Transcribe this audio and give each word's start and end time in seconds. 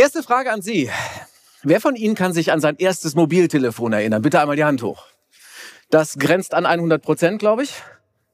Erste 0.00 0.22
Frage 0.22 0.52
an 0.52 0.62
Sie. 0.62 0.88
Wer 1.64 1.80
von 1.80 1.96
Ihnen 1.96 2.14
kann 2.14 2.32
sich 2.32 2.52
an 2.52 2.60
sein 2.60 2.76
erstes 2.78 3.16
Mobiltelefon 3.16 3.92
erinnern? 3.92 4.22
Bitte 4.22 4.40
einmal 4.40 4.54
die 4.54 4.62
Hand 4.62 4.80
hoch. 4.84 5.06
Das 5.90 6.18
grenzt 6.18 6.54
an 6.54 6.66
100 6.66 7.02
Prozent, 7.02 7.40
glaube 7.40 7.64
ich. 7.64 7.82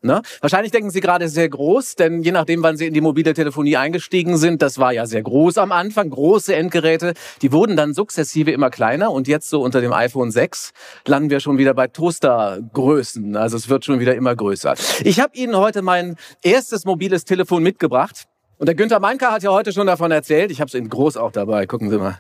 Ne? 0.02 0.20
Wahrscheinlich 0.42 0.72
denken 0.72 0.91
Sie 0.91 1.00
gerade 1.00 1.30
sehr 1.30 1.48
groß, 1.48 1.95
denn 1.95 2.20
je 2.20 2.32
nachdem, 2.32 2.62
wann 2.62 2.77
Sie 2.77 2.86
in 2.86 2.92
die 2.92 3.00
mobile 3.00 3.32
Telefonie 3.32 3.78
eingestiegen 3.78 4.36
sind, 4.36 4.60
das 4.60 4.78
war 4.78 4.92
ja 4.92 5.06
sehr 5.06 5.22
groß 5.22 5.56
am 5.56 5.72
Anfang, 5.72 6.10
große 6.10 6.55
Endgeräte, 6.55 7.14
die 7.41 7.50
wurden 7.50 7.78
dann 7.78 7.94
sukzessive 7.94 8.50
immer 8.50 8.69
kleiner 8.69 9.10
und 9.10 9.27
jetzt 9.27 9.48
so 9.48 9.62
unter 9.62 9.80
dem 9.80 9.94
iPhone 9.94 10.30
6 10.30 10.72
landen 11.06 11.30
wir 11.30 11.41
schon 11.41 11.56
wieder 11.56 11.72
bei 11.72 11.86
Toastergrößen. 11.86 13.36
Also 13.36 13.56
es 13.56 13.70
wird 13.70 13.86
schon 13.86 14.00
wieder 14.00 14.14
immer 14.14 14.36
größer. 14.36 14.74
Ich 15.02 15.19
habe 15.19 15.34
Ihnen 15.34 15.56
heute 15.56 15.80
mein 15.80 16.16
erstes 16.42 16.84
mobiles 16.84 17.24
Telefon 17.24 17.62
mitgebracht. 17.62 18.27
Und 18.58 18.66
der 18.66 18.74
Günther 18.74 19.00
Meinker 19.00 19.32
hat 19.32 19.42
ja 19.42 19.50
heute 19.50 19.72
schon 19.72 19.86
davon 19.86 20.10
erzählt. 20.10 20.50
Ich 20.50 20.60
habe 20.60 20.68
es 20.68 20.74
in 20.74 20.88
groß 20.88 21.16
auch 21.16 21.32
dabei. 21.32 21.66
Gucken 21.66 21.90
Sie 21.90 21.98
mal, 21.98 22.18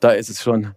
da 0.00 0.10
ist 0.10 0.28
es 0.28 0.42
schon. 0.42 0.74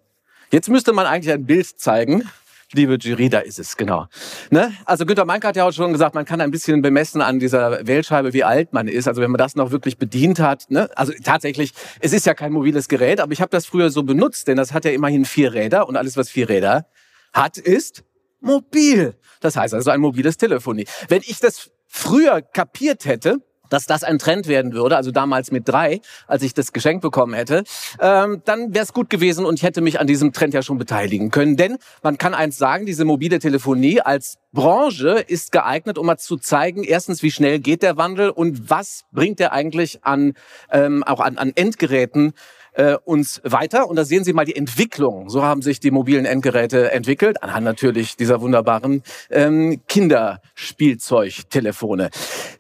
Jetzt 0.52 0.70
müsste 0.70 0.94
man 0.94 1.06
eigentlich 1.06 1.34
ein 1.34 1.46
Bild 1.46 1.80
zeigen. 1.80 2.30
Liebe 2.74 2.98
Jury, 3.00 3.30
da 3.30 3.40
ist 3.40 3.58
es, 3.58 3.78
genau. 3.78 4.06
Ne? 4.52 4.72
Also 4.86 5.08
Günter 5.08 5.26
Meinke 5.26 5.48
hat 5.48 5.56
ja 5.56 5.68
auch 5.68 5.72
schon 5.72 5.92
gesagt, 5.92 6.14
man 6.14 6.26
kann 6.26 6.40
ein 6.40 6.52
bisschen 6.52 6.84
bemessen 6.84 7.20
an 7.20 7.40
dieser 7.40 7.88
Wählscheibe, 7.88 8.34
wie 8.34 8.44
alt 8.44 8.74
man 8.74 8.88
ist. 8.88 9.08
Also 9.08 9.22
wenn 9.22 9.32
man 9.32 9.40
das 9.40 9.56
noch 9.56 9.72
wirklich 9.72 9.98
bedient 9.98 10.40
hat. 10.40 10.70
Ne? 10.70 10.88
Also 10.96 11.12
tatsächlich, 11.24 11.74
es 12.00 12.14
ist 12.14 12.28
ja 12.28 12.36
kein 12.36 12.52
mobiles 12.52 12.88
Gerät, 12.88 13.22
aber 13.22 13.32
ich 13.32 13.42
habe 13.42 13.50
das 13.50 13.66
früher 13.66 13.90
so 13.90 14.04
benutzt, 14.04 14.48
denn 14.48 14.56
das 14.56 14.72
hat 14.72 14.86
ja 14.86 14.92
immerhin 14.92 15.26
vier 15.26 15.54
Räder 15.54 15.88
und 15.88 15.98
alles, 15.98 16.16
was 16.16 16.30
vier 16.30 16.48
Räder 16.48 16.86
hat, 17.34 17.58
ist 17.58 18.04
mobil. 18.40 19.16
Das 19.42 19.56
heißt 19.56 19.74
also 19.74 19.90
ein 19.90 20.00
mobiles 20.00 20.38
Telefonie. 20.38 20.86
Wenn 21.08 21.24
ich 21.26 21.40
das 21.40 21.72
früher 21.88 22.44
kapiert 22.44 23.06
hätte, 23.06 23.42
dass 23.70 23.86
das 23.86 24.04
ein 24.04 24.20
Trend 24.20 24.48
werden 24.48 24.74
würde, 24.74 24.98
also 24.98 25.12
damals 25.12 25.52
mit 25.52 25.68
drei, 25.68 26.02
als 26.28 26.44
ich 26.44 26.54
das 26.54 26.74
Geschenk 26.74 27.02
bekommen 27.02 27.34
hätte, 27.34 27.64
ähm, 28.00 28.42
dann 28.46 28.74
wäre 28.74 28.84
es 28.84 28.94
gut 28.94 29.10
gewesen 29.10 29.46
und 29.46 29.56
ich 29.56 29.64
hätte 29.64 29.82
mich 29.82 30.00
an 30.00 30.08
diesem 30.08 30.34
Trend 30.34 30.54
ja 30.54 30.62
schon 30.62 30.78
beteiligen 30.78 31.32
können. 31.32 31.58
Denn 31.58 31.78
man 32.04 32.18
kann 32.18 32.34
eins 32.34 32.58
sagen, 32.58 32.86
diese 32.86 33.06
mobile 33.06 33.40
Telefonie 33.40 34.02
als 34.02 34.38
Branche 34.52 35.24
ist 35.28 35.52
geeignet, 35.52 35.98
um 35.98 36.08
mal 36.08 36.18
zu 36.18 36.38
zeigen, 36.38 36.84
erstens, 36.84 37.22
wie 37.22 37.32
schnell 37.32 37.60
geht 37.60 37.84
der 37.84 37.98
Wandel 37.98 38.30
und 38.30 38.70
was 38.70 39.04
bringt 39.12 39.40
er 39.40 39.54
eigentlich 39.54 40.04
an, 40.04 40.34
ähm, 40.72 41.04
auch 41.04 41.20
an, 41.20 41.38
an 41.38 41.52
Endgeräten 41.56 42.34
äh, 42.74 42.96
uns 43.06 43.42
weiter. 43.44 43.90
Und 43.90 43.96
da 43.96 44.06
sehen 44.06 44.24
Sie 44.24 44.34
mal 44.34 44.46
die 44.46 44.56
Entwicklung. 44.56 45.30
So 45.30 45.44
haben 45.44 45.62
sich 45.62 45.80
die 45.80 45.92
mobilen 45.92 46.26
Endgeräte 46.26 46.92
entwickelt, 46.92 47.44
anhand 47.44 47.66
natürlich 47.66 48.16
dieser 48.16 48.42
wunderbaren 48.42 49.04
ähm, 49.30 49.82
Kinderspielzeugtelefone. 49.88 52.10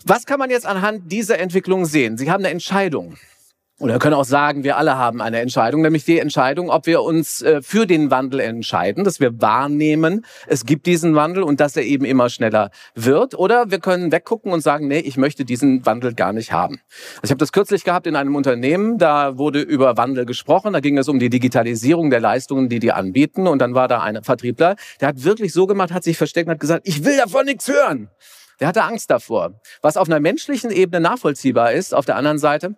Was 0.06 0.26
kann 0.26 0.40
man 0.40 0.50
jetzt 0.50 0.66
anhand 0.66 1.12
dieser 1.12 1.40
Entwicklung 1.40 1.86
sehen? 1.86 2.18
Sie 2.18 2.32
haben 2.32 2.44
eine 2.44 2.54
Entscheidung. 2.54 3.16
Oder 3.80 3.94
wir 3.94 4.00
können 4.00 4.16
auch 4.16 4.26
sagen, 4.26 4.66
wir 4.66 4.76
alle 4.76 4.98
haben 4.98 5.22
eine 5.22 5.40
Entscheidung, 5.40 5.82
nämlich 5.82 6.04
die 6.04 6.20
Entscheidung, 6.20 6.70
ob 6.70 6.86
wir 6.86 7.02
uns 7.02 7.42
äh, 7.42 7.62
für 7.62 7.88
den 7.88 8.12
Wandel 8.12 8.42
entscheiden, 8.42 9.06
dass 9.06 9.22
wir 9.22 9.42
wahrnehmen, 9.42 10.26
es 10.48 10.66
gibt 10.66 10.86
diesen 10.86 11.16
Wandel 11.16 11.44
und 11.44 11.62
dass 11.62 11.78
er 11.78 11.84
eben 11.84 12.04
immer 12.04 12.30
schneller 12.30 12.72
wird. 12.94 13.40
Oder 13.40 13.72
wir 13.72 13.80
können 13.80 14.12
weggucken 14.12 14.52
und 14.52 14.60
sagen, 14.60 14.90
nee, 14.90 15.00
ich 15.00 15.16
möchte 15.16 15.46
diesen 15.46 15.86
Wandel 15.86 16.14
gar 16.14 16.34
nicht 16.34 16.52
haben. 16.52 16.82
Also 17.16 17.26
ich 17.26 17.32
habe 17.32 17.38
das 17.38 17.54
kürzlich 17.54 17.86
gehabt 17.86 18.06
in 18.06 18.18
einem 18.18 18.36
Unternehmen, 18.36 18.98
da 18.98 19.38
wurde 19.38 19.62
über 19.62 19.96
Wandel 19.96 20.26
gesprochen, 20.26 20.74
da 20.74 20.82
ging 20.82 20.98
es 20.98 21.08
um 21.08 21.18
die 21.18 21.30
Digitalisierung 21.30 22.10
der 22.10 22.20
Leistungen, 22.20 22.68
die 22.68 22.80
die 22.80 22.92
anbieten. 22.92 23.48
Und 23.48 23.60
dann 23.60 23.76
war 23.76 23.88
da 23.88 24.02
ein 24.02 24.22
Vertriebler, 24.24 24.76
der 25.00 25.08
hat 25.08 25.24
wirklich 25.24 25.54
so 25.54 25.68
gemacht, 25.68 25.94
hat 25.94 26.04
sich 26.04 26.18
versteckt 26.18 26.48
und 26.48 26.52
hat 26.52 26.60
gesagt, 26.60 26.86
ich 26.86 27.06
will 27.06 27.16
davon 27.16 27.46
nichts 27.46 27.70
hören. 27.70 28.10
Der 28.60 28.68
hatte 28.68 28.84
Angst 28.84 29.10
davor. 29.10 29.54
Was 29.82 29.96
auf 29.96 30.10
einer 30.10 30.20
menschlichen 30.20 30.70
Ebene 30.70 31.00
nachvollziehbar 31.00 31.72
ist, 31.72 31.96
auf 31.96 32.06
der 32.06 32.18
anderen 32.18 32.40
Seite, 32.40 32.76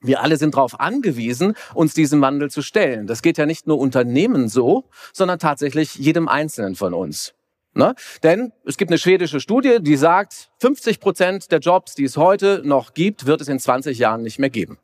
wir 0.00 0.22
alle 0.22 0.36
sind 0.36 0.54
darauf 0.54 0.80
angewiesen, 0.80 1.54
uns 1.74 1.94
diesem 1.94 2.20
Wandel 2.20 2.50
zu 2.50 2.62
stellen. 2.62 3.06
Das 3.06 3.22
geht 3.22 3.38
ja 3.38 3.46
nicht 3.46 3.66
nur 3.66 3.78
Unternehmen 3.78 4.48
so, 4.48 4.88
sondern 5.12 5.38
tatsächlich 5.38 5.94
jedem 5.96 6.28
Einzelnen 6.28 6.74
von 6.74 6.94
uns. 6.94 7.34
Ne? 7.74 7.94
Denn 8.22 8.52
es 8.64 8.76
gibt 8.76 8.90
eine 8.90 8.98
schwedische 8.98 9.40
Studie, 9.40 9.78
die 9.80 9.96
sagt, 9.96 10.50
50 10.58 11.00
Prozent 11.00 11.52
der 11.52 11.60
Jobs, 11.60 11.94
die 11.94 12.04
es 12.04 12.16
heute 12.16 12.62
noch 12.64 12.94
gibt, 12.94 13.26
wird 13.26 13.40
es 13.40 13.48
in 13.48 13.60
20 13.60 13.98
Jahren 13.98 14.22
nicht 14.22 14.38
mehr 14.38 14.50
geben. 14.50 14.78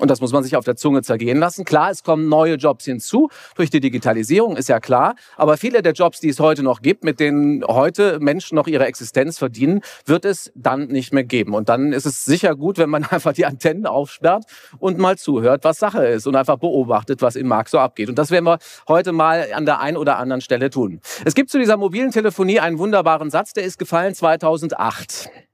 Und 0.00 0.10
das 0.10 0.20
muss 0.20 0.32
man 0.32 0.42
sich 0.42 0.56
auf 0.56 0.64
der 0.64 0.76
Zunge 0.76 1.02
zergehen 1.02 1.38
lassen. 1.38 1.64
Klar, 1.64 1.90
es 1.90 2.02
kommen 2.02 2.28
neue 2.28 2.54
Jobs 2.54 2.86
hinzu 2.86 3.28
durch 3.54 3.68
die 3.68 3.80
Digitalisierung, 3.80 4.56
ist 4.56 4.68
ja 4.68 4.80
klar. 4.80 5.14
Aber 5.36 5.58
viele 5.58 5.82
der 5.82 5.92
Jobs, 5.92 6.20
die 6.20 6.30
es 6.30 6.40
heute 6.40 6.62
noch 6.62 6.80
gibt, 6.80 7.04
mit 7.04 7.20
denen 7.20 7.62
heute 7.64 8.18
Menschen 8.18 8.54
noch 8.54 8.66
ihre 8.66 8.86
Existenz 8.86 9.38
verdienen, 9.38 9.82
wird 10.06 10.24
es 10.24 10.50
dann 10.54 10.86
nicht 10.86 11.12
mehr 11.12 11.24
geben. 11.24 11.54
Und 11.54 11.68
dann 11.68 11.92
ist 11.92 12.06
es 12.06 12.24
sicher 12.24 12.56
gut, 12.56 12.78
wenn 12.78 12.88
man 12.88 13.04
einfach 13.10 13.34
die 13.34 13.44
Antennen 13.44 13.86
aufsperrt 13.86 14.44
und 14.78 14.98
mal 14.98 15.18
zuhört, 15.18 15.64
was 15.64 15.78
Sache 15.78 16.06
ist 16.06 16.26
und 16.26 16.34
einfach 16.34 16.56
beobachtet, 16.56 17.20
was 17.20 17.36
im 17.36 17.46
Markt 17.46 17.70
so 17.70 17.78
abgeht. 17.78 18.08
Und 18.08 18.18
das 18.18 18.30
werden 18.30 18.46
wir 18.46 18.58
heute 18.88 19.12
mal 19.12 19.48
an 19.52 19.66
der 19.66 19.80
einen 19.80 19.98
oder 19.98 20.16
anderen 20.16 20.40
Stelle 20.40 20.70
tun. 20.70 21.00
Es 21.24 21.34
gibt 21.34 21.50
zu 21.50 21.58
dieser 21.58 21.76
mobilen 21.76 22.10
Telefonie 22.10 22.60
einen 22.60 22.78
wunderbaren 22.78 23.30
Satz, 23.30 23.52
der 23.52 23.64
ist 23.64 23.78
gefallen 23.78 24.14
2008. 24.14 25.49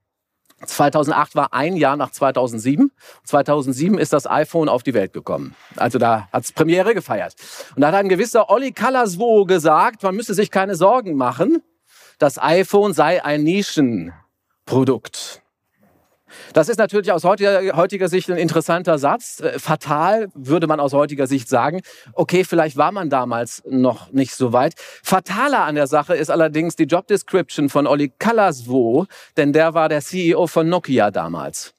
2008 0.65 1.34
war 1.34 1.53
ein 1.53 1.77
Jahr 1.77 1.97
nach 1.97 2.11
2007. 2.11 2.91
2007 3.25 3.99
ist 3.99 4.12
das 4.12 4.27
iPhone 4.27 4.69
auf 4.69 4.83
die 4.83 4.94
Welt 4.94 5.12
gekommen. 5.12 5.55
Also 5.77 5.99
da 5.99 6.28
hat's 6.33 6.53
Premiere 6.53 6.94
gefeiert. 6.94 7.34
Und 7.75 7.83
da 7.83 7.89
hat 7.89 7.94
ein 7.94 8.09
gewisser 8.09 8.49
Olli 8.49 8.72
Kallaswo 8.72 9.44
gesagt, 9.44 10.03
man 10.03 10.17
müsse 10.17 10.34
sich 10.34 10.50
keine 10.50 10.75
Sorgen 10.75 11.15
machen. 11.15 11.62
Das 12.19 12.39
iPhone 12.39 12.94
sei 12.94 13.22
ein 13.22 13.43
Nischenprodukt. 13.43 15.43
Das 16.52 16.69
ist 16.69 16.78
natürlich 16.78 17.12
aus 17.12 17.24
heutiger, 17.24 17.76
heutiger, 17.76 18.08
Sicht 18.08 18.30
ein 18.30 18.36
interessanter 18.36 18.98
Satz. 18.98 19.41
Äh, 19.41 19.58
fatal 19.58 20.28
würde 20.34 20.66
man 20.66 20.80
aus 20.80 20.92
heutiger 20.92 21.26
Sicht 21.26 21.48
sagen. 21.48 21.80
Okay, 22.12 22.44
vielleicht 22.44 22.76
war 22.76 22.92
man 22.92 23.10
damals 23.10 23.62
noch 23.69 24.12
nicht 24.12 24.34
so 24.34 24.52
weit. 24.52 24.75
Fataler 25.02 25.64
an 25.64 25.75
der 25.75 25.86
Sache 25.86 26.14
ist 26.14 26.30
allerdings 26.30 26.76
die 26.76 26.84
Job 26.84 27.06
Description 27.06 27.69
von 27.69 27.86
Olli 27.86 28.12
Kallaswo, 28.19 29.06
denn 29.36 29.52
der 29.52 29.75
war 29.75 29.88
der 29.88 30.00
CEO 30.00 30.46
von 30.46 30.69
Nokia 30.69 31.10
damals. 31.10 31.75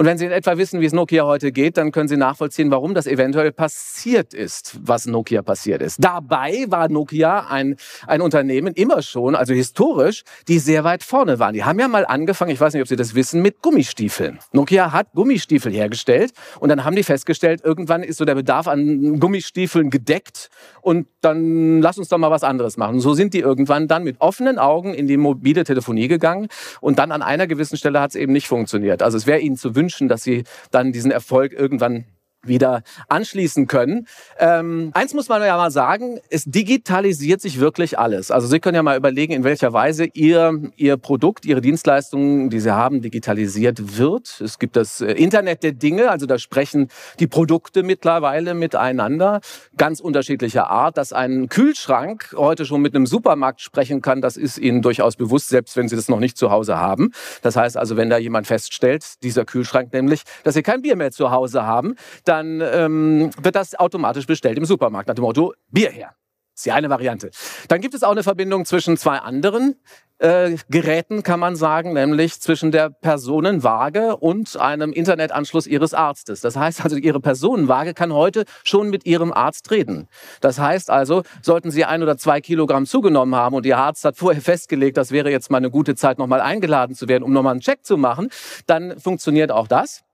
Und 0.00 0.06
wenn 0.06 0.16
Sie 0.16 0.24
in 0.24 0.32
etwa 0.32 0.56
wissen, 0.56 0.80
wie 0.80 0.86
es 0.86 0.94
Nokia 0.94 1.26
heute 1.26 1.52
geht, 1.52 1.76
dann 1.76 1.92
können 1.92 2.08
Sie 2.08 2.16
nachvollziehen, 2.16 2.70
warum 2.70 2.94
das 2.94 3.06
eventuell 3.06 3.52
passiert 3.52 4.32
ist, 4.32 4.78
was 4.82 5.04
Nokia 5.04 5.42
passiert 5.42 5.82
ist. 5.82 6.02
Dabei 6.02 6.64
war 6.68 6.88
Nokia 6.88 7.48
ein, 7.50 7.76
ein 8.06 8.22
Unternehmen 8.22 8.72
immer 8.72 9.02
schon, 9.02 9.34
also 9.34 9.52
historisch, 9.52 10.22
die 10.48 10.58
sehr 10.58 10.84
weit 10.84 11.02
vorne 11.02 11.38
waren. 11.38 11.52
Die 11.52 11.64
haben 11.64 11.78
ja 11.78 11.86
mal 11.86 12.06
angefangen, 12.06 12.50
ich 12.50 12.58
weiß 12.58 12.72
nicht, 12.72 12.80
ob 12.80 12.88
Sie 12.88 12.96
das 12.96 13.14
wissen, 13.14 13.42
mit 13.42 13.60
Gummistiefeln. 13.60 14.38
Nokia 14.54 14.90
hat 14.90 15.12
Gummistiefel 15.12 15.70
hergestellt 15.70 16.32
und 16.60 16.70
dann 16.70 16.86
haben 16.86 16.96
die 16.96 17.02
festgestellt, 17.02 17.60
irgendwann 17.62 18.02
ist 18.02 18.16
so 18.16 18.24
der 18.24 18.36
Bedarf 18.36 18.68
an 18.68 19.20
Gummistiefeln 19.20 19.90
gedeckt 19.90 20.48
und 20.80 21.08
dann 21.20 21.82
lass 21.82 21.98
uns 21.98 22.08
doch 22.08 22.16
mal 22.16 22.30
was 22.30 22.42
anderes 22.42 22.78
machen. 22.78 22.94
Und 22.94 23.00
so 23.00 23.12
sind 23.12 23.34
die 23.34 23.40
irgendwann 23.40 23.86
dann 23.86 24.04
mit 24.04 24.18
offenen 24.22 24.58
Augen 24.58 24.94
in 24.94 25.06
die 25.06 25.18
mobile 25.18 25.64
Telefonie 25.64 26.08
gegangen 26.08 26.48
und 26.80 26.98
dann 26.98 27.12
an 27.12 27.20
einer 27.20 27.46
gewissen 27.46 27.76
Stelle 27.76 28.00
hat 28.00 28.12
es 28.12 28.16
eben 28.16 28.32
nicht 28.32 28.48
funktioniert. 28.48 29.02
Also 29.02 29.18
es 29.18 29.26
wäre 29.26 29.40
ihnen 29.40 29.58
zu 29.58 29.76
wünschen, 29.76 29.89
dass 30.08 30.22
sie 30.22 30.44
dann 30.70 30.92
diesen 30.92 31.10
Erfolg 31.10 31.52
irgendwann 31.52 32.04
wieder 32.42 32.82
anschließen 33.08 33.66
können. 33.66 34.06
Ähm, 34.38 34.90
eins 34.94 35.12
muss 35.14 35.28
man 35.28 35.42
ja 35.42 35.56
mal 35.56 35.70
sagen, 35.70 36.20
es 36.30 36.44
digitalisiert 36.44 37.40
sich 37.40 37.60
wirklich 37.60 37.98
alles. 37.98 38.30
Also 38.30 38.46
Sie 38.46 38.60
können 38.60 38.76
ja 38.76 38.82
mal 38.82 38.96
überlegen, 38.96 39.32
in 39.32 39.44
welcher 39.44 39.72
Weise 39.72 40.06
Ihr, 40.06 40.70
Ihr 40.76 40.96
Produkt, 40.96 41.44
Ihre 41.44 41.60
Dienstleistungen, 41.60 42.48
die 42.48 42.60
Sie 42.60 42.74
haben, 42.74 43.02
digitalisiert 43.02 43.98
wird. 43.98 44.40
Es 44.40 44.58
gibt 44.58 44.76
das 44.76 45.00
äh, 45.00 45.12
Internet 45.12 45.62
der 45.62 45.72
Dinge, 45.72 46.10
also 46.10 46.26
da 46.26 46.38
sprechen 46.38 46.88
die 47.18 47.26
Produkte 47.26 47.82
mittlerweile 47.82 48.54
miteinander, 48.54 49.40
ganz 49.76 50.00
unterschiedlicher 50.00 50.70
Art. 50.70 50.96
Dass 50.96 51.12
ein 51.12 51.48
Kühlschrank 51.48 52.34
heute 52.36 52.64
schon 52.64 52.80
mit 52.80 52.94
einem 52.94 53.06
Supermarkt 53.06 53.60
sprechen 53.60 54.00
kann, 54.00 54.22
das 54.22 54.36
ist 54.36 54.58
Ihnen 54.58 54.80
durchaus 54.80 55.16
bewusst, 55.16 55.48
selbst 55.48 55.76
wenn 55.76 55.88
Sie 55.88 55.96
das 55.96 56.08
noch 56.08 56.20
nicht 56.20 56.38
zu 56.38 56.50
Hause 56.50 56.78
haben. 56.78 57.12
Das 57.42 57.56
heißt 57.56 57.76
also, 57.76 57.96
wenn 57.96 58.08
da 58.08 58.16
jemand 58.16 58.46
feststellt, 58.46 59.22
dieser 59.22 59.44
Kühlschrank 59.44 59.92
nämlich, 59.92 60.22
dass 60.42 60.54
Sie 60.54 60.62
kein 60.62 60.80
Bier 60.80 60.96
mehr 60.96 61.10
zu 61.10 61.30
Hause 61.30 61.66
haben, 61.66 61.96
dann 62.30 62.60
ähm, 62.60 63.30
wird 63.42 63.56
das 63.56 63.74
automatisch 63.74 64.26
bestellt 64.26 64.56
im 64.56 64.64
Supermarkt 64.64 65.08
nach 65.08 65.16
dem 65.16 65.24
Motto 65.24 65.52
Bier 65.68 65.90
her. 65.90 66.14
ist 66.54 66.64
die 66.64 66.70
eine 66.70 66.88
Variante. 66.88 67.30
Dann 67.66 67.80
gibt 67.80 67.92
es 67.92 68.04
auch 68.04 68.12
eine 68.12 68.22
Verbindung 68.22 68.64
zwischen 68.64 68.96
zwei 68.96 69.18
anderen 69.18 69.74
äh, 70.18 70.56
Geräten, 70.68 71.24
kann 71.24 71.40
man 71.40 71.56
sagen, 71.56 71.92
nämlich 71.92 72.40
zwischen 72.40 72.70
der 72.70 72.88
Personenwaage 72.88 74.16
und 74.16 74.56
einem 74.60 74.92
Internetanschluss 74.92 75.66
Ihres 75.66 75.92
Arztes. 75.92 76.40
Das 76.40 76.54
heißt 76.54 76.84
also, 76.84 76.94
Ihre 76.94 77.18
Personenwaage 77.18 77.94
kann 77.94 78.12
heute 78.12 78.44
schon 78.62 78.90
mit 78.90 79.06
Ihrem 79.06 79.32
Arzt 79.32 79.72
reden. 79.72 80.06
Das 80.40 80.60
heißt 80.60 80.88
also, 80.88 81.24
sollten 81.42 81.72
Sie 81.72 81.84
ein 81.84 82.00
oder 82.00 82.16
zwei 82.16 82.40
Kilogramm 82.40 82.86
zugenommen 82.86 83.34
haben 83.34 83.56
und 83.56 83.66
Ihr 83.66 83.76
Arzt 83.76 84.04
hat 84.04 84.16
vorher 84.16 84.42
festgelegt, 84.42 84.96
das 84.96 85.10
wäre 85.10 85.32
jetzt 85.32 85.50
mal 85.50 85.56
eine 85.56 85.70
gute 85.70 85.96
Zeit, 85.96 86.18
nochmal 86.18 86.40
eingeladen 86.40 86.94
zu 86.94 87.08
werden, 87.08 87.24
um 87.24 87.32
nochmal 87.32 87.52
einen 87.52 87.60
Check 87.60 87.84
zu 87.84 87.96
machen, 87.96 88.28
dann 88.66 89.00
funktioniert 89.00 89.50
auch 89.50 89.66
das. 89.66 90.04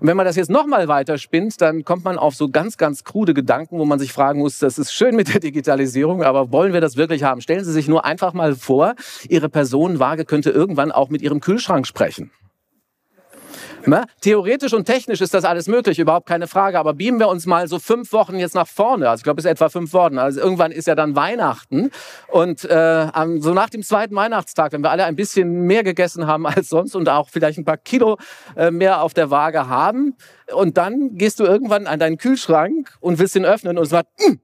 Und 0.00 0.06
wenn 0.06 0.16
man 0.16 0.24
das 0.24 0.36
jetzt 0.36 0.50
nochmal 0.50 0.88
weiter 0.88 1.18
spinnt, 1.18 1.60
dann 1.60 1.84
kommt 1.84 2.04
man 2.04 2.16
auf 2.16 2.34
so 2.34 2.48
ganz, 2.48 2.78
ganz 2.78 3.04
krude 3.04 3.34
Gedanken, 3.34 3.78
wo 3.78 3.84
man 3.84 3.98
sich 3.98 4.14
fragen 4.14 4.40
muss, 4.40 4.58
das 4.58 4.78
ist 4.78 4.92
schön 4.92 5.14
mit 5.14 5.32
der 5.32 5.40
Digitalisierung, 5.40 6.22
aber 6.22 6.50
wollen 6.52 6.72
wir 6.72 6.80
das 6.80 6.96
wirklich 6.96 7.22
haben? 7.22 7.42
Stellen 7.42 7.64
Sie 7.64 7.72
sich 7.72 7.86
nur 7.86 8.06
einfach 8.06 8.32
mal 8.32 8.54
vor, 8.54 8.94
Ihre 9.28 9.50
Personenwaage 9.50 10.24
könnte 10.24 10.50
irgendwann 10.50 10.90
auch 10.90 11.10
mit 11.10 11.20
Ihrem 11.20 11.40
Kühlschrank 11.40 11.86
sprechen. 11.86 12.30
Ne? 13.86 14.04
Theoretisch 14.20 14.72
und 14.72 14.84
technisch 14.84 15.20
ist 15.20 15.34
das 15.34 15.44
alles 15.44 15.66
möglich, 15.66 15.98
überhaupt 15.98 16.26
keine 16.26 16.46
Frage. 16.46 16.78
Aber 16.78 16.94
beamen 16.94 17.18
wir 17.18 17.28
uns 17.28 17.46
mal 17.46 17.66
so 17.68 17.78
fünf 17.78 18.12
Wochen 18.12 18.36
jetzt 18.36 18.54
nach 18.54 18.68
vorne. 18.68 19.08
Also 19.08 19.20
ich 19.20 19.24
glaube, 19.24 19.40
es 19.40 19.44
ist 19.44 19.50
etwa 19.50 19.68
fünf 19.68 19.92
Wochen. 19.92 20.18
Also 20.18 20.40
irgendwann 20.40 20.72
ist 20.72 20.86
ja 20.86 20.94
dann 20.94 21.16
Weihnachten. 21.16 21.90
Und 22.28 22.64
äh, 22.64 23.06
so 23.38 23.54
nach 23.54 23.70
dem 23.70 23.82
zweiten 23.82 24.14
Weihnachtstag, 24.14 24.72
wenn 24.72 24.82
wir 24.82 24.90
alle 24.90 25.04
ein 25.04 25.16
bisschen 25.16 25.62
mehr 25.62 25.82
gegessen 25.82 26.26
haben 26.26 26.46
als 26.46 26.68
sonst 26.68 26.94
und 26.94 27.08
auch 27.08 27.28
vielleicht 27.30 27.58
ein 27.58 27.64
paar 27.64 27.78
Kilo 27.78 28.18
äh, 28.56 28.70
mehr 28.70 29.02
auf 29.02 29.14
der 29.14 29.30
Waage 29.30 29.68
haben, 29.68 30.16
und 30.52 30.76
dann 30.76 31.16
gehst 31.16 31.40
du 31.40 31.44
irgendwann 31.44 31.86
an 31.86 31.98
deinen 31.98 32.18
Kühlschrank 32.18 32.96
und 33.00 33.18
willst 33.18 33.36
ihn 33.36 33.44
öffnen 33.44 33.78
und 33.78 33.86
sagst, 33.86 34.10
hm, 34.18 34.40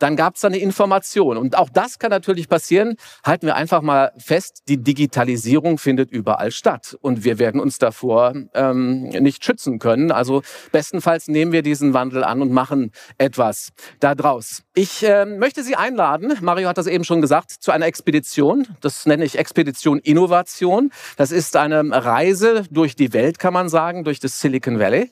dann 0.00 0.16
gab 0.16 0.34
es 0.34 0.40
da 0.40 0.48
eine 0.48 0.58
Information. 0.58 1.36
Und 1.36 1.56
auch 1.56 1.68
das 1.68 1.98
kann 1.98 2.10
natürlich 2.10 2.48
passieren. 2.48 2.96
Halten 3.24 3.46
wir 3.46 3.54
einfach 3.54 3.82
mal 3.82 4.12
fest, 4.18 4.62
die 4.68 4.78
Digitalisierung 4.78 5.78
findet 5.78 6.10
überall 6.10 6.50
statt. 6.50 6.96
Und 7.00 7.22
wir 7.24 7.38
werden 7.38 7.60
uns 7.60 7.78
davor 7.78 8.34
ähm, 8.54 9.04
nicht 9.04 9.44
schützen 9.44 9.78
können. 9.78 10.10
Also 10.10 10.42
bestenfalls 10.72 11.28
nehmen 11.28 11.52
wir 11.52 11.62
diesen 11.62 11.94
Wandel 11.94 12.24
an 12.24 12.42
und 12.42 12.50
machen 12.50 12.90
etwas 13.18 13.70
daraus. 14.00 14.62
Ich 14.74 15.04
äh, 15.04 15.26
möchte 15.26 15.62
Sie 15.62 15.76
einladen, 15.76 16.32
Mario 16.40 16.68
hat 16.68 16.78
das 16.78 16.86
eben 16.86 17.04
schon 17.04 17.20
gesagt, 17.20 17.50
zu 17.50 17.70
einer 17.70 17.86
Expedition. 17.86 18.66
Das 18.80 19.06
nenne 19.06 19.24
ich 19.24 19.38
Expedition 19.38 19.98
Innovation. 19.98 20.90
Das 21.16 21.30
ist 21.30 21.56
eine 21.56 21.84
Reise 21.90 22.64
durch 22.70 22.96
die 22.96 23.12
Welt, 23.12 23.38
kann 23.38 23.52
man 23.52 23.68
sagen, 23.68 24.04
durch 24.04 24.20
das 24.20 24.40
Silicon 24.40 24.78
Valley 24.78 25.10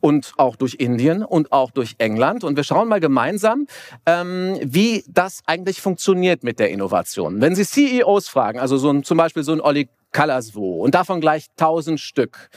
und 0.00 0.32
auch 0.36 0.56
durch 0.56 0.74
Indien 0.74 1.22
und 1.22 1.52
auch 1.52 1.70
durch 1.70 1.96
England. 1.98 2.44
Und 2.44 2.56
wir 2.56 2.64
schauen 2.64 2.88
mal 2.88 3.00
gemeinsam, 3.00 3.66
ähm, 4.06 4.58
wie 4.62 5.04
das 5.08 5.42
eigentlich 5.46 5.80
funktioniert 5.80 6.44
mit 6.44 6.58
der 6.58 6.70
Innovation. 6.70 7.40
Wenn 7.40 7.54
Sie 7.54 7.64
CEOs 7.64 8.28
fragen, 8.28 8.58
also 8.58 8.76
so 8.76 8.90
ein, 8.90 9.04
zum 9.04 9.18
Beispiel 9.18 9.42
so 9.42 9.52
ein 9.52 9.60
Olli 9.60 9.88
Kallaswo 10.12 10.82
und 10.82 10.94
davon 10.94 11.20
gleich 11.20 11.46
1000 11.58 12.00
Stück, 12.00 12.48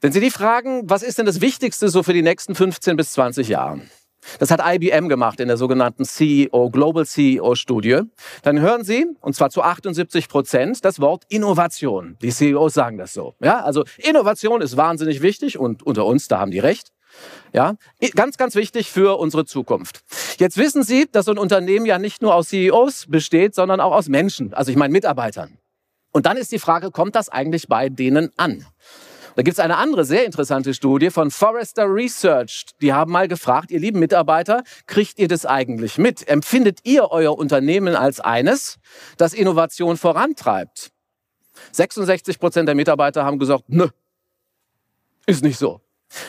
wenn 0.00 0.12
Sie 0.12 0.20
die 0.20 0.30
fragen, 0.30 0.82
was 0.84 1.02
ist 1.02 1.18
denn 1.18 1.26
das 1.26 1.40
Wichtigste 1.40 1.88
so 1.88 2.02
für 2.02 2.12
die 2.12 2.22
nächsten 2.22 2.54
15 2.54 2.96
bis 2.96 3.12
20 3.12 3.48
Jahre? 3.48 3.80
Das 4.38 4.50
hat 4.50 4.60
IBM 4.64 5.08
gemacht 5.08 5.40
in 5.40 5.48
der 5.48 5.56
sogenannten 5.56 6.04
CEO, 6.04 6.70
Global 6.70 7.06
CEO 7.06 7.54
Studie. 7.54 8.00
Dann 8.42 8.60
hören 8.60 8.84
Sie, 8.84 9.06
und 9.20 9.34
zwar 9.34 9.50
zu 9.50 9.62
78 9.62 10.28
Prozent, 10.28 10.84
das 10.84 11.00
Wort 11.00 11.24
Innovation. 11.28 12.16
Die 12.22 12.30
CEOs 12.30 12.74
sagen 12.74 12.98
das 12.98 13.12
so. 13.12 13.34
Ja, 13.40 13.62
also 13.62 13.84
Innovation 13.98 14.60
ist 14.60 14.76
wahnsinnig 14.76 15.22
wichtig 15.22 15.58
und 15.58 15.82
unter 15.82 16.06
uns, 16.06 16.28
da 16.28 16.38
haben 16.38 16.50
die 16.50 16.58
recht. 16.58 16.92
Ja, 17.52 17.74
ganz, 18.14 18.36
ganz 18.36 18.54
wichtig 18.54 18.90
für 18.90 19.18
unsere 19.18 19.46
Zukunft. 19.46 20.02
Jetzt 20.38 20.58
wissen 20.58 20.82
Sie, 20.82 21.06
dass 21.10 21.24
so 21.24 21.32
ein 21.32 21.38
Unternehmen 21.38 21.86
ja 21.86 21.98
nicht 21.98 22.20
nur 22.20 22.34
aus 22.34 22.48
CEOs 22.48 23.06
besteht, 23.08 23.54
sondern 23.54 23.80
auch 23.80 23.92
aus 23.92 24.08
Menschen, 24.08 24.52
also 24.52 24.70
ich 24.70 24.76
meine 24.76 24.92
Mitarbeitern. 24.92 25.58
Und 26.12 26.26
dann 26.26 26.36
ist 26.36 26.52
die 26.52 26.58
Frage, 26.58 26.90
kommt 26.90 27.14
das 27.14 27.28
eigentlich 27.28 27.68
bei 27.68 27.88
denen 27.88 28.30
an? 28.36 28.64
Da 29.36 29.42
gibt 29.42 29.58
es 29.58 29.60
eine 29.60 29.76
andere 29.76 30.06
sehr 30.06 30.24
interessante 30.24 30.72
Studie 30.72 31.10
von 31.10 31.30
Forrester 31.30 31.84
Research. 31.84 32.64
Die 32.80 32.94
haben 32.94 33.12
mal 33.12 33.28
gefragt, 33.28 33.70
ihr 33.70 33.78
lieben 33.78 33.98
Mitarbeiter, 33.98 34.64
kriegt 34.86 35.18
ihr 35.18 35.28
das 35.28 35.44
eigentlich 35.44 35.98
mit? 35.98 36.26
Empfindet 36.26 36.80
ihr 36.84 37.10
euer 37.10 37.36
Unternehmen 37.36 37.94
als 37.94 38.18
eines, 38.18 38.78
das 39.18 39.34
Innovation 39.34 39.98
vorantreibt? 39.98 40.90
66 41.72 42.38
Prozent 42.38 42.66
der 42.66 42.74
Mitarbeiter 42.74 43.26
haben 43.26 43.38
gesagt, 43.38 43.64
nö, 43.68 43.88
ist 45.26 45.44
nicht 45.44 45.58
so. 45.58 45.82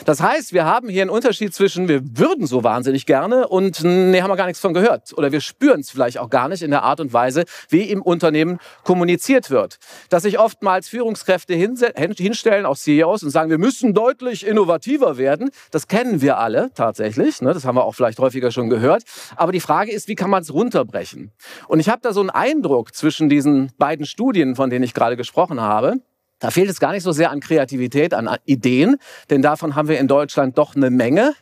Das 0.05 0.21
heißt, 0.21 0.53
wir 0.53 0.65
haben 0.65 0.89
hier 0.89 1.03
einen 1.03 1.11
Unterschied 1.11 1.53
zwischen, 1.53 1.87
wir 1.87 2.01
würden 2.17 2.47
so 2.47 2.63
wahnsinnig 2.63 3.05
gerne 3.05 3.47
und 3.47 3.83
nee, 3.83 4.21
haben 4.21 4.29
wir 4.29 4.35
gar 4.35 4.47
nichts 4.47 4.59
von 4.59 4.73
gehört. 4.73 5.13
Oder 5.17 5.31
wir 5.31 5.41
spüren 5.41 5.81
es 5.81 5.89
vielleicht 5.89 6.17
auch 6.17 6.29
gar 6.29 6.49
nicht 6.49 6.61
in 6.61 6.71
der 6.71 6.83
Art 6.83 6.99
und 6.99 7.13
Weise, 7.13 7.45
wie 7.69 7.83
im 7.83 8.01
Unternehmen 8.01 8.59
kommuniziert 8.83 9.49
wird. 9.49 9.77
Dass 10.09 10.23
sich 10.23 10.39
oftmals 10.39 10.89
Führungskräfte 10.89 11.53
hinstellen, 11.53 12.65
auch 12.65 12.77
CEOs, 12.77 13.23
und 13.23 13.29
sagen, 13.29 13.49
wir 13.49 13.57
müssen 13.57 13.93
deutlich 13.93 14.45
innovativer 14.45 15.17
werden, 15.17 15.51
das 15.71 15.87
kennen 15.87 16.21
wir 16.21 16.37
alle 16.37 16.71
tatsächlich. 16.73 17.41
Ne? 17.41 17.53
Das 17.53 17.65
haben 17.65 17.75
wir 17.75 17.85
auch 17.85 17.95
vielleicht 17.95 18.19
häufiger 18.19 18.51
schon 18.51 18.69
gehört. 18.69 19.03
Aber 19.35 19.51
die 19.51 19.59
Frage 19.59 19.91
ist, 19.91 20.07
wie 20.07 20.15
kann 20.15 20.29
man 20.29 20.43
es 20.43 20.53
runterbrechen? 20.53 21.31
Und 21.67 21.79
ich 21.79 21.89
habe 21.89 22.01
da 22.01 22.13
so 22.13 22.21
einen 22.21 22.29
Eindruck 22.29 22.93
zwischen 22.95 23.29
diesen 23.29 23.71
beiden 23.77 24.05
Studien, 24.05 24.55
von 24.55 24.69
denen 24.69 24.83
ich 24.83 24.93
gerade 24.93 25.17
gesprochen 25.17 25.61
habe. 25.61 25.97
Da 26.39 26.51
fehlt 26.51 26.69
es 26.69 26.79
gar 26.79 26.91
nicht 26.91 27.03
so 27.03 27.11
sehr 27.11 27.31
an 27.31 27.39
Kreativität, 27.39 28.13
an 28.13 28.29
Ideen, 28.45 28.97
denn 29.29 29.41
davon 29.41 29.75
haben 29.75 29.87
wir 29.87 29.99
in 29.99 30.07
Deutschland 30.07 30.57
doch 30.57 30.75
eine 30.75 30.89
Menge. 30.89 31.33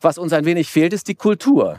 Was 0.00 0.18
uns 0.18 0.32
ein 0.32 0.44
wenig 0.44 0.68
fehlt, 0.68 0.92
ist 0.92 1.08
die 1.08 1.14
Kultur 1.14 1.78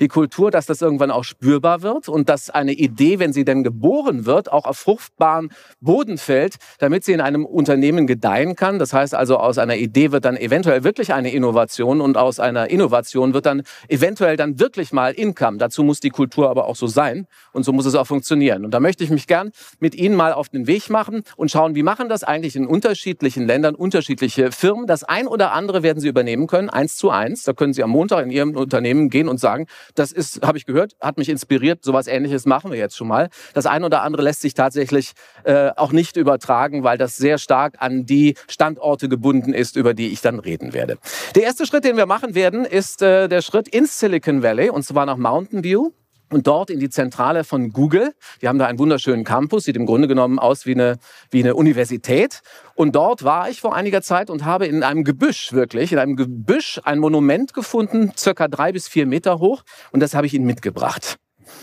die 0.00 0.08
Kultur, 0.08 0.50
dass 0.50 0.66
das 0.66 0.82
irgendwann 0.82 1.10
auch 1.10 1.24
spürbar 1.24 1.82
wird 1.82 2.08
und 2.08 2.28
dass 2.28 2.50
eine 2.50 2.72
Idee, 2.72 3.18
wenn 3.18 3.32
sie 3.32 3.44
denn 3.44 3.64
geboren 3.64 4.26
wird, 4.26 4.52
auch 4.52 4.64
auf 4.64 4.78
fruchtbaren 4.78 5.50
Boden 5.80 6.18
fällt, 6.18 6.56
damit 6.78 7.04
sie 7.04 7.12
in 7.12 7.20
einem 7.20 7.44
Unternehmen 7.44 8.06
gedeihen 8.06 8.56
kann. 8.56 8.78
Das 8.78 8.92
heißt 8.92 9.14
also, 9.14 9.38
aus 9.38 9.58
einer 9.58 9.76
Idee 9.76 10.12
wird 10.12 10.24
dann 10.24 10.36
eventuell 10.36 10.84
wirklich 10.84 11.12
eine 11.12 11.32
Innovation 11.32 12.00
und 12.00 12.16
aus 12.16 12.40
einer 12.40 12.70
Innovation 12.70 13.34
wird 13.34 13.46
dann 13.46 13.62
eventuell 13.88 14.36
dann 14.36 14.58
wirklich 14.58 14.92
mal 14.92 15.12
Income. 15.12 15.58
Dazu 15.58 15.82
muss 15.82 16.00
die 16.00 16.10
Kultur 16.10 16.50
aber 16.50 16.66
auch 16.66 16.76
so 16.76 16.86
sein 16.86 17.26
und 17.52 17.64
so 17.64 17.72
muss 17.72 17.86
es 17.86 17.94
auch 17.94 18.06
funktionieren. 18.06 18.64
Und 18.64 18.72
da 18.72 18.80
möchte 18.80 19.04
ich 19.04 19.10
mich 19.10 19.26
gern 19.26 19.50
mit 19.78 19.94
Ihnen 19.94 20.14
mal 20.14 20.32
auf 20.32 20.48
den 20.48 20.66
Weg 20.66 20.90
machen 20.90 21.22
und 21.36 21.50
schauen, 21.50 21.74
wie 21.74 21.82
machen 21.82 22.08
das 22.08 22.24
eigentlich 22.24 22.56
in 22.56 22.66
unterschiedlichen 22.66 23.46
Ländern 23.46 23.74
unterschiedliche 23.74 24.52
Firmen. 24.52 24.86
Das 24.86 25.04
ein 25.04 25.26
oder 25.26 25.52
andere 25.52 25.82
werden 25.82 26.00
Sie 26.00 26.08
übernehmen 26.08 26.46
können, 26.46 26.70
eins 26.70 26.96
zu 26.96 27.10
eins. 27.10 27.44
Da 27.44 27.52
können 27.52 27.72
Sie 27.72 27.82
am 27.82 27.90
Montag 27.90 28.24
in 28.24 28.30
Ihrem 28.30 28.56
Unternehmen 28.56 29.10
gehen 29.10 29.28
und 29.28 29.38
sagen, 29.38 29.66
das 29.94 30.12
ist, 30.12 30.46
habe 30.46 30.58
ich 30.58 30.66
gehört, 30.66 30.96
hat 31.00 31.18
mich 31.18 31.28
inspiriert. 31.28 31.84
Sowas 31.84 32.06
Ähnliches 32.06 32.46
machen 32.46 32.70
wir 32.70 32.78
jetzt 32.78 32.96
schon 32.96 33.08
mal. 33.08 33.28
Das 33.54 33.66
eine 33.66 33.86
oder 33.86 34.02
andere 34.02 34.22
lässt 34.22 34.40
sich 34.40 34.54
tatsächlich 34.54 35.12
äh, 35.44 35.70
auch 35.76 35.92
nicht 35.92 36.16
übertragen, 36.16 36.84
weil 36.84 36.98
das 36.98 37.16
sehr 37.16 37.38
stark 37.38 37.76
an 37.78 38.06
die 38.06 38.36
Standorte 38.48 39.08
gebunden 39.08 39.52
ist, 39.52 39.76
über 39.76 39.94
die 39.94 40.08
ich 40.08 40.20
dann 40.20 40.38
reden 40.38 40.72
werde. 40.72 40.98
Der 41.34 41.42
erste 41.42 41.66
Schritt, 41.66 41.84
den 41.84 41.96
wir 41.96 42.06
machen 42.06 42.34
werden, 42.34 42.64
ist 42.64 43.02
äh, 43.02 43.28
der 43.28 43.42
Schritt 43.42 43.68
ins 43.68 43.98
Silicon 43.98 44.42
Valley 44.42 44.70
und 44.70 44.84
zwar 44.84 45.06
nach 45.06 45.16
Mountain 45.16 45.64
View 45.64 45.90
und 46.30 46.46
dort 46.46 46.70
in 46.70 46.80
die 46.80 46.90
Zentrale 46.90 47.44
von 47.44 47.70
Google. 47.70 48.14
Die 48.42 48.48
haben 48.48 48.58
da 48.58 48.66
einen 48.66 48.78
wunderschönen 48.78 49.24
Campus, 49.24 49.64
sieht 49.64 49.76
im 49.76 49.86
Grunde 49.86 50.08
genommen 50.08 50.38
aus 50.38 50.66
wie 50.66 50.72
eine, 50.72 50.98
wie 51.30 51.42
eine 51.42 51.54
Universität. 51.54 52.42
Und 52.74 52.94
dort 52.96 53.24
war 53.24 53.48
ich 53.48 53.60
vor 53.60 53.74
einiger 53.74 54.02
Zeit 54.02 54.30
und 54.30 54.44
habe 54.44 54.66
in 54.66 54.82
einem 54.82 55.04
Gebüsch 55.04 55.52
wirklich, 55.52 55.92
in 55.92 55.98
einem 55.98 56.16
Gebüsch 56.16 56.80
ein 56.84 56.98
Monument 56.98 57.54
gefunden, 57.54 58.12
circa 58.16 58.48
drei 58.48 58.72
bis 58.72 58.88
vier 58.88 59.06
Meter 59.06 59.38
hoch. 59.38 59.62
Und 59.92 60.00
das 60.00 60.14
habe 60.14 60.26
ich 60.26 60.34
Ihnen 60.34 60.46
mitgebracht. 60.46 61.16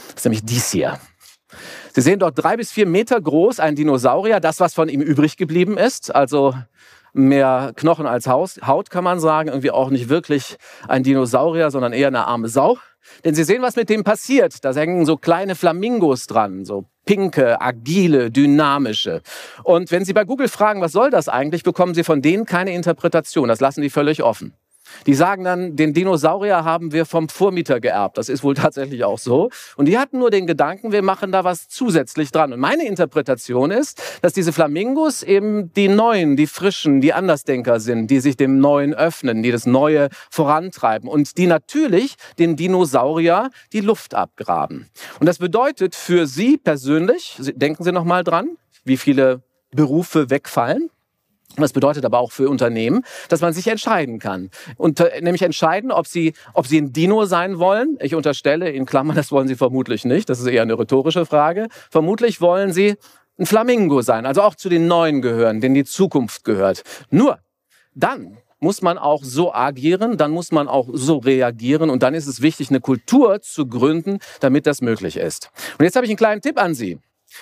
Das 0.07 0.17
ist 0.17 0.25
nämlich 0.25 0.45
dies 0.45 0.71
hier. 0.71 0.99
Sie 1.93 2.01
sehen 2.01 2.19
dort 2.19 2.41
drei 2.41 2.57
bis 2.57 2.71
vier 2.71 2.87
Meter 2.87 3.21
groß 3.21 3.59
ein 3.59 3.75
Dinosaurier, 3.75 4.39
das, 4.39 4.59
was 4.59 4.73
von 4.73 4.89
ihm 4.89 5.01
übrig 5.01 5.37
geblieben 5.37 5.77
ist. 5.77 6.13
Also 6.13 6.55
mehr 7.13 7.71
Knochen 7.75 8.05
als 8.05 8.27
Haut, 8.27 8.89
kann 8.89 9.03
man 9.03 9.19
sagen. 9.19 9.49
Irgendwie 9.49 9.71
auch 9.71 9.89
nicht 9.89 10.09
wirklich 10.09 10.57
ein 10.87 11.03
Dinosaurier, 11.03 11.71
sondern 11.71 11.93
eher 11.93 12.07
eine 12.07 12.27
arme 12.27 12.49
Sau. 12.49 12.77
Denn 13.23 13.35
Sie 13.35 13.43
sehen, 13.43 13.61
was 13.61 13.75
mit 13.75 13.89
dem 13.89 14.03
passiert. 14.03 14.63
Da 14.65 14.73
hängen 14.73 15.05
so 15.05 15.17
kleine 15.17 15.55
Flamingos 15.55 16.27
dran, 16.27 16.65
so 16.65 16.85
pinke, 17.05 17.61
agile, 17.61 18.31
dynamische. 18.31 19.21
Und 19.63 19.91
wenn 19.91 20.05
Sie 20.05 20.13
bei 20.13 20.23
Google 20.23 20.47
fragen, 20.47 20.81
was 20.81 20.93
soll 20.93 21.09
das 21.09 21.29
eigentlich, 21.29 21.63
bekommen 21.63 21.93
Sie 21.93 22.03
von 22.03 22.21
denen 22.21 22.45
keine 22.45 22.73
Interpretation. 22.73 23.47
Das 23.47 23.59
lassen 23.59 23.81
die 23.81 23.89
völlig 23.89 24.23
offen. 24.23 24.53
Die 25.05 25.13
sagen 25.13 25.43
dann, 25.43 25.75
den 25.75 25.93
Dinosaurier 25.93 26.63
haben 26.63 26.91
wir 26.91 27.05
vom 27.05 27.29
Vormieter 27.29 27.79
geerbt. 27.79 28.17
Das 28.17 28.29
ist 28.29 28.43
wohl 28.43 28.53
tatsächlich 28.55 29.03
auch 29.03 29.19
so. 29.19 29.49
Und 29.75 29.85
die 29.87 29.97
hatten 29.97 30.19
nur 30.19 30.31
den 30.31 30.47
Gedanken, 30.47 30.91
wir 30.91 31.01
machen 31.01 31.31
da 31.31 31.43
was 31.43 31.67
zusätzlich 31.67 32.31
dran. 32.31 32.53
Und 32.53 32.59
meine 32.59 32.85
Interpretation 32.85 33.71
ist, 33.71 34.01
dass 34.21 34.33
diese 34.33 34.53
Flamingos 34.53 35.23
eben 35.23 35.73
die 35.73 35.87
Neuen, 35.87 36.35
die 36.35 36.47
Frischen, 36.47 37.01
die 37.01 37.13
Andersdenker 37.13 37.79
sind, 37.79 38.07
die 38.07 38.19
sich 38.19 38.37
dem 38.37 38.59
Neuen 38.59 38.93
öffnen, 38.93 39.43
die 39.43 39.51
das 39.51 39.65
Neue 39.65 40.09
vorantreiben 40.29 41.09
und 41.09 41.37
die 41.37 41.47
natürlich 41.47 42.15
den 42.39 42.55
Dinosaurier 42.55 43.49
die 43.71 43.81
Luft 43.81 44.15
abgraben. 44.15 44.89
Und 45.19 45.27
das 45.27 45.39
bedeutet 45.39 45.95
für 45.95 46.27
Sie 46.27 46.57
persönlich, 46.57 47.37
denken 47.39 47.83
Sie 47.83 47.91
noch 47.91 48.05
mal 48.05 48.23
dran, 48.23 48.57
wie 48.83 48.97
viele 48.97 49.43
Berufe 49.71 50.29
wegfallen. 50.29 50.89
Das 51.57 51.73
bedeutet 51.73 52.05
aber 52.05 52.19
auch 52.19 52.31
für 52.31 52.49
Unternehmen, 52.49 53.03
dass 53.29 53.41
man 53.41 53.53
sich 53.53 53.67
entscheiden 53.67 54.19
kann. 54.19 54.49
Und 54.77 54.99
äh, 54.99 55.21
nämlich 55.21 55.41
entscheiden, 55.41 55.91
ob 55.91 56.07
sie, 56.07 56.33
ob 56.53 56.67
sie 56.67 56.79
ein 56.79 56.93
Dino 56.93 57.25
sein 57.25 57.59
wollen. 57.59 57.97
Ich 58.01 58.15
unterstelle 58.15 58.69
in 58.71 58.85
Klammern, 58.85 59.15
das 59.15 59.31
wollen 59.31 59.47
sie 59.47 59.55
vermutlich 59.55 60.05
nicht. 60.05 60.29
Das 60.29 60.39
ist 60.39 60.47
eher 60.47 60.63
eine 60.63 60.77
rhetorische 60.77 61.25
Frage. 61.25 61.67
Vermutlich 61.91 62.41
wollen 62.41 62.73
sie 62.73 62.95
ein 63.37 63.45
Flamingo 63.45 64.01
sein, 64.01 64.25
also 64.25 64.41
auch 64.41 64.55
zu 64.55 64.69
den 64.69 64.87
Neuen 64.87 65.21
gehören, 65.21 65.59
denen 65.59 65.75
die 65.75 65.85
Zukunft 65.85 66.43
gehört. 66.43 66.83
Nur 67.09 67.39
dann 67.95 68.37
muss 68.59 68.81
man 68.81 68.97
auch 68.97 69.23
so 69.23 69.53
agieren, 69.53 70.17
dann 70.17 70.31
muss 70.31 70.51
man 70.51 70.67
auch 70.67 70.87
so 70.93 71.17
reagieren 71.17 71.89
und 71.89 72.01
dann 72.01 72.13
ist 72.13 72.27
es 72.27 72.41
wichtig, 72.41 72.69
eine 72.69 72.79
Kultur 72.79 73.41
zu 73.41 73.67
gründen, 73.67 74.19
damit 74.39 74.65
das 74.65 74.81
möglich 74.81 75.17
ist. 75.17 75.51
Und 75.77 75.85
jetzt 75.85 75.95
habe 75.95 76.05
ich 76.05 76.09
einen 76.11 76.17
kleinen 76.17 76.41
Tipp 76.41 76.59
an 76.59 76.73
Sie. 76.73 76.99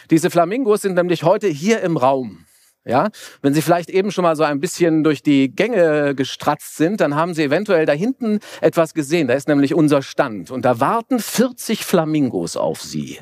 Diese 0.10 0.30
Flamingos 0.30 0.82
sind 0.82 0.96
nämlich 0.96 1.24
heute 1.24 1.48
hier 1.48 1.82
im 1.82 1.98
Raum. 1.98 2.46
Ja, 2.84 3.10
wenn 3.44 3.54
Sie 3.54 3.62
vielleicht 3.62 3.92
eben 3.92 4.12
schon 4.12 4.24
mal 4.24 4.36
so 4.36 4.44
ein 4.44 4.60
bisschen 4.60 5.04
durch 5.04 5.22
die 5.22 5.54
Gänge 5.54 6.16
gestratzt 6.16 6.78
sind, 6.78 7.00
dann 7.00 7.16
haben 7.16 7.36
Sie 7.36 7.44
eventuell 7.44 7.86
da 7.86 7.94
hinten 7.94 8.40
etwas 8.60 8.96
gesehen. 8.96 9.28
Da 9.28 9.36
ist 9.36 9.48
nämlich 9.48 9.76
unser 9.76 10.02
Stand 10.02 10.50
und 10.50 10.66
da 10.66 10.80
warten 10.80 11.20
40 11.20 11.86
Flamingos 11.86 12.58
auf 12.58 12.82
Sie. 12.82 13.20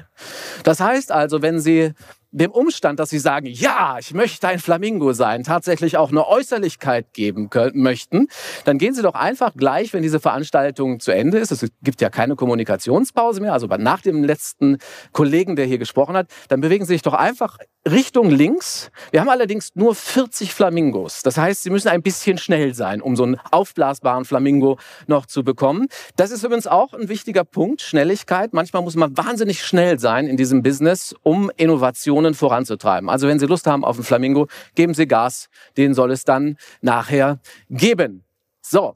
Das 0.63 0.79
heißt 0.79 1.11
also, 1.11 1.41
wenn 1.41 1.59
Sie 1.59 1.93
dem 2.31 2.51
Umstand, 2.51 2.99
dass 2.99 3.09
sie 3.09 3.19
sagen, 3.19 3.47
ja, 3.47 3.97
ich 3.99 4.13
möchte 4.13 4.47
ein 4.47 4.59
Flamingo 4.59 5.13
sein, 5.13 5.43
tatsächlich 5.43 5.97
auch 5.97 6.11
eine 6.11 6.27
Äußerlichkeit 6.27 7.13
geben 7.13 7.49
können, 7.49 7.81
möchten, 7.81 8.27
dann 8.65 8.77
gehen 8.77 8.93
Sie 8.93 9.01
doch 9.01 9.15
einfach 9.15 9.53
gleich, 9.55 9.93
wenn 9.93 10.03
diese 10.03 10.19
Veranstaltung 10.19 10.99
zu 10.99 11.11
Ende 11.11 11.39
ist, 11.39 11.51
es 11.51 11.65
gibt 11.81 12.01
ja 12.01 12.09
keine 12.09 12.35
Kommunikationspause 12.35 13.41
mehr, 13.41 13.53
also 13.53 13.67
nach 13.67 14.01
dem 14.01 14.23
letzten 14.23 14.77
Kollegen, 15.11 15.55
der 15.55 15.65
hier 15.65 15.79
gesprochen 15.79 16.15
hat, 16.15 16.27
dann 16.49 16.61
bewegen 16.61 16.85
Sie 16.85 16.93
sich 16.93 17.01
doch 17.01 17.13
einfach 17.13 17.57
Richtung 17.91 18.29
links. 18.29 18.91
Wir 19.11 19.21
haben 19.21 19.29
allerdings 19.29 19.71
nur 19.75 19.95
40 19.95 20.53
Flamingos. 20.53 21.21
Das 21.23 21.37
heißt, 21.37 21.63
Sie 21.63 21.69
müssen 21.69 21.89
ein 21.89 22.01
bisschen 22.01 22.37
schnell 22.37 22.73
sein, 22.73 23.01
um 23.01 23.15
so 23.15 23.23
einen 23.23 23.39
aufblasbaren 23.51 24.25
Flamingo 24.25 24.77
noch 25.07 25.25
zu 25.25 25.43
bekommen. 25.43 25.87
Das 26.15 26.31
ist 26.31 26.43
übrigens 26.43 26.67
auch 26.67 26.93
ein 26.93 27.09
wichtiger 27.09 27.43
Punkt, 27.43 27.81
Schnelligkeit. 27.81 28.53
Manchmal 28.53 28.81
muss 28.83 28.95
man 28.95 29.17
wahnsinnig 29.17 29.63
schnell 29.63 29.99
sein 29.99 30.27
in 30.27 30.37
diesem 30.37 30.63
Business, 30.63 31.15
um 31.23 31.51
Innovationen 31.57 32.33
voranzutreiben. 32.33 33.09
Also 33.09 33.27
wenn 33.27 33.39
Sie 33.39 33.45
Lust 33.45 33.67
haben 33.67 33.83
auf 33.83 33.95
einen 33.95 34.05
Flamingo, 34.05 34.47
geben 34.75 34.93
Sie 34.93 35.07
Gas. 35.07 35.49
Den 35.77 35.93
soll 35.93 36.11
es 36.11 36.23
dann 36.23 36.57
nachher 36.81 37.39
geben. 37.69 38.23
So. 38.61 38.95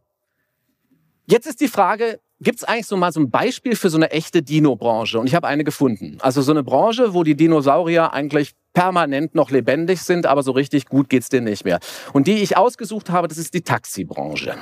Jetzt 1.26 1.48
ist 1.48 1.62
die 1.62 1.70
Frage, 1.70 2.20
Gibt 2.44 2.60
es 2.60 2.64
eigentlich 2.66 2.88
so 2.88 2.98
mal 2.98 3.12
so 3.14 3.22
ein 3.22 3.32
Beispiel 3.32 3.76
für 3.76 3.90
so 3.90 3.98
eine 3.98 4.12
echte 4.12 4.44
Dino-Branche? 4.44 5.18
Und 5.18 5.28
ich 5.28 5.36
habe 5.36 5.48
eine 5.48 5.64
gefunden. 5.64 6.18
Also 6.20 6.42
so 6.42 6.52
eine 6.52 6.64
Branche, 6.64 7.14
wo 7.14 7.24
die 7.24 7.36
Dinosaurier 7.36 8.12
eigentlich 8.12 8.52
permanent 8.74 9.34
noch 9.34 9.50
lebendig 9.50 10.02
sind, 10.02 10.26
aber 10.26 10.44
so 10.44 10.52
richtig 10.52 10.88
gut 10.88 11.10
geht's 11.10 11.30
denen 11.30 11.46
nicht 11.46 11.64
mehr. 11.64 11.80
Und 12.12 12.28
die 12.28 12.44
ich 12.44 12.58
ausgesucht 12.58 13.10
habe, 13.10 13.30
das 13.30 13.38
ist 13.38 13.54
die 13.54 13.62
Taxibranche. 13.62 14.56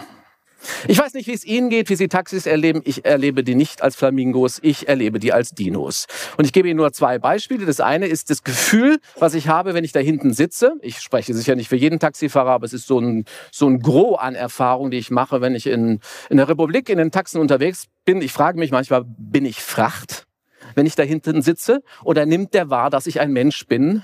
Ich 0.87 0.99
weiß 0.99 1.13
nicht, 1.13 1.27
wie 1.27 1.33
es 1.33 1.45
Ihnen 1.45 1.69
geht, 1.69 1.89
wie 1.89 1.95
Sie 1.95 2.07
Taxis 2.07 2.45
erleben. 2.45 2.81
Ich 2.83 3.05
erlebe 3.05 3.43
die 3.43 3.55
nicht 3.55 3.81
als 3.81 3.95
Flamingos, 3.95 4.59
ich 4.61 4.87
erlebe 4.87 5.19
die 5.19 5.33
als 5.33 5.51
Dinos. 5.51 6.07
Und 6.37 6.45
ich 6.45 6.53
gebe 6.53 6.67
Ihnen 6.67 6.77
nur 6.77 6.91
zwei 6.93 7.19
Beispiele. 7.19 7.65
Das 7.65 7.79
eine 7.79 8.07
ist 8.07 8.29
das 8.29 8.43
Gefühl, 8.43 8.99
was 9.17 9.33
ich 9.33 9.47
habe, 9.47 9.73
wenn 9.73 9.83
ich 9.83 9.91
da 9.91 9.99
hinten 9.99 10.33
sitze. 10.33 10.73
Ich 10.81 10.99
spreche 10.99 11.33
sicher 11.33 11.55
nicht 11.55 11.69
für 11.69 11.75
jeden 11.75 11.99
Taxifahrer, 11.99 12.51
aber 12.51 12.65
es 12.65 12.73
ist 12.73 12.87
so 12.87 12.99
ein, 12.99 13.25
so 13.51 13.67
ein 13.67 13.79
Gros 13.79 14.19
an 14.19 14.35
Erfahrung, 14.35 14.91
die 14.91 14.97
ich 14.97 15.11
mache, 15.11 15.41
wenn 15.41 15.55
ich 15.55 15.67
in, 15.67 15.99
in 16.29 16.37
der 16.37 16.47
Republik 16.47 16.89
in 16.89 16.97
den 16.97 17.11
Taxen 17.11 17.39
unterwegs 17.41 17.87
bin. 18.05 18.21
Ich 18.21 18.31
frage 18.31 18.59
mich 18.59 18.71
manchmal, 18.71 19.03
bin 19.05 19.45
ich 19.45 19.61
Fracht, 19.61 20.27
wenn 20.75 20.85
ich 20.85 20.95
da 20.95 21.03
hinten 21.03 21.41
sitze? 21.41 21.81
Oder 22.03 22.25
nimmt 22.25 22.53
der 22.53 22.69
wahr, 22.69 22.89
dass 22.89 23.07
ich 23.07 23.19
ein 23.19 23.31
Mensch 23.31 23.65
bin? 23.67 24.03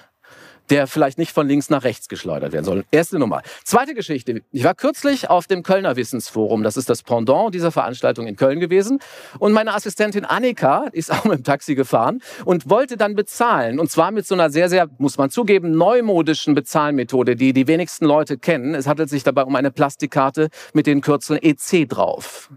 Der 0.70 0.88
vielleicht 0.88 1.18
nicht 1.18 1.32
von 1.32 1.48
links 1.48 1.70
nach 1.70 1.84
rechts 1.84 2.10
geschleudert 2.10 2.52
werden 2.52 2.66
soll. 2.66 2.86
Erste 2.92 3.20
Nummer. 3.20 3.42
Zweite 3.64 3.94
Geschichte. 3.94 4.42
Ich 4.52 4.64
war 4.64 4.76
kürzlich 4.76 5.30
auf 5.30 5.48
dem 5.48 5.64
Kölner 5.64 5.96
Wissensforum. 5.96 6.64
Das 6.64 6.78
ist 6.78 6.90
das 6.90 7.04
Pendant 7.04 7.54
dieser 7.54 7.72
Veranstaltung 7.72 8.28
in 8.28 8.36
Köln 8.36 8.60
gewesen. 8.60 9.00
Und 9.40 9.54
meine 9.54 9.74
Assistentin 9.74 10.26
Annika 10.26 10.86
ist 10.92 11.12
auch 11.14 11.26
mit 11.26 11.40
dem 11.40 11.44
Taxi 11.44 11.76
gefahren 11.76 12.22
und 12.46 12.70
wollte 12.70 12.98
dann 12.98 13.16
bezahlen. 13.16 13.80
Und 13.80 13.90
zwar 13.90 14.12
mit 14.12 14.28
so 14.28 14.36
einer 14.36 14.50
sehr, 14.50 14.70
sehr, 14.70 14.90
muss 14.98 15.18
man 15.18 15.30
zugeben, 15.30 15.72
neumodischen 15.72 16.56
Bezahlmethode, 16.56 17.36
die 17.36 17.54
die 17.54 17.68
wenigsten 17.68 18.06
Leute 18.06 18.38
kennen. 18.38 18.76
Es 18.76 18.88
handelt 18.88 19.10
sich 19.10 19.24
dabei 19.24 19.44
um 19.44 19.56
eine 19.56 19.72
Plastikkarte 19.72 20.50
mit 20.74 20.88
den 20.88 21.02
Kürzeln 21.02 21.40
EC 21.42 21.88
drauf. 21.88 22.50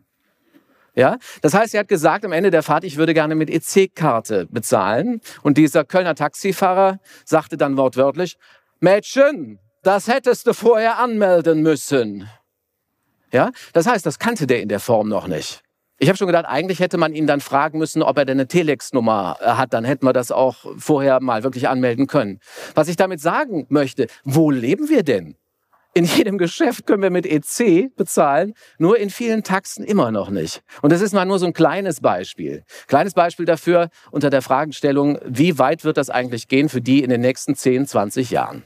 Ja, 0.94 1.18
das 1.42 1.54
heißt, 1.54 1.72
sie 1.72 1.78
hat 1.78 1.88
gesagt 1.88 2.24
am 2.24 2.32
Ende 2.32 2.50
der 2.50 2.62
Fahrt, 2.62 2.84
ich 2.84 2.96
würde 2.96 3.14
gerne 3.14 3.34
mit 3.34 3.50
EC-Karte 3.50 4.46
bezahlen. 4.50 5.20
Und 5.42 5.56
dieser 5.56 5.84
Kölner 5.84 6.14
Taxifahrer 6.14 6.98
sagte 7.24 7.56
dann 7.56 7.76
wortwörtlich, 7.76 8.36
Mädchen, 8.80 9.58
das 9.82 10.08
hättest 10.08 10.46
du 10.46 10.52
vorher 10.52 10.98
anmelden 10.98 11.62
müssen. 11.62 12.28
Ja, 13.32 13.50
das 13.72 13.86
heißt, 13.86 14.04
das 14.04 14.18
kannte 14.18 14.46
der 14.46 14.60
in 14.60 14.68
der 14.68 14.80
Form 14.80 15.08
noch 15.08 15.28
nicht. 15.28 15.62
Ich 16.02 16.08
habe 16.08 16.16
schon 16.16 16.26
gedacht, 16.26 16.46
eigentlich 16.48 16.80
hätte 16.80 16.96
man 16.96 17.14
ihn 17.14 17.26
dann 17.26 17.40
fragen 17.40 17.78
müssen, 17.78 18.02
ob 18.02 18.16
er 18.16 18.24
denn 18.24 18.38
eine 18.38 18.48
Telex-Nummer 18.48 19.36
äh, 19.40 19.50
hat. 19.50 19.74
Dann 19.74 19.84
hätten 19.84 20.06
wir 20.06 20.14
das 20.14 20.32
auch 20.32 20.56
vorher 20.78 21.20
mal 21.20 21.42
wirklich 21.42 21.68
anmelden 21.68 22.06
können. 22.06 22.40
Was 22.74 22.88
ich 22.88 22.96
damit 22.96 23.20
sagen 23.20 23.66
möchte, 23.68 24.06
wo 24.24 24.50
leben 24.50 24.88
wir 24.88 25.02
denn? 25.02 25.36
In 25.92 26.04
jedem 26.04 26.38
Geschäft 26.38 26.86
können 26.86 27.02
wir 27.02 27.10
mit 27.10 27.26
EC 27.26 27.94
bezahlen, 27.96 28.54
nur 28.78 28.98
in 28.98 29.10
vielen 29.10 29.42
Taxen 29.42 29.84
immer 29.84 30.12
noch 30.12 30.30
nicht. 30.30 30.62
Und 30.82 30.92
das 30.92 31.00
ist 31.00 31.12
mal 31.12 31.24
nur 31.24 31.40
so 31.40 31.46
ein 31.46 31.52
kleines 31.52 32.00
Beispiel. 32.00 32.62
Kleines 32.86 33.14
Beispiel 33.14 33.44
dafür 33.44 33.88
unter 34.12 34.30
der 34.30 34.40
Fragestellung, 34.40 35.18
wie 35.24 35.58
weit 35.58 35.84
wird 35.84 35.96
das 35.96 36.08
eigentlich 36.08 36.46
gehen 36.46 36.68
für 36.68 36.80
die 36.80 37.02
in 37.02 37.10
den 37.10 37.20
nächsten 37.20 37.56
10, 37.56 37.88
20 37.88 38.30
Jahren? 38.30 38.64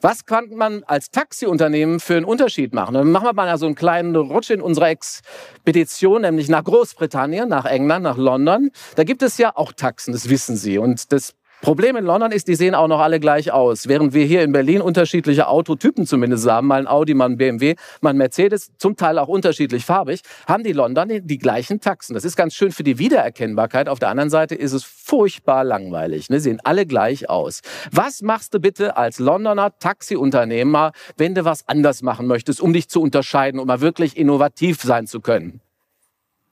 Was 0.00 0.26
kann 0.26 0.50
man 0.50 0.82
als 0.84 1.10
Taxiunternehmen 1.10 2.00
für 2.00 2.16
einen 2.16 2.24
Unterschied 2.24 2.74
machen? 2.74 2.94
Dann 2.94 3.10
machen 3.10 3.26
wir 3.26 3.32
mal 3.32 3.56
so 3.56 3.66
einen 3.66 3.74
kleinen 3.74 4.14
Rutsch 4.16 4.50
in 4.50 4.60
unserer 4.60 4.90
Expedition, 4.90 6.22
nämlich 6.22 6.48
nach 6.48 6.64
Großbritannien, 6.64 7.48
nach 7.48 7.64
England, 7.64 8.02
nach 8.02 8.16
London. 8.16 8.70
Da 8.96 9.04
gibt 9.04 9.22
es 9.22 9.38
ja 9.38 9.52
auch 9.54 9.72
Taxen, 9.72 10.12
das 10.12 10.28
wissen 10.28 10.56
Sie. 10.56 10.78
Und 10.78 11.12
das 11.12 11.34
Problem 11.60 11.96
in 11.96 12.06
London 12.06 12.32
ist, 12.32 12.48
die 12.48 12.54
sehen 12.54 12.74
auch 12.74 12.88
noch 12.88 13.00
alle 13.00 13.20
gleich 13.20 13.52
aus. 13.52 13.86
Während 13.86 14.14
wir 14.14 14.24
hier 14.24 14.42
in 14.42 14.52
Berlin 14.52 14.80
unterschiedliche 14.80 15.46
Autotypen 15.46 16.06
zumindest 16.06 16.48
haben, 16.48 16.66
mal 16.66 16.80
ein 16.80 16.86
Audi, 16.86 17.12
mal 17.12 17.26
ein 17.26 17.36
BMW, 17.36 17.74
mal 18.00 18.10
ein 18.10 18.16
Mercedes, 18.16 18.70
zum 18.78 18.96
Teil 18.96 19.18
auch 19.18 19.28
unterschiedlich 19.28 19.84
farbig, 19.84 20.22
haben 20.46 20.64
die 20.64 20.72
Londoner 20.72 21.20
die 21.20 21.38
gleichen 21.38 21.80
Taxen. 21.80 22.14
Das 22.14 22.24
ist 22.24 22.34
ganz 22.34 22.54
schön 22.54 22.72
für 22.72 22.82
die 22.82 22.98
Wiedererkennbarkeit. 22.98 23.90
Auf 23.90 23.98
der 23.98 24.08
anderen 24.08 24.30
Seite 24.30 24.54
ist 24.54 24.72
es 24.72 24.84
furchtbar 24.84 25.64
langweilig. 25.64 26.30
Ne? 26.30 26.40
Sehen 26.40 26.60
alle 26.64 26.86
gleich 26.86 27.28
aus. 27.28 27.60
Was 27.92 28.22
machst 28.22 28.54
du 28.54 28.60
bitte 28.60 28.96
als 28.96 29.18
Londoner 29.18 29.78
Taxiunternehmer, 29.78 30.92
wenn 31.18 31.34
du 31.34 31.44
was 31.44 31.68
anders 31.68 32.00
machen 32.00 32.26
möchtest, 32.26 32.62
um 32.62 32.72
dich 32.72 32.88
zu 32.88 33.02
unterscheiden, 33.02 33.60
um 33.60 33.66
mal 33.66 33.82
wirklich 33.82 34.16
innovativ 34.16 34.80
sein 34.80 35.06
zu 35.06 35.20
können? 35.20 35.60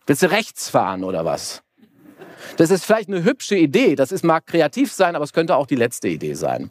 Willst 0.07 0.23
du 0.23 0.31
rechts 0.31 0.69
fahren 0.69 1.03
oder 1.03 1.25
was? 1.25 1.62
Das 2.57 2.71
ist 2.71 2.85
vielleicht 2.85 3.09
eine 3.09 3.25
hübsche 3.25 3.57
Idee. 3.57 3.95
Das 3.95 4.12
ist, 4.12 4.25
mag 4.25 4.47
kreativ 4.47 4.92
sein, 4.92 5.16
aber 5.16 5.25
es 5.25 5.33
könnte 5.33 5.57
auch 5.57 5.66
die 5.66 5.76
letzte 5.76 6.09
Idee 6.09 6.35
sein. 6.35 6.71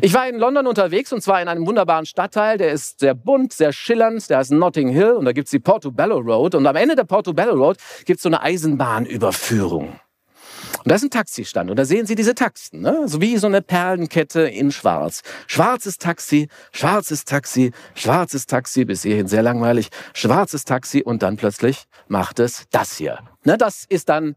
Ich 0.00 0.14
war 0.14 0.28
in 0.28 0.36
London 0.38 0.66
unterwegs 0.66 1.12
und 1.12 1.22
zwar 1.22 1.40
in 1.40 1.48
einem 1.48 1.66
wunderbaren 1.66 2.06
Stadtteil. 2.06 2.58
Der 2.58 2.72
ist 2.72 3.00
sehr 3.00 3.14
bunt, 3.14 3.52
sehr 3.52 3.72
schillernd. 3.72 4.28
Der 4.30 4.38
heißt 4.38 4.52
Notting 4.52 4.88
Hill 4.88 5.12
und 5.12 5.24
da 5.24 5.32
gibt's 5.32 5.50
die 5.50 5.58
Portobello 5.58 6.18
Road. 6.18 6.54
Und 6.54 6.66
am 6.66 6.76
Ende 6.76 6.96
der 6.96 7.04
Portobello 7.04 7.54
Road 7.54 7.76
gibt's 8.04 8.22
so 8.22 8.28
eine 8.28 8.42
Eisenbahnüberführung. 8.42 10.00
Und 10.84 10.90
da 10.90 10.96
ist 10.96 11.02
ein 11.02 11.10
Taxistand 11.10 11.70
und 11.70 11.78
da 11.78 11.86
sehen 11.86 12.04
Sie 12.04 12.14
diese 12.14 12.34
Taxen, 12.34 12.82
ne? 12.82 13.04
so 13.06 13.22
wie 13.22 13.38
so 13.38 13.46
eine 13.46 13.62
Perlenkette 13.62 14.42
in 14.42 14.70
Schwarz. 14.70 15.22
Schwarzes 15.46 15.96
Taxi, 15.96 16.48
schwarzes 16.72 17.24
Taxi, 17.24 17.72
schwarzes 17.94 18.44
Taxi, 18.44 18.84
bis 18.84 19.02
hierhin 19.02 19.26
sehr 19.26 19.42
langweilig, 19.42 19.88
schwarzes 20.12 20.64
Taxi 20.64 21.02
und 21.02 21.22
dann 21.22 21.38
plötzlich 21.38 21.84
macht 22.06 22.38
es 22.38 22.64
das 22.70 22.98
hier. 22.98 23.20
Ne? 23.44 23.56
Das 23.56 23.86
ist 23.88 24.10
dann 24.10 24.36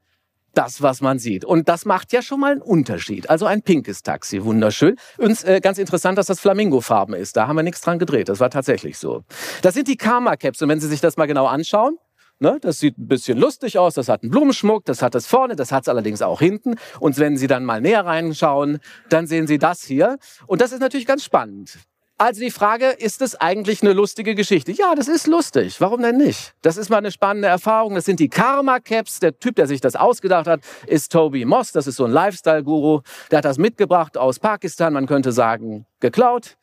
das, 0.57 0.81
was 0.81 1.01
man 1.01 1.19
sieht. 1.19 1.45
Und 1.45 1.69
das 1.69 1.85
macht 1.85 2.11
ja 2.13 2.21
schon 2.21 2.39
mal 2.39 2.53
einen 2.53 2.61
Unterschied. 2.61 3.29
Also 3.29 3.45
ein 3.45 3.61
pinkes 3.61 4.01
Taxi, 4.01 4.43
wunderschön. 4.43 4.95
Und 5.17 5.43
äh, 5.45 5.59
ganz 5.59 5.77
interessant, 5.77 6.17
dass 6.17 6.25
das 6.25 6.39
Flamingo-Farben 6.39 7.13
ist. 7.13 7.37
Da 7.37 7.47
haben 7.47 7.55
wir 7.55 7.63
nichts 7.63 7.81
dran 7.81 7.99
gedreht. 7.99 8.29
Das 8.29 8.39
war 8.39 8.49
tatsächlich 8.49 8.97
so. 8.97 9.23
Das 9.61 9.75
sind 9.75 9.87
die 9.87 9.97
Karma-Caps. 9.97 10.61
Und 10.61 10.69
wenn 10.69 10.79
Sie 10.79 10.87
sich 10.87 11.01
das 11.01 11.17
mal 11.17 11.27
genau 11.27 11.45
anschauen, 11.45 11.97
Ne, 12.39 12.59
das 12.61 12.77
sieht 12.77 12.99
ein 12.99 13.07
bisschen 13.07 13.39
lustig 13.39 13.79
aus, 13.79 13.95
das 13.95 14.09
hat 14.09 14.21
einen 14.21 14.29
Blumenschmuck, 14.29 14.85
das 14.85 15.01
hat 15.01 15.15
es 15.15 15.25
vorne, 15.25 15.55
das 15.55 15.71
hat 15.71 15.85
es 15.85 15.89
allerdings 15.89 16.21
auch 16.21 16.39
hinten. 16.39 16.75
Und 16.99 17.17
wenn 17.17 17.35
Sie 17.35 17.47
dann 17.47 17.65
mal 17.65 17.81
näher 17.81 18.05
reinschauen, 18.05 18.77
dann 19.09 19.25
sehen 19.25 19.47
Sie 19.47 19.57
das 19.57 19.81
hier. 19.81 20.19
Und 20.45 20.61
das 20.61 20.71
ist 20.71 20.79
natürlich 20.79 21.07
ganz 21.07 21.23
spannend. 21.23 21.79
Also 22.19 22.41
die 22.41 22.49
Frage, 22.49 22.87
ist 22.87 23.21
es 23.21 23.35
eigentlich 23.35 23.83
eine 23.83 23.93
lustige 23.93 24.33
Geschichte? 24.33 24.71
Ja, 24.71 24.95
das 24.95 25.07
ist 25.07 25.27
lustig. 25.27 25.79
Warum 25.79 26.01
denn 26.01 26.17
nicht? 26.17 26.55
Das 26.63 26.75
ist 26.75 26.89
mal 26.89 26.97
eine 26.97 27.11
spannende 27.11 27.47
Erfahrung. 27.47 27.93
Das 27.93 28.05
sind 28.05 28.19
die 28.19 28.27
Karma 28.27 28.79
Caps. 28.79 29.19
Der 29.19 29.37
Typ, 29.37 29.55
der 29.55 29.67
sich 29.67 29.81
das 29.81 29.95
ausgedacht 29.95 30.47
hat, 30.47 30.61
ist 30.87 31.11
Toby 31.11 31.45
Moss. 31.45 31.73
Das 31.73 31.85
ist 31.85 31.97
so 31.97 32.05
ein 32.05 32.11
Lifestyle-Guru. 32.11 33.01
Der 33.29 33.37
hat 33.37 33.45
das 33.45 33.59
mitgebracht 33.59 34.17
aus 34.17 34.39
Pakistan. 34.39 34.93
Man 34.93 35.05
könnte 35.05 35.31
sagen, 35.31 35.85
geklaut. 35.99 36.57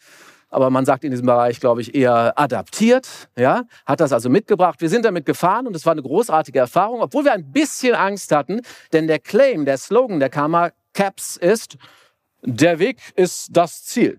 Aber 0.51 0.71
man 0.71 0.85
sagt 0.85 1.05
in 1.05 1.13
diesem 1.13 1.27
Bereich, 1.27 1.61
glaube 1.61 1.83
ich, 1.83 1.95
eher 1.95 2.37
adaptiert. 2.37 3.07
Ja, 3.37 3.63
hat 3.87 4.01
das 4.01 4.13
also 4.13 4.29
mitgebracht. 4.29 4.81
Wir 4.81 4.89
sind 4.89 5.05
damit 5.05 5.25
gefahren 5.25 5.69
und 5.69 5.77
es 5.77 5.87
war 5.87 5.93
eine 5.93 6.03
großartige 6.03 6.59
Erfahrung, 6.59 7.01
obwohl 7.01 7.25
wir 7.25 7.33
ein 7.33 7.53
bisschen 7.53 7.95
Angst 7.95 8.33
hatten. 8.33 8.61
Denn 8.93 9.07
der 9.07 9.21
Claim, 9.21 9.65
der 9.67 9.79
Slogan 9.79 10.19
der 10.19 10.31
Karma 10.31 10.71
Caps 10.95 11.37
ist, 11.37 11.77
der 12.43 12.81
Weg 12.81 12.99
ist 13.15 13.51
das 13.53 13.85
Ziel. 13.85 14.19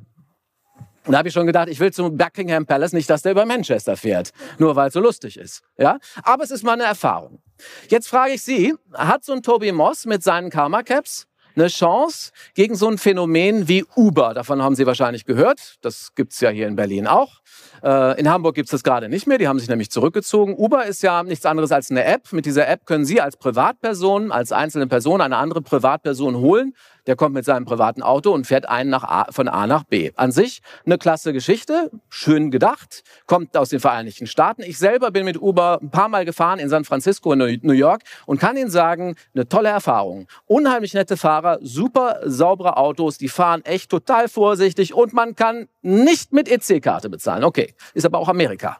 Und 1.05 1.11
da 1.11 1.19
habe 1.19 1.27
ich 1.27 1.33
schon 1.33 1.45
gedacht, 1.45 1.69
ich 1.69 1.79
will 1.79 1.93
zum 1.93 2.17
Buckingham 2.17 2.65
Palace 2.65 2.93
nicht, 2.93 3.09
dass 3.09 3.21
der 3.21 3.33
über 3.33 3.45
Manchester 3.45 3.95
fährt, 3.95 4.31
nur 4.57 4.75
weil 4.75 4.87
es 4.87 4.93
so 4.93 4.99
lustig 4.99 5.37
ist. 5.37 5.61
Ja, 5.77 5.99
aber 6.23 6.43
es 6.43 6.51
ist 6.51 6.63
mal 6.63 6.73
eine 6.73 6.83
Erfahrung. 6.83 7.41
Jetzt 7.89 8.07
frage 8.07 8.33
ich 8.33 8.41
Sie: 8.41 8.73
Hat 8.93 9.23
so 9.23 9.33
ein 9.33 9.43
Toby 9.43 9.71
Moss 9.71 10.05
mit 10.05 10.23
seinen 10.23 10.49
Karma 10.49 10.83
Caps 10.83 11.27
eine 11.55 11.67
Chance 11.67 12.31
gegen 12.53 12.75
so 12.75 12.89
ein 12.89 12.97
Phänomen 12.97 13.67
wie 13.67 13.85
Uber? 13.95 14.33
Davon 14.33 14.61
haben 14.61 14.75
Sie 14.75 14.85
wahrscheinlich 14.85 15.25
gehört. 15.25 15.75
Das 15.81 16.13
gibt's 16.15 16.41
ja 16.41 16.49
hier 16.49 16.67
in 16.67 16.75
Berlin 16.75 17.07
auch. 17.07 17.39
Äh, 17.83 18.19
in 18.19 18.29
Hamburg 18.29 18.55
gibt 18.55 18.67
es 18.67 18.71
das 18.71 18.83
gerade 18.83 19.09
nicht 19.09 19.27
mehr, 19.27 19.37
die 19.37 19.47
haben 19.47 19.59
sich 19.59 19.69
nämlich 19.69 19.91
zurückgezogen. 19.91 20.55
Uber 20.55 20.85
ist 20.85 21.03
ja 21.03 21.23
nichts 21.23 21.45
anderes 21.45 21.71
als 21.71 21.91
eine 21.91 22.03
App. 22.03 22.33
Mit 22.33 22.45
dieser 22.45 22.67
App 22.67 22.85
können 22.85 23.05
Sie 23.05 23.21
als 23.21 23.37
Privatperson, 23.37 24.31
als 24.31 24.51
einzelne 24.51 24.87
Person 24.87 25.21
eine 25.21 25.37
andere 25.37 25.61
Privatperson 25.61 26.37
holen, 26.37 26.73
der 27.07 27.15
kommt 27.15 27.33
mit 27.33 27.45
seinem 27.45 27.65
privaten 27.65 28.01
Auto 28.01 28.31
und 28.31 28.47
fährt 28.47 28.67
einen 28.67 28.89
nach 28.89 29.03
A, 29.03 29.31
von 29.31 29.47
A 29.47 29.67
nach 29.67 29.83
B. 29.83 30.11
An 30.15 30.31
sich 30.31 30.61
eine 30.85 30.97
klasse 30.97 31.33
Geschichte, 31.33 31.91
schön 32.09 32.51
gedacht, 32.51 33.03
kommt 33.27 33.55
aus 33.57 33.69
den 33.69 33.79
Vereinigten 33.79 34.27
Staaten. 34.27 34.63
Ich 34.63 34.77
selber 34.77 35.11
bin 35.11 35.25
mit 35.25 35.41
Uber 35.41 35.79
ein 35.81 35.89
paar 35.89 36.09
Mal 36.09 36.25
gefahren 36.25 36.59
in 36.59 36.69
San 36.69 36.85
Francisco 36.85 37.33
in 37.33 37.59
New 37.61 37.73
York 37.73 38.03
und 38.25 38.39
kann 38.39 38.57
Ihnen 38.57 38.69
sagen, 38.69 39.15
eine 39.33 39.47
tolle 39.47 39.69
Erfahrung. 39.69 40.27
Unheimlich 40.45 40.93
nette 40.93 41.17
Fahrer, 41.17 41.59
super 41.61 42.19
saubere 42.23 42.77
Autos, 42.77 43.17
die 43.17 43.29
fahren 43.29 43.63
echt 43.65 43.89
total 43.89 44.27
vorsichtig 44.29 44.93
und 44.93 45.13
man 45.13 45.35
kann 45.35 45.67
nicht 45.81 46.33
mit 46.33 46.49
EC-Karte 46.49 47.09
bezahlen. 47.09 47.43
Okay, 47.43 47.73
ist 47.93 48.05
aber 48.05 48.19
auch 48.19 48.29
Amerika. 48.29 48.79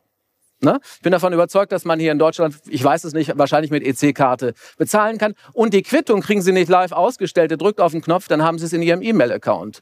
Ne? 0.62 0.80
Ich 0.96 1.02
bin 1.02 1.12
davon 1.12 1.34
überzeugt, 1.34 1.72
dass 1.72 1.86
man 1.86 2.00
hier 2.00 2.12
in 2.12 2.20
Deutschland, 2.20 2.56
ich 2.68 2.84
weiß 2.84 3.04
es 3.04 3.14
nicht, 3.14 3.38
wahrscheinlich 3.38 3.72
mit 3.72 3.84
EC-Karte 3.84 4.54
bezahlen 4.78 5.18
kann. 5.18 5.34
Und 5.54 5.74
die 5.74 5.84
Quittung 5.84 6.22
kriegen 6.22 6.42
Sie 6.42 6.52
nicht 6.52 6.70
live 6.70 6.92
ausgestellt. 6.92 7.52
Ihr 7.52 7.58
drückt 7.58 7.82
auf 7.82 7.92
den 7.92 8.02
Knopf, 8.02 8.28
dann 8.28 8.42
haben 8.42 8.58
Sie 8.58 8.66
es 8.66 8.74
in 8.74 8.82
Ihrem 8.82 9.02
E-Mail-Account. 9.02 9.82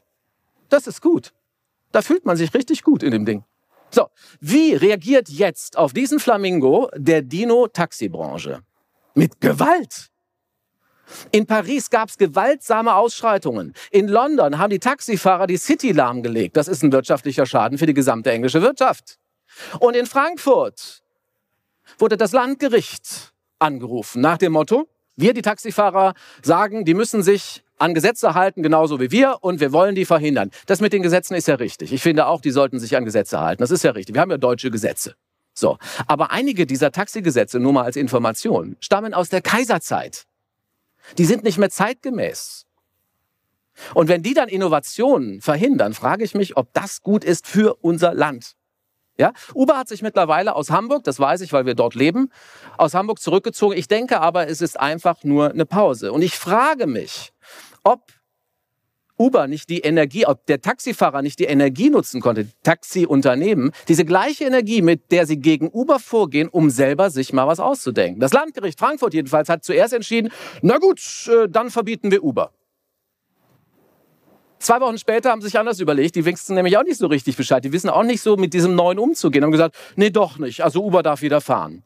Das 0.68 0.86
ist 0.86 1.00
gut. 1.00 1.32
Da 1.92 2.02
fühlt 2.02 2.26
man 2.26 2.36
sich 2.36 2.52
richtig 2.54 2.82
gut 2.82 3.02
in 3.02 3.12
dem 3.12 3.24
Ding. 3.24 3.44
So, 3.90 4.08
wie 4.40 4.74
reagiert 4.74 5.28
jetzt 5.28 5.78
auf 5.78 5.92
diesen 5.92 6.18
Flamingo 6.18 6.90
der 6.96 7.22
Dino-Taxibranche? 7.22 8.62
Mit 9.14 9.40
Gewalt. 9.40 10.08
In 11.30 11.46
Paris 11.46 11.90
gab 11.90 12.08
es 12.08 12.18
gewaltsame 12.18 12.94
Ausschreitungen. 12.94 13.74
In 13.92 14.08
London 14.08 14.58
haben 14.58 14.70
die 14.70 14.80
Taxifahrer 14.80 15.46
die 15.46 15.58
City 15.58 15.92
lahmgelegt. 15.92 16.56
Das 16.56 16.66
ist 16.66 16.82
ein 16.82 16.90
wirtschaftlicher 16.90 17.46
Schaden 17.46 17.78
für 17.78 17.86
die 17.86 17.94
gesamte 17.94 18.32
englische 18.32 18.62
Wirtschaft. 18.62 19.18
Und 19.78 19.96
in 19.96 20.06
Frankfurt 20.06 21.02
wurde 21.98 22.16
das 22.16 22.32
Landgericht 22.32 23.32
angerufen 23.58 24.20
nach 24.20 24.38
dem 24.38 24.52
Motto, 24.52 24.88
wir, 25.16 25.32
die 25.32 25.42
Taxifahrer, 25.42 26.14
sagen, 26.42 26.84
die 26.84 26.94
müssen 26.94 27.22
sich 27.22 27.62
an 27.78 27.94
Gesetze 27.94 28.34
halten, 28.34 28.62
genauso 28.62 29.00
wie 29.00 29.10
wir, 29.10 29.38
und 29.42 29.60
wir 29.60 29.72
wollen 29.72 29.94
die 29.94 30.04
verhindern. 30.04 30.50
Das 30.66 30.80
mit 30.80 30.92
den 30.92 31.02
Gesetzen 31.02 31.34
ist 31.34 31.48
ja 31.48 31.56
richtig. 31.56 31.92
Ich 31.92 32.02
finde 32.02 32.26
auch, 32.26 32.40
die 32.40 32.50
sollten 32.50 32.78
sich 32.78 32.96
an 32.96 33.04
Gesetze 33.04 33.40
halten. 33.40 33.62
Das 33.62 33.70
ist 33.70 33.84
ja 33.84 33.92
richtig. 33.92 34.14
Wir 34.14 34.22
haben 34.22 34.30
ja 34.30 34.38
deutsche 34.38 34.70
Gesetze. 34.70 35.14
So. 35.52 35.78
Aber 36.06 36.30
einige 36.30 36.66
dieser 36.66 36.90
Taxigesetze, 36.90 37.60
nur 37.60 37.72
mal 37.72 37.84
als 37.84 37.96
Information, 37.96 38.76
stammen 38.80 39.14
aus 39.14 39.28
der 39.28 39.40
Kaiserzeit. 39.40 40.26
Die 41.18 41.24
sind 41.24 41.44
nicht 41.44 41.58
mehr 41.58 41.70
zeitgemäß. 41.70 42.66
Und 43.92 44.08
wenn 44.08 44.22
die 44.22 44.34
dann 44.34 44.48
Innovationen 44.48 45.40
verhindern, 45.40 45.94
frage 45.94 46.24
ich 46.24 46.34
mich, 46.34 46.56
ob 46.56 46.72
das 46.72 47.02
gut 47.02 47.24
ist 47.24 47.46
für 47.46 47.74
unser 47.82 48.14
Land. 48.14 48.54
Ja? 49.18 49.32
Uber 49.54 49.76
hat 49.76 49.88
sich 49.88 50.02
mittlerweile 50.02 50.54
aus 50.56 50.70
Hamburg, 50.70 51.04
das 51.04 51.20
weiß 51.20 51.40
ich, 51.42 51.52
weil 51.52 51.66
wir 51.66 51.74
dort 51.74 51.94
leben, 51.94 52.30
aus 52.76 52.94
Hamburg 52.94 53.20
zurückgezogen. 53.20 53.76
Ich 53.76 53.88
denke 53.88 54.20
aber, 54.20 54.48
es 54.48 54.60
ist 54.60 54.78
einfach 54.78 55.22
nur 55.24 55.50
eine 55.50 55.66
Pause. 55.66 56.12
Und 56.12 56.22
ich 56.22 56.36
frage 56.36 56.86
mich, 56.86 57.32
ob 57.84 58.00
Uber 59.16 59.46
nicht 59.46 59.68
die 59.70 59.80
Energie, 59.80 60.26
ob 60.26 60.44
der 60.46 60.60
Taxifahrer 60.60 61.22
nicht 61.22 61.38
die 61.38 61.44
Energie 61.44 61.88
nutzen 61.88 62.20
konnte, 62.20 62.48
Taxiunternehmen, 62.64 63.70
diese 63.86 64.04
gleiche 64.04 64.44
Energie, 64.44 64.82
mit 64.82 65.12
der 65.12 65.26
sie 65.26 65.38
gegen 65.38 65.70
Uber 65.72 66.00
vorgehen, 66.00 66.48
um 66.48 66.68
selber 66.68 67.10
sich 67.10 67.32
mal 67.32 67.46
was 67.46 67.60
auszudenken. 67.60 68.20
Das 68.20 68.32
Landgericht 68.32 68.78
Frankfurt 68.78 69.14
jedenfalls 69.14 69.48
hat 69.48 69.62
zuerst 69.62 69.92
entschieden, 69.92 70.32
na 70.62 70.78
gut, 70.78 71.00
äh, 71.28 71.48
dann 71.48 71.70
verbieten 71.70 72.10
wir 72.10 72.24
Uber. 72.24 72.50
Zwei 74.64 74.80
Wochen 74.80 74.96
später 74.96 75.30
haben 75.30 75.42
sie 75.42 75.48
sich 75.48 75.58
anders 75.58 75.78
überlegt. 75.78 76.14
Die 76.16 76.24
wichsen 76.24 76.54
nämlich 76.54 76.78
auch 76.78 76.84
nicht 76.84 76.96
so 76.96 77.06
richtig 77.06 77.36
Bescheid. 77.36 77.62
Die 77.62 77.72
wissen 77.72 77.90
auch 77.90 78.02
nicht 78.02 78.22
so 78.22 78.38
mit 78.38 78.54
diesem 78.54 78.74
neuen 78.74 78.98
umzugehen. 78.98 79.44
Haben 79.44 79.52
gesagt, 79.52 79.76
nee, 79.96 80.08
doch 80.08 80.38
nicht. 80.38 80.64
Also 80.64 80.82
Uber 80.82 81.02
darf 81.02 81.20
wieder 81.20 81.42
fahren. 81.42 81.84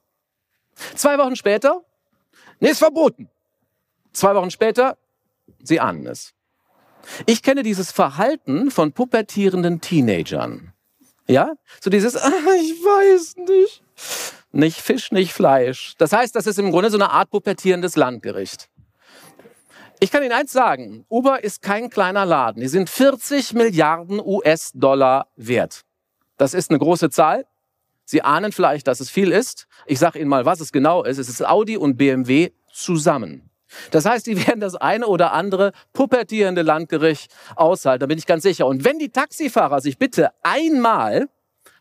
Zwei 0.94 1.18
Wochen 1.18 1.34
später, 1.34 1.82
nee, 2.60 2.70
ist 2.70 2.78
verboten. 2.78 3.28
Zwei 4.12 4.32
Wochen 4.36 4.52
später, 4.52 4.96
sie 5.60 5.80
ahnen 5.80 6.06
es. 6.06 6.34
Ich 7.26 7.42
kenne 7.42 7.64
dieses 7.64 7.90
Verhalten 7.90 8.70
von 8.70 8.92
pubertierenden 8.92 9.80
Teenagern. 9.80 10.72
Ja? 11.26 11.54
So 11.80 11.90
dieses, 11.90 12.16
ah, 12.22 12.30
ich 12.62 12.74
weiß 12.74 13.38
nicht. 13.48 13.82
Nicht 14.52 14.80
Fisch, 14.80 15.10
nicht 15.10 15.32
Fleisch. 15.32 15.94
Das 15.98 16.12
heißt, 16.12 16.32
das 16.36 16.46
ist 16.46 16.60
im 16.60 16.70
Grunde 16.70 16.90
so 16.90 16.96
eine 16.96 17.10
Art 17.10 17.30
pubertierendes 17.30 17.96
Landgericht. 17.96 18.68
Ich 20.00 20.12
kann 20.12 20.22
Ihnen 20.22 20.32
eins 20.32 20.52
sagen, 20.52 21.04
Uber 21.08 21.42
ist 21.42 21.60
kein 21.60 21.90
kleiner 21.90 22.24
Laden. 22.24 22.60
Die 22.60 22.68
sind 22.68 22.88
40 22.88 23.52
Milliarden 23.54 24.20
US-Dollar 24.20 25.26
wert. 25.34 25.82
Das 26.36 26.54
ist 26.54 26.70
eine 26.70 26.78
große 26.78 27.10
Zahl. 27.10 27.46
Sie 28.04 28.22
ahnen 28.22 28.52
vielleicht, 28.52 28.86
dass 28.86 29.00
es 29.00 29.10
viel 29.10 29.32
ist. 29.32 29.66
Ich 29.86 29.98
sage 29.98 30.20
Ihnen 30.20 30.28
mal, 30.28 30.46
was 30.46 30.60
es 30.60 30.70
genau 30.70 31.02
ist. 31.02 31.18
Es 31.18 31.28
ist 31.28 31.44
Audi 31.44 31.76
und 31.76 31.96
BMW 31.96 32.50
zusammen. 32.72 33.50
Das 33.90 34.04
heißt, 34.04 34.26
die 34.26 34.46
werden 34.46 34.60
das 34.60 34.76
eine 34.76 35.06
oder 35.06 35.32
andere 35.32 35.72
pubertierende 35.92 36.62
Landgericht 36.62 37.34
aushalten, 37.56 38.00
da 38.00 38.06
bin 38.06 38.18
ich 38.18 38.26
ganz 38.26 38.44
sicher. 38.44 38.66
Und 38.66 38.84
wenn 38.84 38.98
die 38.98 39.10
Taxifahrer 39.10 39.80
sich 39.80 39.98
bitte 39.98 40.30
einmal 40.42 41.28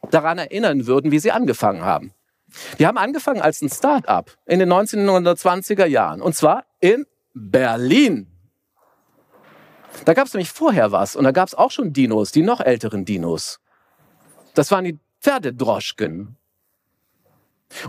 daran 0.09 0.39
erinnern 0.39 0.87
würden, 0.87 1.11
wie 1.11 1.19
sie 1.19 1.31
angefangen 1.31 1.83
haben. 1.83 2.13
Wir 2.77 2.87
haben 2.87 2.97
angefangen 2.97 3.41
als 3.41 3.61
ein 3.61 3.69
Start-up 3.69 4.31
in 4.45 4.59
den 4.59 4.71
1920er 4.71 5.85
Jahren. 5.85 6.21
Und 6.21 6.35
zwar 6.35 6.65
in 6.79 7.05
Berlin. 7.37 8.27
Da 10.05 10.13
gab 10.13 10.27
es 10.27 10.33
nämlich 10.33 10.51
vorher 10.51 10.91
was 10.91 11.15
und 11.15 11.23
da 11.23 11.31
gab 11.31 11.47
es 11.47 11.55
auch 11.55 11.71
schon 11.71 11.93
Dinos, 11.93 12.31
die 12.31 12.43
noch 12.43 12.61
älteren 12.61 13.05
Dinos. 13.05 13.59
Das 14.53 14.71
waren 14.71 14.85
die 14.85 14.99
Pferdedroschken. 15.21 16.37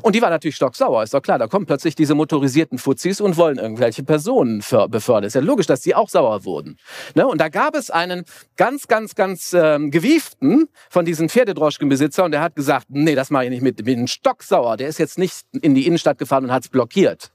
Und 0.03 0.17
die 0.17 0.23
war 0.23 0.31
natürlich 0.31 0.57
stocksauer, 0.57 1.05
ist 1.05 1.15
doch 1.15 1.23
klar. 1.23 1.39
Da 1.39 1.47
kommen 1.47 1.67
plötzlich 1.67 1.95
diese 1.95 2.17
motorisierten 2.17 2.79
Fuzis 2.79 3.21
und 3.21 3.37
wollen 3.37 3.59
irgendwelche 3.59 4.03
Personen 4.03 4.63
befördern. 4.89 5.25
Ist 5.25 5.35
ja 5.35 5.41
logisch, 5.41 5.67
dass 5.67 5.83
die 5.83 5.95
auch 5.95 6.09
sauer 6.09 6.45
wurden. 6.45 6.79
Ne? 7.15 7.27
Und 7.27 7.41
da 7.41 7.49
gab 7.49 7.77
es 7.77 7.91
einen 7.91 8.25
ganz, 8.57 8.89
ganz, 8.89 9.15
ganz 9.15 9.53
ähm, 9.53 9.93
gewieften 9.93 10.69
von 10.91 11.05
diesen 11.05 11.29
Pferdedroschkenbesitzer 11.29 12.25
und 12.25 12.33
der 12.33 12.41
hat 12.41 12.57
gesagt, 12.57 12.87
nee, 12.89 13.15
das 13.15 13.31
mache 13.31 13.45
ich 13.45 13.51
nicht 13.51 13.63
mit. 13.63 13.85
Bin 13.85 14.09
stocksauer. 14.09 14.77
Der 14.77 14.89
ist 14.89 14.99
jetzt 14.99 15.17
nicht 15.17 15.47
in 15.53 15.77
die 15.77 15.87
Innenstadt 15.87 16.19
gefahren 16.19 16.45
und 16.45 16.53
hat 16.53 16.65
es 16.65 16.69
blockiert. 16.69 17.31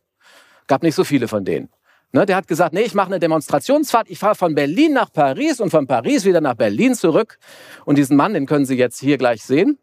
Gab 0.68 0.84
nicht 0.84 0.96
so 0.96 1.06
viele 1.06 1.30
von 1.30 1.46
denen. 1.46 1.70
Ne, 2.16 2.28
der 2.28 2.36
hat 2.36 2.48
gesagt, 2.48 2.76
nee, 2.76 2.82
ich 2.82 2.94
mache 2.94 3.08
eine 3.08 3.20
Demonstrationsfahrt, 3.20 4.08
ich 4.08 4.20
fahre 4.20 4.36
von 4.36 4.54
Berlin 4.54 4.94
nach 4.94 5.12
Paris 5.12 5.60
und 5.60 5.72
von 5.72 5.88
Paris 5.88 6.26
wieder 6.26 6.42
nach 6.42 6.54
Berlin 6.54 6.94
zurück. 6.94 7.40
Und 7.86 7.98
diesen 7.98 8.16
Mann, 8.16 8.36
den 8.36 8.46
können 8.46 8.68
Sie 8.68 8.76
jetzt 8.78 9.00
hier 9.00 9.18
gleich 9.18 9.44
sehen. 9.44 9.80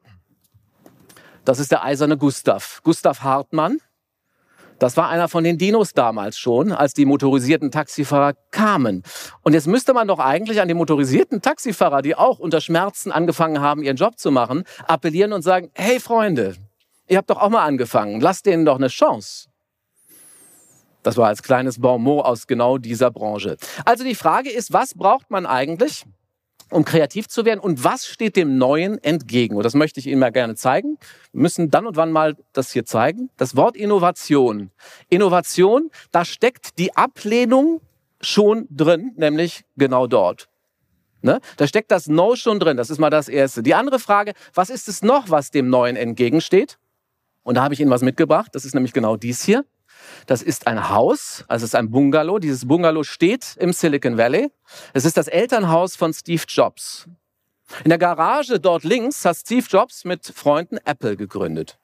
Das 1.44 1.58
ist 1.58 1.72
der 1.72 1.82
eiserne 1.82 2.16
Gustav. 2.16 2.80
Gustav 2.84 3.22
Hartmann. 3.22 3.78
Das 4.78 4.96
war 4.96 5.08
einer 5.08 5.28
von 5.28 5.42
den 5.42 5.58
Dinos 5.58 5.92
damals 5.92 6.38
schon, 6.38 6.70
als 6.70 6.94
die 6.94 7.04
motorisierten 7.04 7.72
Taxifahrer 7.72 8.34
kamen. 8.52 9.02
Und 9.42 9.52
jetzt 9.52 9.66
müsste 9.66 9.92
man 9.92 10.06
doch 10.06 10.20
eigentlich 10.20 10.60
an 10.60 10.68
die 10.68 10.74
motorisierten 10.74 11.42
Taxifahrer, 11.42 12.00
die 12.00 12.14
auch 12.14 12.38
unter 12.38 12.60
Schmerzen 12.60 13.10
angefangen 13.10 13.60
haben, 13.60 13.82
ihren 13.82 13.96
Job 13.96 14.20
zu 14.20 14.30
machen, 14.30 14.62
appellieren 14.86 15.32
und 15.32 15.42
sagen, 15.42 15.70
hey 15.74 15.98
Freunde, 15.98 16.54
ihr 17.08 17.18
habt 17.18 17.28
doch 17.28 17.42
auch 17.42 17.50
mal 17.50 17.64
angefangen, 17.64 18.20
lasst 18.20 18.46
denen 18.46 18.64
doch 18.64 18.76
eine 18.76 18.88
Chance. 18.88 19.49
Das 21.02 21.16
war 21.16 21.28
als 21.28 21.42
kleines 21.42 21.80
Bonmot 21.80 22.24
aus 22.24 22.46
genau 22.46 22.78
dieser 22.78 23.10
Branche. 23.10 23.56
Also 23.84 24.04
die 24.04 24.14
Frage 24.14 24.50
ist, 24.50 24.72
was 24.72 24.94
braucht 24.94 25.30
man 25.30 25.46
eigentlich, 25.46 26.04
um 26.70 26.84
kreativ 26.84 27.28
zu 27.28 27.44
werden 27.44 27.60
und 27.60 27.82
was 27.84 28.06
steht 28.06 28.36
dem 28.36 28.58
Neuen 28.58 29.02
entgegen? 29.02 29.56
Und 29.56 29.64
das 29.64 29.74
möchte 29.74 29.98
ich 29.98 30.06
Ihnen 30.06 30.20
mal 30.20 30.30
gerne 30.30 30.54
zeigen. 30.54 30.98
Wir 31.32 31.42
müssen 31.42 31.70
dann 31.70 31.86
und 31.86 31.96
wann 31.96 32.12
mal 32.12 32.36
das 32.52 32.72
hier 32.72 32.84
zeigen. 32.84 33.30
Das 33.36 33.56
Wort 33.56 33.76
Innovation. 33.76 34.70
Innovation, 35.08 35.90
da 36.12 36.24
steckt 36.24 36.78
die 36.78 36.94
Ablehnung 36.96 37.80
schon 38.20 38.66
drin, 38.70 39.12
nämlich 39.16 39.64
genau 39.76 40.06
dort. 40.06 40.48
Ne? 41.22 41.40
Da 41.56 41.66
steckt 41.66 41.90
das 41.90 42.06
No 42.06 42.36
schon 42.36 42.60
drin. 42.60 42.76
Das 42.76 42.90
ist 42.90 42.98
mal 42.98 43.10
das 43.10 43.28
Erste. 43.28 43.62
Die 43.62 43.74
andere 43.74 43.98
Frage, 43.98 44.32
was 44.54 44.70
ist 44.70 44.88
es 44.88 45.02
noch, 45.02 45.28
was 45.30 45.50
dem 45.50 45.68
Neuen 45.68 45.96
entgegensteht? 45.96 46.78
Und 47.42 47.56
da 47.56 47.62
habe 47.62 47.74
ich 47.74 47.80
Ihnen 47.80 47.90
was 47.90 48.02
mitgebracht. 48.02 48.50
Das 48.54 48.64
ist 48.64 48.74
nämlich 48.74 48.92
genau 48.92 49.16
dies 49.16 49.42
hier. 49.42 49.64
Das 50.26 50.42
ist 50.42 50.66
ein 50.66 50.88
Haus, 50.88 51.44
also 51.48 51.64
es 51.64 51.70
ist 51.70 51.74
ein 51.74 51.90
Bungalow. 51.90 52.38
Dieses 52.38 52.66
Bungalow 52.66 53.04
steht 53.04 53.56
im 53.58 53.72
Silicon 53.72 54.16
Valley. 54.16 54.50
Es 54.92 55.04
ist 55.04 55.16
das 55.16 55.28
Elternhaus 55.28 55.96
von 55.96 56.12
Steve 56.12 56.42
Jobs. 56.46 57.06
In 57.84 57.90
der 57.90 57.98
Garage 57.98 58.60
dort 58.60 58.84
links 58.84 59.24
hat 59.24 59.36
Steve 59.36 59.66
Jobs 59.68 60.04
mit 60.04 60.26
Freunden 60.26 60.78
Apple 60.84 61.16
gegründet. 61.16 61.78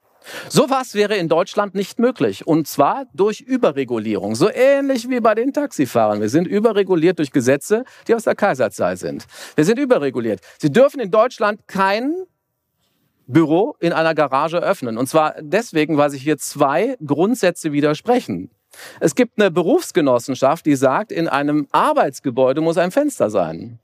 Sowas 0.48 0.94
wäre 0.94 1.16
in 1.16 1.28
Deutschland 1.28 1.74
nicht 1.74 1.98
möglich. 1.98 2.46
Und 2.46 2.66
zwar 2.66 3.06
durch 3.14 3.40
Überregulierung. 3.40 4.34
So 4.34 4.50
ähnlich 4.50 5.08
wie 5.08 5.20
bei 5.20 5.34
den 5.34 5.52
Taxifahrern. 5.52 6.20
Wir 6.20 6.28
sind 6.28 6.46
überreguliert 6.46 7.18
durch 7.18 7.30
Gesetze, 7.30 7.84
die 8.08 8.14
aus 8.14 8.24
der 8.24 8.34
Kaiserzeit 8.34 8.98
sind. 8.98 9.26
Wir 9.54 9.64
sind 9.64 9.78
überreguliert. 9.78 10.40
Sie 10.58 10.70
dürfen 10.70 11.00
in 11.00 11.10
Deutschland 11.10 11.68
kein 11.68 12.14
Büro 13.26 13.76
in 13.80 13.92
einer 13.92 14.14
Garage 14.14 14.58
öffnen. 14.58 14.98
Und 14.98 15.08
zwar 15.08 15.34
deswegen, 15.40 15.96
weil 15.96 16.10
sich 16.10 16.22
hier 16.22 16.38
zwei 16.38 16.96
Grundsätze 17.04 17.72
widersprechen. 17.72 18.50
Es 19.00 19.14
gibt 19.14 19.40
eine 19.40 19.50
Berufsgenossenschaft, 19.50 20.66
die 20.66 20.76
sagt, 20.76 21.12
in 21.12 21.28
einem 21.28 21.66
Arbeitsgebäude 21.72 22.60
muss 22.60 22.78
ein 22.78 22.90
Fenster 22.90 23.30
sein. 23.30 23.78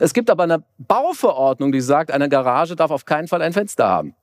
Es 0.00 0.14
gibt 0.14 0.30
aber 0.30 0.42
eine 0.42 0.64
Bauverordnung, 0.78 1.72
die 1.72 1.80
sagt, 1.80 2.10
eine 2.10 2.28
Garage 2.28 2.76
darf 2.76 2.90
auf 2.90 3.04
keinen 3.04 3.28
Fall 3.28 3.42
ein 3.42 3.52
Fenster 3.52 3.88
haben. 3.88 4.14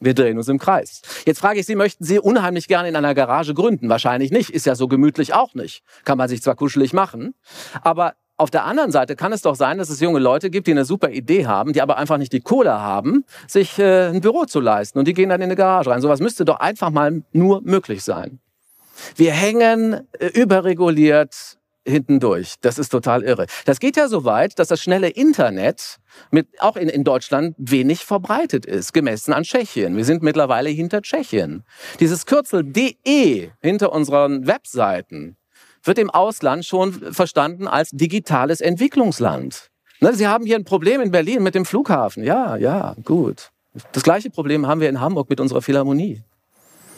Wir 0.00 0.14
drehen 0.14 0.36
uns 0.36 0.48
im 0.48 0.58
Kreis. 0.58 1.00
Jetzt 1.24 1.40
frage 1.40 1.60
ich 1.60 1.66
Sie, 1.66 1.76
möchten 1.76 2.04
Sie 2.04 2.18
unheimlich 2.18 2.68
gerne 2.68 2.88
in 2.88 2.96
einer 2.96 3.14
Garage 3.14 3.54
gründen? 3.54 3.88
Wahrscheinlich 3.88 4.30
nicht. 4.30 4.50
Ist 4.50 4.66
ja 4.66 4.74
so 4.74 4.86
gemütlich 4.86 5.32
auch 5.32 5.54
nicht. 5.54 5.82
Kann 6.04 6.18
man 6.18 6.28
sich 6.28 6.42
zwar 6.42 6.56
kuschelig 6.56 6.92
machen, 6.92 7.34
aber 7.82 8.14
auf 8.36 8.50
der 8.50 8.64
anderen 8.64 8.90
Seite 8.90 9.16
kann 9.16 9.32
es 9.32 9.42
doch 9.42 9.54
sein, 9.54 9.78
dass 9.78 9.90
es 9.90 10.00
junge 10.00 10.18
Leute 10.18 10.50
gibt, 10.50 10.66
die 10.66 10.72
eine 10.72 10.84
super 10.84 11.10
Idee 11.10 11.46
haben, 11.46 11.72
die 11.72 11.80
aber 11.80 11.96
einfach 11.96 12.18
nicht 12.18 12.32
die 12.32 12.40
Kohle 12.40 12.80
haben, 12.80 13.24
sich 13.46 13.78
äh, 13.78 14.08
ein 14.08 14.20
Büro 14.20 14.44
zu 14.44 14.60
leisten 14.60 14.98
und 14.98 15.06
die 15.06 15.14
gehen 15.14 15.28
dann 15.28 15.40
in 15.40 15.44
eine 15.44 15.56
Garage 15.56 15.90
rein. 15.90 16.00
Sowas 16.00 16.20
müsste 16.20 16.44
doch 16.44 16.58
einfach 16.58 16.90
mal 16.90 17.22
nur 17.32 17.62
möglich 17.62 18.02
sein. 18.02 18.40
Wir 19.16 19.32
hängen 19.32 20.06
äh, 20.18 20.26
überreguliert 20.26 21.58
hinten 21.86 22.18
durch. 22.18 22.54
Das 22.60 22.78
ist 22.78 22.88
total 22.88 23.22
irre. 23.22 23.46
Das 23.66 23.78
geht 23.78 23.96
ja 23.96 24.08
so 24.08 24.24
weit, 24.24 24.58
dass 24.58 24.68
das 24.68 24.80
schnelle 24.80 25.08
Internet 25.08 25.98
mit, 26.30 26.48
auch 26.58 26.76
in, 26.76 26.88
in 26.88 27.04
Deutschland 27.04 27.54
wenig 27.58 28.04
verbreitet 28.04 28.64
ist, 28.66 28.94
gemessen 28.94 29.32
an 29.32 29.42
Tschechien. 29.42 29.96
Wir 29.96 30.04
sind 30.04 30.22
mittlerweile 30.22 30.70
hinter 30.70 31.02
Tschechien. 31.02 31.64
Dieses 32.00 32.26
Kürzel 32.26 32.64
DE 32.64 33.50
hinter 33.60 33.92
unseren 33.92 34.46
Webseiten 34.46 35.36
wird 35.84 35.98
im 35.98 36.10
Ausland 36.10 36.64
schon 36.64 36.92
verstanden 37.12 37.68
als 37.68 37.90
digitales 37.90 38.60
Entwicklungsland. 38.60 39.70
Ne, 40.00 40.14
Sie 40.14 40.26
haben 40.26 40.44
hier 40.44 40.56
ein 40.56 40.64
Problem 40.64 41.00
in 41.00 41.10
Berlin 41.10 41.42
mit 41.42 41.54
dem 41.54 41.64
Flughafen. 41.64 42.24
Ja, 42.24 42.56
ja, 42.56 42.96
gut. 43.04 43.50
Das 43.92 44.02
gleiche 44.02 44.30
Problem 44.30 44.66
haben 44.66 44.80
wir 44.80 44.88
in 44.88 45.00
Hamburg 45.00 45.30
mit 45.30 45.40
unserer 45.40 45.62
Philharmonie. 45.62 46.22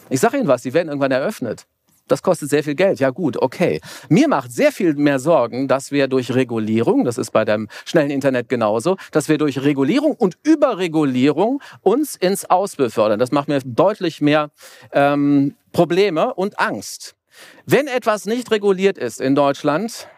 Ich 0.09 0.21
sage 0.21 0.39
Ihnen 0.39 0.49
was, 0.49 0.63
die 0.63 0.75
werden 0.75 0.89
irgendwann 0.89 1.11
eröffnet. 1.11 1.67
Das 2.09 2.23
kostet 2.23 2.51
sehr 2.51 2.63
viel 2.63 2.77
Geld. 2.77 3.01
Ja 3.01 3.11
gut, 3.11 3.37
okay. 3.37 3.81
Mir 4.09 4.29
macht 4.29 4.53
sehr 4.53 4.71
viel 4.71 4.95
mehr 4.95 5.19
Sorgen, 5.19 5.67
dass 5.67 5.91
wir 5.91 6.07
durch 6.07 6.33
Regulierung, 6.33 7.05
das 7.05 7.19
ist 7.19 7.33
bei 7.33 7.45
dem 7.45 7.69
schnellen 7.85 8.11
Internet 8.11 8.49
genauso, 8.49 8.97
dass 9.11 9.29
wir 9.29 9.39
durch 9.39 9.61
Regulierung 9.63 10.13
und 10.13 10.39
Überregulierung 10.45 11.61
uns 11.83 12.15
ins 12.15 12.49
Aus 12.49 12.77
befördern. 12.77 13.19
Das 13.19 13.33
macht 13.33 13.49
mir 13.49 13.61
deutlich 13.65 14.21
mehr 14.21 14.51
ähm, 14.93 15.57
Probleme 15.73 16.33
und 16.35 16.61
Angst. 16.61 17.17
Wenn 17.65 17.87
etwas 17.87 18.27
nicht 18.27 18.51
reguliert 18.51 18.99
ist 18.99 19.21
in 19.21 19.35
Deutschland, 19.35 20.09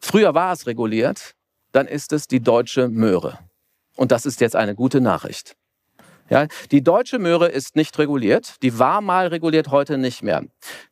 früher 0.00 0.34
war 0.34 0.52
es 0.52 0.66
reguliert, 0.66 1.34
dann 1.72 1.86
ist 1.86 2.12
es 2.12 2.28
die 2.28 2.40
deutsche 2.40 2.88
Möhre. 2.88 3.38
Und 3.96 4.12
das 4.12 4.26
ist 4.26 4.40
jetzt 4.40 4.56
eine 4.56 4.74
gute 4.74 5.00
Nachricht. 5.00 5.56
Ja, 6.32 6.46
die 6.70 6.82
deutsche 6.82 7.18
Möhre 7.18 7.48
ist 7.48 7.76
nicht 7.76 7.98
reguliert. 7.98 8.54
Die 8.62 8.78
war 8.78 9.02
mal 9.02 9.26
reguliert, 9.26 9.70
heute 9.70 9.98
nicht 9.98 10.22
mehr. 10.22 10.42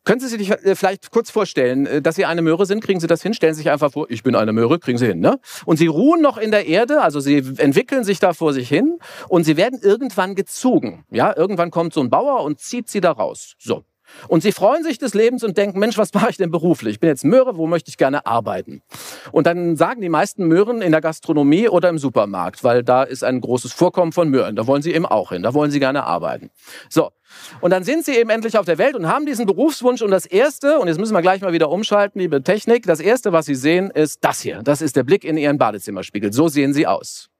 Können 0.03 0.19
Sie 0.19 0.27
sich 0.27 0.51
äh, 0.51 0.75
vielleicht 0.75 1.09
kurz 1.09 1.31
vorstellen, 1.31 1.87
äh, 1.87 1.99
dass 1.99 2.15
Sie 2.15 2.25
eine 2.25 2.43
Möhre 2.43 2.67
sind? 2.67 2.83
Kriegen 2.83 2.99
Sie 2.99 3.07
das 3.07 3.23
hin? 3.23 3.33
Stellen 3.33 3.55
Sie 3.55 3.61
sich 3.61 3.71
einfach 3.71 3.91
vor, 3.91 4.05
ich 4.11 4.21
bin 4.21 4.35
eine 4.35 4.53
Möhre, 4.53 4.77
kriegen 4.77 4.99
Sie 4.99 5.07
hin. 5.07 5.19
Ne? 5.19 5.39
Und 5.65 5.77
Sie 5.77 5.87
ruhen 5.87 6.21
noch 6.21 6.37
in 6.37 6.51
der 6.51 6.67
Erde, 6.67 7.01
also 7.01 7.19
Sie 7.19 7.37
entwickeln 7.57 8.03
sich 8.03 8.19
da 8.19 8.33
vor 8.33 8.53
sich 8.53 8.69
hin 8.69 8.99
und 9.29 9.43
Sie 9.43 9.57
werden 9.57 9.79
irgendwann 9.81 10.35
gezogen. 10.35 11.05
Ja, 11.09 11.35
irgendwann 11.35 11.71
kommt 11.71 11.93
so 11.93 12.01
ein 12.01 12.11
Bauer 12.11 12.43
und 12.43 12.59
zieht 12.59 12.87
Sie 12.89 13.01
da 13.01 13.11
raus. 13.11 13.55
So. 13.57 13.83
Und 14.27 14.43
sie 14.43 14.51
freuen 14.51 14.83
sich 14.83 14.97
des 14.97 15.13
Lebens 15.13 15.43
und 15.43 15.57
denken, 15.57 15.79
Mensch, 15.79 15.97
was 15.97 16.13
mache 16.13 16.29
ich 16.29 16.37
denn 16.37 16.51
beruflich? 16.51 16.95
Ich 16.95 16.99
bin 16.99 17.09
jetzt 17.09 17.23
Möhre, 17.23 17.57
wo 17.57 17.67
möchte 17.67 17.89
ich 17.89 17.97
gerne 17.97 18.25
arbeiten? 18.25 18.81
Und 19.31 19.47
dann 19.47 19.75
sagen 19.75 20.01
die 20.01 20.09
meisten 20.09 20.45
Möhren 20.47 20.81
in 20.81 20.91
der 20.91 21.01
Gastronomie 21.01 21.69
oder 21.69 21.89
im 21.89 21.97
Supermarkt, 21.97 22.63
weil 22.63 22.83
da 22.83 23.03
ist 23.03 23.23
ein 23.23 23.41
großes 23.41 23.73
Vorkommen 23.73 24.11
von 24.11 24.29
Möhren. 24.29 24.55
Da 24.55 24.67
wollen 24.67 24.81
sie 24.81 24.93
eben 24.93 25.05
auch 25.05 25.31
hin, 25.31 25.43
da 25.43 25.53
wollen 25.53 25.71
sie 25.71 25.79
gerne 25.79 26.03
arbeiten. 26.03 26.51
So. 26.89 27.11
Und 27.61 27.71
dann 27.71 27.83
sind 27.83 28.05
sie 28.05 28.15
eben 28.17 28.29
endlich 28.29 28.57
auf 28.57 28.65
der 28.65 28.77
Welt 28.77 28.95
und 28.95 29.07
haben 29.07 29.25
diesen 29.25 29.45
Berufswunsch. 29.45 30.01
Und 30.01 30.11
das 30.11 30.25
Erste, 30.25 30.79
und 30.79 30.87
jetzt 30.87 30.99
müssen 30.99 31.13
wir 31.13 31.21
gleich 31.21 31.41
mal 31.41 31.53
wieder 31.53 31.69
umschalten, 31.69 32.19
liebe 32.19 32.43
Technik, 32.43 32.85
das 32.85 32.99
Erste, 32.99 33.31
was 33.31 33.45
sie 33.45 33.55
sehen, 33.55 33.89
ist 33.89 34.23
das 34.23 34.41
hier. 34.41 34.61
Das 34.63 34.81
ist 34.81 34.95
der 34.95 35.03
Blick 35.03 35.23
in 35.23 35.37
ihren 35.37 35.57
Badezimmerspiegel. 35.57 36.33
So 36.33 36.49
sehen 36.49 36.73
sie 36.73 36.87
aus. 36.87 37.30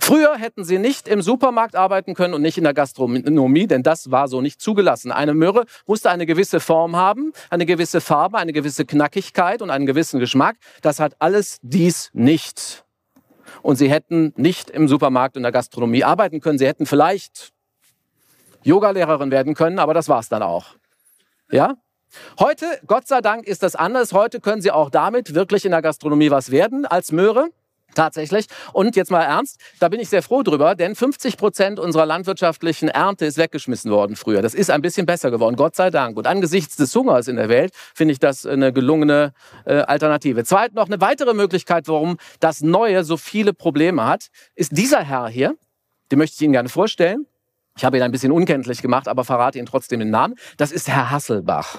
Früher 0.00 0.36
hätten 0.36 0.64
sie 0.64 0.78
nicht 0.78 1.08
im 1.08 1.22
Supermarkt 1.22 1.76
arbeiten 1.76 2.14
können 2.14 2.34
und 2.34 2.42
nicht 2.42 2.58
in 2.58 2.64
der 2.64 2.74
Gastronomie, 2.74 3.66
denn 3.66 3.82
das 3.82 4.10
war 4.10 4.28
so 4.28 4.40
nicht 4.40 4.60
zugelassen. 4.60 5.12
Eine 5.12 5.34
Möhre 5.34 5.64
musste 5.86 6.10
eine 6.10 6.26
gewisse 6.26 6.60
Form 6.60 6.96
haben, 6.96 7.32
eine 7.50 7.66
gewisse 7.66 8.00
Farbe, 8.00 8.38
eine 8.38 8.52
gewisse 8.52 8.84
Knackigkeit 8.84 9.62
und 9.62 9.70
einen 9.70 9.86
gewissen 9.86 10.20
Geschmack. 10.20 10.56
Das 10.82 11.00
hat 11.00 11.16
alles 11.18 11.58
dies 11.62 12.10
nicht. 12.12 12.84
Und 13.62 13.76
sie 13.76 13.90
hätten 13.90 14.32
nicht 14.36 14.70
im 14.70 14.88
Supermarkt 14.88 15.36
und 15.36 15.40
in 15.40 15.44
der 15.44 15.52
Gastronomie 15.52 16.04
arbeiten 16.04 16.40
können. 16.40 16.58
Sie 16.58 16.66
hätten 16.66 16.86
vielleicht 16.86 17.52
Yogalehrerin 18.62 19.30
werden 19.30 19.54
können, 19.54 19.78
aber 19.78 19.94
das 19.94 20.08
war's 20.08 20.28
dann 20.28 20.42
auch. 20.42 20.66
Ja? 21.50 21.76
Heute, 22.38 22.66
Gott 22.86 23.08
sei 23.08 23.20
Dank, 23.20 23.46
ist 23.46 23.62
das 23.62 23.74
anders. 23.74 24.12
Heute 24.12 24.40
können 24.40 24.60
Sie 24.62 24.70
auch 24.70 24.90
damit 24.90 25.34
wirklich 25.34 25.64
in 25.64 25.70
der 25.70 25.82
Gastronomie 25.82 26.30
was 26.30 26.50
werden 26.50 26.84
als 26.84 27.10
Möhre. 27.10 27.48
Tatsächlich. 27.94 28.46
Und 28.72 28.96
jetzt 28.96 29.10
mal 29.10 29.22
ernst, 29.22 29.58
da 29.78 29.88
bin 29.88 30.00
ich 30.00 30.08
sehr 30.08 30.22
froh 30.22 30.42
drüber, 30.42 30.74
denn 30.74 30.94
50 30.94 31.36
Prozent 31.36 31.78
unserer 31.78 32.06
landwirtschaftlichen 32.06 32.88
Ernte 32.88 33.26
ist 33.26 33.38
weggeschmissen 33.38 33.90
worden 33.90 34.16
früher. 34.16 34.42
Das 34.42 34.54
ist 34.54 34.70
ein 34.70 34.82
bisschen 34.82 35.06
besser 35.06 35.30
geworden, 35.30 35.56
Gott 35.56 35.76
sei 35.76 35.90
Dank. 35.90 36.16
Und 36.16 36.26
angesichts 36.26 36.76
des 36.76 36.94
Hungers 36.94 37.28
in 37.28 37.36
der 37.36 37.48
Welt 37.48 37.72
finde 37.94 38.12
ich 38.12 38.18
das 38.18 38.46
eine 38.46 38.72
gelungene 38.72 39.32
äh, 39.64 39.74
Alternative. 39.74 40.44
Zweit 40.44 40.74
noch 40.74 40.86
eine 40.86 41.00
weitere 41.00 41.34
Möglichkeit, 41.34 41.88
warum 41.88 42.16
das 42.40 42.62
Neue 42.62 43.04
so 43.04 43.16
viele 43.16 43.52
Probleme 43.52 44.04
hat, 44.04 44.28
ist 44.54 44.76
dieser 44.76 45.02
Herr 45.02 45.28
hier. 45.28 45.56
Den 46.10 46.18
möchte 46.18 46.36
ich 46.36 46.42
Ihnen 46.42 46.52
gerne 46.52 46.68
vorstellen. 46.68 47.26
Ich 47.76 47.84
habe 47.84 47.96
ihn 47.96 48.02
ein 48.02 48.12
bisschen 48.12 48.32
unkenntlich 48.32 48.82
gemacht, 48.82 49.08
aber 49.08 49.24
verrate 49.24 49.58
Ihnen 49.58 49.66
trotzdem 49.66 50.00
den 50.00 50.10
Namen. 50.10 50.34
Das 50.56 50.72
ist 50.72 50.88
Herr 50.88 51.10
Hasselbach. 51.10 51.78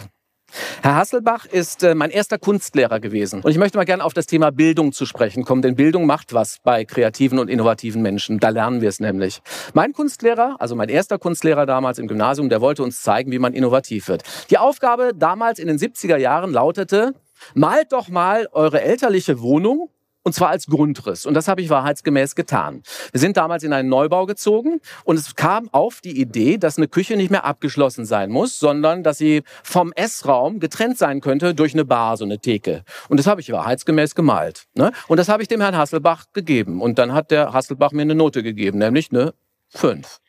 Herr 0.81 0.95
Hasselbach 0.95 1.45
ist 1.45 1.83
äh, 1.83 1.95
mein 1.95 2.11
erster 2.11 2.37
Kunstlehrer 2.37 2.99
gewesen. 2.99 3.41
Und 3.41 3.51
ich 3.51 3.57
möchte 3.57 3.77
mal 3.77 3.85
gerne 3.85 4.03
auf 4.03 4.13
das 4.13 4.25
Thema 4.25 4.51
Bildung 4.51 4.91
zu 4.91 5.05
sprechen 5.05 5.43
kommen, 5.43 5.61
denn 5.61 5.75
Bildung 5.75 6.05
macht 6.05 6.33
was 6.33 6.57
bei 6.63 6.85
kreativen 6.85 7.39
und 7.39 7.49
innovativen 7.49 8.01
Menschen. 8.01 8.39
Da 8.39 8.49
lernen 8.49 8.81
wir 8.81 8.89
es 8.89 8.99
nämlich. 8.99 9.41
Mein 9.73 9.93
Kunstlehrer, 9.93 10.57
also 10.59 10.75
mein 10.75 10.89
erster 10.89 11.17
Kunstlehrer 11.17 11.65
damals 11.65 11.99
im 11.99 12.07
Gymnasium, 12.07 12.49
der 12.49 12.61
wollte 12.61 12.83
uns 12.83 13.01
zeigen, 13.01 13.31
wie 13.31 13.39
man 13.39 13.53
innovativ 13.53 14.07
wird. 14.07 14.23
Die 14.49 14.57
Aufgabe 14.57 15.11
damals 15.15 15.59
in 15.59 15.67
den 15.67 15.77
70er 15.77 16.17
Jahren 16.17 16.51
lautete, 16.51 17.13
malt 17.53 17.91
doch 17.91 18.09
mal 18.09 18.47
eure 18.51 18.81
elterliche 18.81 19.41
Wohnung 19.41 19.89
und 20.23 20.33
zwar 20.33 20.49
als 20.49 20.67
Grundriss. 20.67 21.25
Und 21.25 21.33
das 21.33 21.47
habe 21.47 21.61
ich 21.61 21.69
wahrheitsgemäß 21.69 22.35
getan. 22.35 22.81
Wir 23.11 23.19
sind 23.19 23.37
damals 23.37 23.63
in 23.63 23.73
einen 23.73 23.89
Neubau 23.89 24.25
gezogen 24.25 24.79
und 25.03 25.17
es 25.17 25.35
kam 25.35 25.69
auf 25.71 26.01
die 26.01 26.19
Idee, 26.19 26.57
dass 26.57 26.77
eine 26.77 26.87
Küche 26.87 27.15
nicht 27.15 27.29
mehr 27.29 27.45
abgeschlossen 27.45 28.05
sein 28.05 28.31
muss, 28.31 28.57
sondern 28.59 29.03
dass 29.03 29.17
sie 29.17 29.43
vom 29.63 29.91
Essraum 29.93 30.59
getrennt 30.59 30.97
sein 30.97 31.21
könnte 31.21 31.53
durch 31.53 31.73
eine 31.73 31.85
Bar, 31.85 32.17
so 32.17 32.25
eine 32.25 32.39
Theke. 32.39 32.83
Und 33.09 33.17
das 33.17 33.27
habe 33.27 33.41
ich 33.41 33.51
wahrheitsgemäß 33.51 34.15
gemalt. 34.15 34.65
Ne? 34.75 34.91
Und 35.07 35.17
das 35.17 35.29
habe 35.29 35.43
ich 35.43 35.49
dem 35.49 35.61
Herrn 35.61 35.77
Hasselbach 35.77 36.25
gegeben. 36.33 36.81
Und 36.81 36.97
dann 36.97 37.13
hat 37.13 37.31
der 37.31 37.53
Hasselbach 37.53 37.91
mir 37.91 38.03
eine 38.03 38.15
Note 38.15 38.43
gegeben, 38.43 38.79
nämlich 38.79 39.11
eine 39.11 39.33
5. 39.69 40.19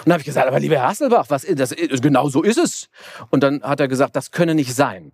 Und 0.00 0.06
dann 0.06 0.12
habe 0.14 0.20
ich 0.20 0.26
gesagt, 0.26 0.46
aber 0.46 0.60
lieber 0.60 0.76
Herr 0.76 0.88
Hasselbach, 0.88 1.26
was 1.28 1.46
das? 1.48 1.74
Genau 1.76 2.28
so 2.28 2.42
ist 2.42 2.58
es. 2.58 2.88
Und 3.30 3.42
dann 3.42 3.62
hat 3.62 3.80
er 3.80 3.88
gesagt, 3.88 4.16
das 4.16 4.30
könne 4.30 4.54
nicht 4.54 4.74
sein 4.74 5.12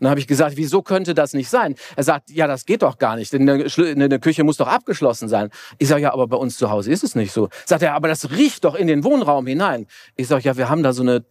dann 0.00 0.10
habe 0.10 0.20
ich 0.20 0.26
gesagt, 0.26 0.56
wieso 0.56 0.82
könnte 0.82 1.14
das 1.14 1.34
nicht 1.34 1.48
sein? 1.48 1.74
Er 1.96 2.04
sagt, 2.04 2.30
ja, 2.30 2.46
das 2.46 2.64
geht 2.66 2.82
doch 2.82 2.98
gar 2.98 3.16
nicht, 3.16 3.32
denn 3.32 3.48
eine 3.48 4.20
Küche 4.20 4.44
muss 4.44 4.56
doch 4.56 4.68
abgeschlossen 4.68 5.28
sein. 5.28 5.50
Ich 5.78 5.88
sage, 5.88 6.02
ja, 6.02 6.12
aber 6.12 6.26
bei 6.26 6.36
uns 6.36 6.56
zu 6.56 6.70
Hause 6.70 6.90
ist 6.90 7.04
es 7.04 7.14
nicht 7.14 7.32
so. 7.32 7.48
Sagt 7.66 7.82
er, 7.82 7.94
aber 7.94 8.08
das 8.08 8.30
riecht 8.30 8.64
doch 8.64 8.74
in 8.74 8.86
den 8.86 9.04
Wohnraum 9.04 9.46
hinein. 9.46 9.86
Ich 10.16 10.28
sage, 10.28 10.44
ja, 10.44 10.56
wir 10.56 10.68
haben 10.68 10.82
da 10.82 10.92
so 10.92 11.02
eine 11.02 11.24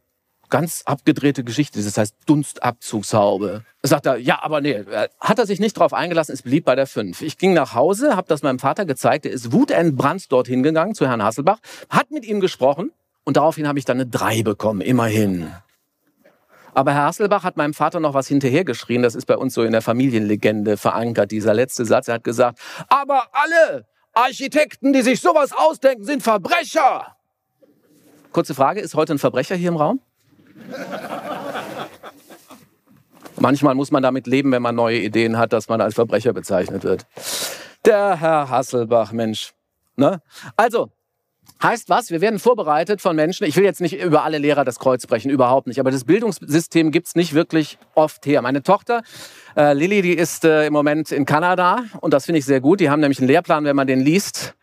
ganz 0.49 0.83
abgedrehte 0.85 1.43
Geschichte, 1.43 1.81
das 1.81 1.97
heißt 1.97 2.15
Dunstabzugshaube. 2.27 3.63
Sagt 3.81 4.05
er, 4.05 4.17
ja, 4.17 4.43
aber 4.43 4.61
nee, 4.61 4.83
hat 5.19 5.39
er 5.39 5.47
sich 5.47 5.59
nicht 5.59 5.73
drauf 5.73 5.93
eingelassen, 5.93 6.33
es 6.33 6.43
blieb 6.43 6.65
bei 6.65 6.75
der 6.75 6.85
5. 6.85 7.23
Ich 7.23 7.39
ging 7.39 7.53
nach 7.53 7.73
Hause, 7.73 8.15
habe 8.15 8.27
das 8.27 8.43
meinem 8.43 8.59
Vater 8.59 8.85
gezeigt, 8.85 9.25
er 9.25 9.31
ist 9.31 9.51
wutentbrannt 9.51 10.31
dorthin 10.31 10.61
gegangen 10.61 10.93
zu 10.93 11.07
Herrn 11.07 11.23
Hasselbach, 11.23 11.57
hat 11.89 12.11
mit 12.11 12.23
ihm 12.25 12.39
gesprochen 12.39 12.91
und 13.23 13.37
daraufhin 13.37 13.67
habe 13.67 13.79
ich 13.79 13.85
dann 13.85 13.97
eine 13.97 14.05
3 14.05 14.43
bekommen, 14.43 14.81
immerhin. 14.81 15.51
Aber 16.75 16.93
Herr 16.93 17.03
Hasselbach 17.03 17.43
hat 17.43 17.57
meinem 17.57 17.73
Vater 17.73 17.99
noch 17.99 18.13
was 18.13 18.27
hinterhergeschrien. 18.27 19.03
Das 19.03 19.15
ist 19.15 19.25
bei 19.25 19.37
uns 19.37 19.53
so 19.53 19.63
in 19.63 19.71
der 19.71 19.81
Familienlegende 19.81 20.77
verankert, 20.77 21.31
dieser 21.31 21.53
letzte 21.53 21.85
Satz. 21.85 22.07
Er 22.07 22.15
hat 22.15 22.23
gesagt, 22.23 22.59
aber 22.89 23.27
alle 23.31 23.85
Architekten, 24.13 24.93
die 24.93 25.01
sich 25.01 25.21
sowas 25.21 25.51
ausdenken, 25.53 26.03
sind 26.03 26.23
Verbrecher. 26.23 27.15
Kurze 28.31 28.55
Frage, 28.55 28.79
ist 28.81 28.95
heute 28.95 29.13
ein 29.13 29.19
Verbrecher 29.19 29.55
hier 29.55 29.69
im 29.69 29.77
Raum? 29.77 29.99
Manchmal 33.37 33.75
muss 33.75 33.91
man 33.91 34.01
damit 34.01 34.25
leben, 34.25 34.51
wenn 34.51 34.61
man 34.61 34.75
neue 34.75 34.99
Ideen 34.99 35.37
hat, 35.37 35.53
dass 35.53 35.67
man 35.67 35.81
als 35.81 35.95
Verbrecher 35.95 36.33
bezeichnet 36.33 36.83
wird. 36.83 37.05
Der 37.85 38.19
Herr 38.19 38.49
Hasselbach, 38.49 39.11
Mensch. 39.11 39.53
Ne? 39.95 40.21
Also, 40.55 40.91
Heißt 41.63 41.87
was? 41.87 42.11
Wir 42.11 42.19
werden 42.19 42.39
vorbereitet 42.39 42.99
von 42.99 43.15
Menschen. 43.15 43.47
Ich 43.47 43.55
will 43.55 43.63
jetzt 43.63 43.79
nicht 43.79 43.97
über 43.97 44.25
alle 44.25 44.37
Lehrer 44.37 44.65
das 44.65 44.79
Kreuz 44.79 45.07
brechen, 45.07 45.31
überhaupt 45.31 45.65
nicht. 45.65 45.79
Aber 45.79 45.91
das 45.91 46.03
Bildungssystem 46.03 46.91
gibt's 46.91 47.15
nicht 47.15 47.33
wirklich 47.33 47.77
oft 47.95 48.25
her. 48.25 48.41
Meine 48.41 48.63
Tochter 48.63 49.01
äh, 49.55 49.71
Lilly, 49.73 50.01
die 50.01 50.13
ist 50.13 50.43
äh, 50.43 50.67
im 50.67 50.73
Moment 50.73 51.13
in 51.13 51.25
Kanada 51.25 51.85
und 52.01 52.13
das 52.13 52.25
finde 52.25 52.39
ich 52.39 52.45
sehr 52.45 52.59
gut. 52.59 52.81
Die 52.81 52.89
haben 52.89 52.99
nämlich 52.99 53.19
einen 53.19 53.29
Lehrplan, 53.29 53.63
wenn 53.63 53.77
man 53.77 53.87
den 53.87 54.01
liest. 54.01 54.55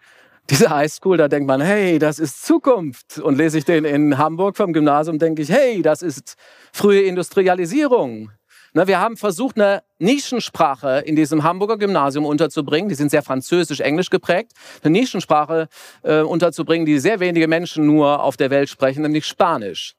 Diese 0.51 0.69
Highschool, 0.69 1.17
da 1.17 1.29
denkt 1.29 1.47
man, 1.47 1.63
hey, 1.63 1.99
das 1.99 2.19
ist 2.19 2.45
Zukunft. 2.45 3.19
Und 3.19 3.39
lese 3.39 3.57
ich 3.57 3.65
den 3.65 3.87
in 3.87 4.19
Hamburg 4.19 4.59
vom 4.59 4.75
Gymnasium, 4.75 5.19
denke 5.19 5.41
ich, 5.41 5.51
hey, 5.51 5.81
das 5.81 6.03
ist 6.03 6.35
frühe 6.71 7.01
Industrialisierung. 7.01 8.31
Na, 8.73 8.87
wir 8.87 9.01
haben 9.01 9.17
versucht, 9.17 9.57
eine 9.57 9.83
Nischensprache 9.99 11.03
in 11.05 11.17
diesem 11.17 11.43
Hamburger 11.43 11.77
Gymnasium 11.77 12.25
unterzubringen. 12.25 12.89
Die 12.89 12.95
sind 12.95 13.11
sehr 13.11 13.23
französisch-englisch 13.23 14.11
geprägt. 14.11 14.53
Eine 14.83 14.93
Nischensprache 14.93 15.69
äh, 16.03 16.21
unterzubringen, 16.21 16.87
die 16.87 16.99
sehr 17.01 17.19
wenige 17.19 17.49
Menschen 17.49 17.87
nur 17.87 18.23
auf 18.23 18.37
der 18.37 18.51
Welt 18.51 18.69
sprechen, 18.69 19.03
nämlich 19.03 19.27
Spanisch. 19.27 19.95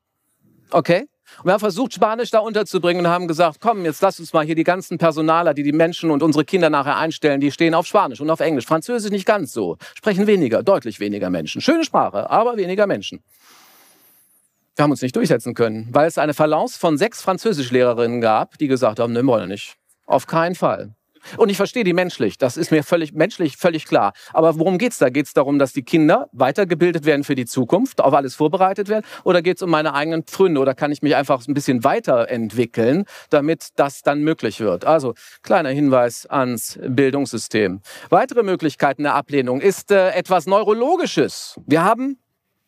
Okay? 0.69 1.05
Und 1.39 1.45
wir 1.45 1.53
haben 1.53 1.60
versucht, 1.60 1.93
Spanisch 1.93 2.29
da 2.29 2.39
unterzubringen 2.39 3.05
und 3.05 3.12
haben 3.12 3.27
gesagt, 3.27 3.60
komm, 3.62 3.86
jetzt 3.86 4.01
lass 4.01 4.19
uns 4.19 4.34
mal 4.34 4.45
hier 4.45 4.55
die 4.55 4.63
ganzen 4.63 4.97
Personaler, 4.97 5.53
die 5.53 5.63
die 5.63 5.71
Menschen 5.71 6.12
und 6.12 6.23
unsere 6.23 6.45
Kinder 6.45 6.69
nachher 6.69 6.97
einstellen, 6.97 7.39
die 7.41 7.51
stehen 7.51 7.73
auf 7.73 7.88
Spanisch 7.88 8.21
und 8.21 8.29
auf 8.29 8.39
Englisch. 8.39 8.65
Französisch 8.65 9.12
nicht 9.12 9.25
ganz 9.25 9.53
so. 9.53 9.77
Sprechen 9.95 10.27
weniger, 10.27 10.62
deutlich 10.63 10.99
weniger 10.99 11.29
Menschen. 11.29 11.62
Schöne 11.62 11.84
Sprache, 11.84 12.29
aber 12.29 12.57
weniger 12.57 12.88
Menschen. 12.88 13.23
Wir 14.75 14.84
haben 14.84 14.91
uns 14.91 15.01
nicht 15.01 15.15
durchsetzen 15.15 15.53
können, 15.53 15.89
weil 15.91 16.07
es 16.07 16.17
eine 16.17 16.34
Balance 16.34 16.79
von 16.79 16.97
sechs 16.97 17.21
Französischlehrerinnen 17.21 18.21
gab, 18.21 18.57
die 18.57 18.67
gesagt 18.67 18.99
haben, 18.99 19.13
ne, 19.13 19.25
wollen 19.25 19.49
nicht. 19.49 19.75
Auf 20.05 20.27
keinen 20.27 20.55
Fall. 20.55 20.95
Und 21.38 21.49
ich 21.49 21.57
verstehe 21.57 21.84
die 21.84 21.93
menschlich, 21.93 22.38
das 22.38 22.57
ist 22.57 22.71
mir 22.71 22.84
völlig 22.84 23.13
menschlich 23.13 23.57
völlig 23.57 23.86
klar. 23.86 24.13
Aber 24.34 24.57
worum 24.57 24.77
geht's 24.77 24.97
da? 24.97 25.10
Geht's 25.10 25.34
darum, 25.34 25.60
dass 25.60 25.73
die 25.73 25.84
Kinder 25.84 26.29
weitergebildet 26.31 27.05
werden 27.05 27.23
für 27.23 27.36
die 27.36 27.45
Zukunft, 27.45 28.01
auf 28.01 28.13
alles 28.13 28.36
vorbereitet 28.36 28.89
werden? 28.89 29.05
Oder 29.23 29.41
geht's 29.41 29.62
um 29.62 29.69
meine 29.69 29.93
eigenen 29.93 30.23
Pfründe? 30.23 30.60
Oder 30.60 30.73
kann 30.73 30.91
ich 30.91 31.01
mich 31.01 31.15
einfach 31.15 31.45
ein 31.47 31.53
bisschen 31.53 31.84
weiterentwickeln, 31.84 33.05
damit 33.29 33.69
das 33.75 34.01
dann 34.01 34.21
möglich 34.21 34.60
wird? 34.60 34.86
Also 34.86 35.13
kleiner 35.43 35.69
Hinweis 35.69 36.25
ans 36.25 36.79
Bildungssystem. 36.81 37.81
Weitere 38.10 38.43
Möglichkeiten 38.43 39.03
der 39.03 39.15
Ablehnung 39.15 39.62
ist 39.62 39.91
äh, 39.91 40.10
etwas 40.12 40.47
Neurologisches. 40.47 41.60
Wir 41.65 41.84
haben 41.84 42.17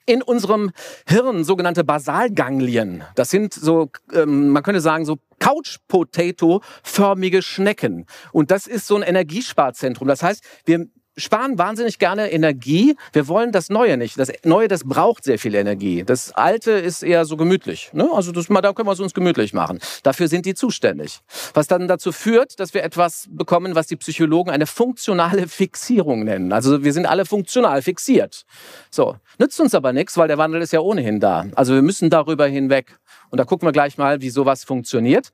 in 0.05 0.21
unserem 0.21 0.71
Hirn 1.07 1.43
sogenannte 1.43 1.83
Basalganglien. 1.83 3.03
Das 3.15 3.29
sind 3.29 3.53
so, 3.53 3.89
ähm, 4.13 4.49
man 4.49 4.63
könnte 4.63 4.81
sagen, 4.81 5.05
so 5.05 5.17
Couch-Potato-förmige 5.39 7.41
Schnecken. 7.41 8.05
Und 8.31 8.51
das 8.51 8.67
ist 8.67 8.87
so 8.87 8.95
ein 8.95 9.03
Energiesparzentrum. 9.03 10.07
Das 10.07 10.23
heißt, 10.23 10.43
wir 10.65 10.87
sparen 11.17 11.57
wahnsinnig 11.57 11.99
gerne 11.99 12.31
Energie. 12.31 12.95
Wir 13.11 13.27
wollen 13.27 13.51
das 13.51 13.69
Neue 13.69 13.97
nicht. 13.97 14.17
Das 14.17 14.31
Neue, 14.43 14.67
das 14.67 14.83
braucht 14.83 15.23
sehr 15.23 15.39
viel 15.39 15.55
Energie. 15.55 16.03
Das 16.03 16.31
Alte 16.33 16.71
ist 16.71 17.03
eher 17.03 17.25
so 17.25 17.37
gemütlich. 17.37 17.91
Ne? 17.93 18.09
Also 18.13 18.31
das, 18.31 18.47
da 18.47 18.73
können 18.73 18.87
wir 18.87 18.93
es 18.93 18.99
uns 18.99 19.13
gemütlich 19.13 19.53
machen. 19.53 19.79
Dafür 20.03 20.27
sind 20.27 20.45
die 20.45 20.53
zuständig. 20.53 21.19
Was 21.53 21.67
dann 21.67 21.87
dazu 21.87 22.11
führt, 22.11 22.59
dass 22.59 22.73
wir 22.73 22.83
etwas 22.83 23.27
bekommen, 23.29 23.75
was 23.75 23.87
die 23.87 23.95
Psychologen 23.95 24.49
eine 24.51 24.65
funktionale 24.65 25.47
Fixierung 25.47 26.23
nennen. 26.23 26.51
Also 26.51 26.83
wir 26.83 26.93
sind 26.93 27.05
alle 27.05 27.25
funktional 27.25 27.81
fixiert. 27.81 28.45
So. 28.89 29.15
Nützt 29.39 29.59
uns 29.59 29.73
aber 29.73 29.93
nichts, 29.93 30.17
weil 30.17 30.27
der 30.27 30.37
Wandel 30.37 30.61
ist 30.61 30.73
ja 30.73 30.79
ohnehin 30.79 31.19
da. 31.19 31.45
Also 31.55 31.73
wir 31.73 31.81
müssen 31.81 32.09
darüber 32.09 32.45
hinweg. 32.47 32.99
Und 33.33 33.39
da 33.39 33.45
gucken 33.45 33.67
wir 33.67 33.71
gleich 33.71 33.97
mal, 33.97 34.21
wie 34.21 34.29
sowas 34.29 34.63
funktioniert. 34.63 35.29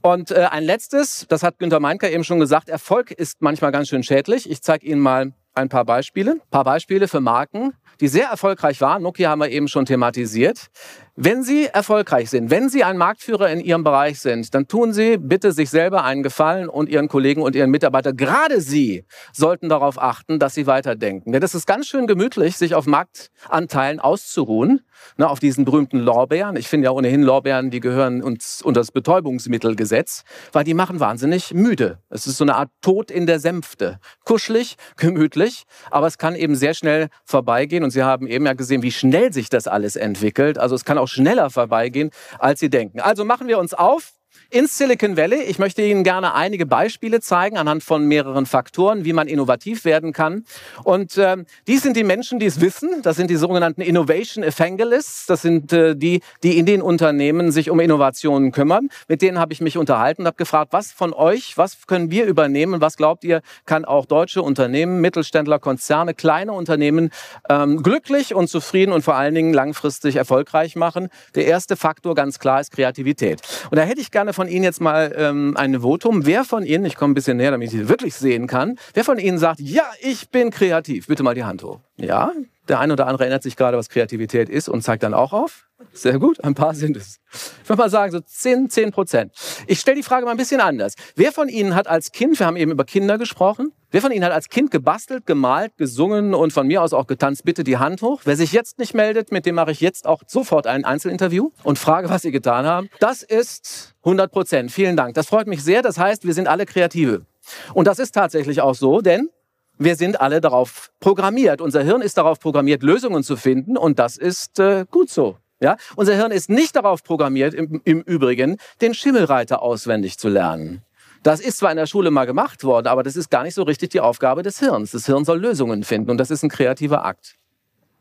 Und 0.00 0.30
äh, 0.30 0.46
ein 0.50 0.64
letztes, 0.64 1.26
das 1.28 1.42
hat 1.42 1.58
Günter 1.58 1.80
Meinker 1.80 2.10
eben 2.10 2.24
schon 2.24 2.40
gesagt, 2.40 2.70
Erfolg 2.70 3.10
ist 3.10 3.42
manchmal 3.42 3.70
ganz 3.72 3.88
schön 3.88 4.02
schädlich. 4.02 4.50
Ich 4.50 4.62
zeige 4.62 4.86
Ihnen 4.86 5.02
mal 5.02 5.34
ein 5.52 5.68
paar 5.68 5.84
Beispiele. 5.84 6.32
Ein 6.32 6.50
paar 6.50 6.64
Beispiele 6.64 7.08
für 7.08 7.20
Marken, 7.20 7.74
die 8.00 8.08
sehr 8.08 8.28
erfolgreich 8.28 8.80
waren. 8.80 9.02
Nokia 9.02 9.28
haben 9.28 9.40
wir 9.40 9.50
eben 9.50 9.68
schon 9.68 9.84
thematisiert. 9.84 10.68
Wenn 11.14 11.42
Sie 11.42 11.66
erfolgreich 11.66 12.30
sind, 12.30 12.50
wenn 12.50 12.70
Sie 12.70 12.84
ein 12.84 12.96
Marktführer 12.96 13.50
in 13.50 13.60
Ihrem 13.60 13.84
Bereich 13.84 14.18
sind, 14.18 14.54
dann 14.54 14.66
tun 14.66 14.94
Sie 14.94 15.18
bitte 15.18 15.52
sich 15.52 15.68
selber 15.68 16.04
einen 16.04 16.22
Gefallen 16.22 16.70
und 16.70 16.88
Ihren 16.88 17.08
Kollegen 17.08 17.42
und 17.42 17.54
Ihren 17.54 17.70
Mitarbeitern. 17.70 18.16
Gerade 18.16 18.62
Sie 18.62 19.04
sollten 19.34 19.68
darauf 19.68 20.00
achten, 20.00 20.38
dass 20.38 20.54
Sie 20.54 20.66
weiterdenken. 20.66 21.32
Denn 21.32 21.42
das 21.42 21.54
ist 21.54 21.66
ganz 21.66 21.86
schön 21.86 22.06
gemütlich, 22.06 22.56
sich 22.56 22.74
auf 22.74 22.86
Marktanteilen 22.86 24.00
auszuruhen, 24.00 24.80
ne, 25.16 25.28
auf 25.28 25.38
diesen 25.38 25.64
berühmten 25.64 25.98
Lorbeeren. 25.98 26.56
Ich 26.56 26.68
finde 26.68 26.86
ja 26.86 26.90
ohnehin 26.90 27.22
Lorbeeren, 27.22 27.70
die 27.70 27.80
gehören 27.80 28.22
uns 28.22 28.62
unter 28.62 28.80
das 28.80 28.92
Betäubungsmittelgesetz, 28.92 30.24
weil 30.52 30.64
die 30.64 30.74
machen 30.74 31.00
wahnsinnig 31.00 31.54
müde. 31.54 31.98
Es 32.08 32.26
ist 32.26 32.36
so 32.36 32.44
eine 32.44 32.56
Art 32.56 32.70
Tod 32.80 33.10
in 33.10 33.26
der 33.26 33.40
Sänfte. 33.40 33.98
Kuschelig, 34.24 34.76
gemütlich, 34.96 35.64
aber 35.90 36.06
es 36.06 36.18
kann 36.18 36.34
eben 36.34 36.54
sehr 36.54 36.74
schnell 36.74 37.08
vorbeigehen. 37.24 37.84
Und 37.84 37.90
Sie 37.90 38.02
haben 38.02 38.26
eben 38.26 38.46
ja 38.46 38.54
gesehen, 38.54 38.82
wie 38.82 38.92
schnell 38.92 39.32
sich 39.32 39.48
das 39.48 39.66
alles 39.66 39.96
entwickelt. 39.96 40.58
Also 40.58 40.74
es 40.74 40.84
kann 40.84 40.98
auch 40.98 41.08
schneller 41.08 41.50
vorbeigehen, 41.50 42.10
als 42.38 42.60
Sie 42.60 42.70
denken. 42.70 43.00
Also 43.00 43.24
machen 43.24 43.48
wir 43.48 43.58
uns 43.58 43.74
auf 43.74 44.12
ins 44.52 44.76
Silicon 44.76 45.16
Valley. 45.16 45.42
Ich 45.42 45.58
möchte 45.58 45.82
Ihnen 45.82 46.04
gerne 46.04 46.34
einige 46.34 46.66
Beispiele 46.66 47.20
zeigen 47.20 47.56
anhand 47.56 47.82
von 47.82 48.06
mehreren 48.06 48.44
Faktoren, 48.44 49.04
wie 49.04 49.14
man 49.14 49.26
innovativ 49.26 49.84
werden 49.84 50.12
kann. 50.12 50.44
Und 50.84 51.16
äh, 51.16 51.38
die 51.66 51.78
sind 51.78 51.96
die 51.96 52.04
Menschen, 52.04 52.38
die 52.38 52.46
es 52.46 52.60
wissen. 52.60 53.02
Das 53.02 53.16
sind 53.16 53.30
die 53.30 53.36
sogenannten 53.36 53.80
Innovation 53.80 54.44
Evangelists. 54.44 55.26
Das 55.26 55.42
sind 55.42 55.72
äh, 55.72 55.96
die, 55.96 56.20
die 56.42 56.58
in 56.58 56.66
den 56.66 56.82
Unternehmen 56.82 57.50
sich 57.50 57.70
um 57.70 57.80
Innovationen 57.80 58.52
kümmern. 58.52 58.90
Mit 59.08 59.22
denen 59.22 59.38
habe 59.38 59.54
ich 59.54 59.62
mich 59.62 59.78
unterhalten 59.78 60.22
und 60.22 60.26
habe 60.26 60.36
gefragt, 60.36 60.72
was 60.72 60.92
von 60.92 61.14
euch, 61.14 61.56
was 61.56 61.86
können 61.86 62.10
wir 62.10 62.26
übernehmen? 62.26 62.82
Was 62.82 62.98
glaubt 62.98 63.24
ihr, 63.24 63.40
kann 63.64 63.86
auch 63.86 64.04
deutsche 64.04 64.42
Unternehmen, 64.42 65.00
Mittelständler, 65.00 65.58
Konzerne, 65.60 66.12
kleine 66.12 66.52
Unternehmen 66.52 67.10
ähm, 67.48 67.82
glücklich 67.82 68.34
und 68.34 68.48
zufrieden 68.48 68.92
und 68.92 69.02
vor 69.02 69.14
allen 69.14 69.34
Dingen 69.34 69.54
langfristig 69.54 70.16
erfolgreich 70.16 70.76
machen? 70.76 71.08
Der 71.34 71.46
erste 71.46 71.76
Faktor 71.76 72.14
ganz 72.14 72.38
klar 72.38 72.60
ist 72.60 72.70
Kreativität. 72.70 73.40
Und 73.70 73.78
da 73.78 73.82
hätte 73.82 74.02
ich 74.02 74.10
gerne 74.10 74.34
von 74.34 74.41
von 74.42 74.48
Ihnen 74.48 74.64
jetzt 74.64 74.80
mal 74.80 75.14
ähm, 75.16 75.56
ein 75.56 75.82
Votum. 75.82 76.26
Wer 76.26 76.44
von 76.44 76.64
Ihnen, 76.64 76.84
ich 76.84 76.96
komme 76.96 77.12
ein 77.12 77.14
bisschen 77.14 77.36
näher, 77.36 77.52
damit 77.52 77.66
ich 77.66 77.78
Sie 77.78 77.88
wirklich 77.88 78.16
sehen 78.16 78.48
kann, 78.48 78.76
wer 78.92 79.04
von 79.04 79.20
Ihnen 79.20 79.38
sagt, 79.38 79.60
ja, 79.60 79.84
ich 80.00 80.30
bin 80.30 80.50
kreativ? 80.50 81.06
Bitte 81.06 81.22
mal 81.22 81.36
die 81.36 81.44
Hand 81.44 81.62
hoch. 81.62 81.78
Ja, 81.96 82.32
der 82.68 82.78
eine 82.78 82.92
oder 82.92 83.06
andere 83.06 83.24
erinnert 83.24 83.42
sich 83.42 83.56
gerade, 83.56 83.76
was 83.76 83.88
Kreativität 83.88 84.48
ist 84.48 84.68
und 84.68 84.82
zeigt 84.82 85.02
dann 85.02 85.14
auch 85.14 85.32
auf. 85.32 85.66
Sehr 85.92 86.18
gut, 86.18 86.42
ein 86.44 86.54
paar 86.54 86.74
sind 86.74 86.96
es. 86.96 87.18
Ich 87.62 87.68
würde 87.68 87.82
mal 87.82 87.90
sagen, 87.90 88.12
so 88.12 88.20
10, 88.20 88.70
10 88.70 88.92
Prozent. 88.92 89.32
Ich 89.66 89.80
stelle 89.80 89.96
die 89.96 90.02
Frage 90.02 90.24
mal 90.24 90.30
ein 90.30 90.36
bisschen 90.36 90.60
anders. 90.60 90.94
Wer 91.16 91.32
von 91.32 91.48
Ihnen 91.48 91.74
hat 91.74 91.88
als 91.88 92.12
Kind, 92.12 92.38
wir 92.38 92.46
haben 92.46 92.56
eben 92.56 92.70
über 92.70 92.84
Kinder 92.84 93.18
gesprochen, 93.18 93.72
wer 93.90 94.00
von 94.00 94.12
Ihnen 94.12 94.24
hat 94.24 94.32
als 94.32 94.48
Kind 94.48 94.70
gebastelt, 94.70 95.26
gemalt, 95.26 95.76
gesungen 95.76 96.34
und 96.34 96.52
von 96.52 96.66
mir 96.66 96.82
aus 96.82 96.92
auch 96.92 97.06
getanzt? 97.06 97.44
Bitte 97.44 97.64
die 97.64 97.78
Hand 97.78 98.00
hoch. 98.02 98.20
Wer 98.24 98.36
sich 98.36 98.52
jetzt 98.52 98.78
nicht 98.78 98.94
meldet, 98.94 99.32
mit 99.32 99.44
dem 99.44 99.56
mache 99.56 99.72
ich 99.72 99.80
jetzt 99.80 100.06
auch 100.06 100.22
sofort 100.26 100.66
ein 100.66 100.84
Einzelinterview 100.84 101.50
und 101.64 101.78
frage, 101.78 102.08
was 102.08 102.22
Sie 102.22 102.30
getan 102.30 102.64
haben. 102.64 102.88
Das 103.00 103.22
ist 103.22 103.94
100 104.04 104.30
Prozent. 104.30 104.70
Vielen 104.70 104.96
Dank. 104.96 105.14
Das 105.14 105.26
freut 105.26 105.48
mich 105.48 105.64
sehr. 105.64 105.82
Das 105.82 105.98
heißt, 105.98 106.24
wir 106.24 106.34
sind 106.34 106.46
alle 106.46 106.66
Kreative. 106.66 107.26
Und 107.74 107.86
das 107.86 107.98
ist 107.98 108.12
tatsächlich 108.12 108.60
auch 108.60 108.74
so, 108.74 109.00
denn 109.00 109.28
wir 109.78 109.96
sind 109.96 110.20
alle 110.20 110.40
darauf 110.40 110.90
programmiert. 111.00 111.60
Unser 111.60 111.82
Hirn 111.82 112.02
ist 112.02 112.18
darauf 112.18 112.40
programmiert, 112.40 112.82
Lösungen 112.82 113.22
zu 113.22 113.36
finden 113.36 113.76
und 113.76 113.98
das 113.98 114.16
ist 114.16 114.58
äh, 114.58 114.84
gut 114.90 115.10
so. 115.10 115.38
Ja? 115.60 115.76
Unser 115.96 116.14
Hirn 116.14 116.32
ist 116.32 116.50
nicht 116.50 116.76
darauf 116.76 117.02
programmiert, 117.02 117.54
im, 117.54 117.80
im 117.84 118.00
Übrigen, 118.02 118.58
den 118.80 118.94
Schimmelreiter 118.94 119.62
auswendig 119.62 120.18
zu 120.18 120.28
lernen. 120.28 120.82
Das 121.22 121.40
ist 121.40 121.58
zwar 121.58 121.70
in 121.70 121.76
der 121.76 121.86
Schule 121.86 122.10
mal 122.10 122.24
gemacht 122.24 122.64
worden, 122.64 122.88
aber 122.88 123.04
das 123.04 123.14
ist 123.14 123.30
gar 123.30 123.44
nicht 123.44 123.54
so 123.54 123.62
richtig 123.62 123.90
die 123.90 124.00
Aufgabe 124.00 124.42
des 124.42 124.58
Hirns. 124.58 124.90
Das 124.90 125.06
Hirn 125.06 125.24
soll 125.24 125.40
Lösungen 125.40 125.84
finden 125.84 126.10
und 126.10 126.18
das 126.18 126.30
ist 126.32 126.42
ein 126.42 126.48
kreativer 126.48 127.04
Akt. 127.04 127.36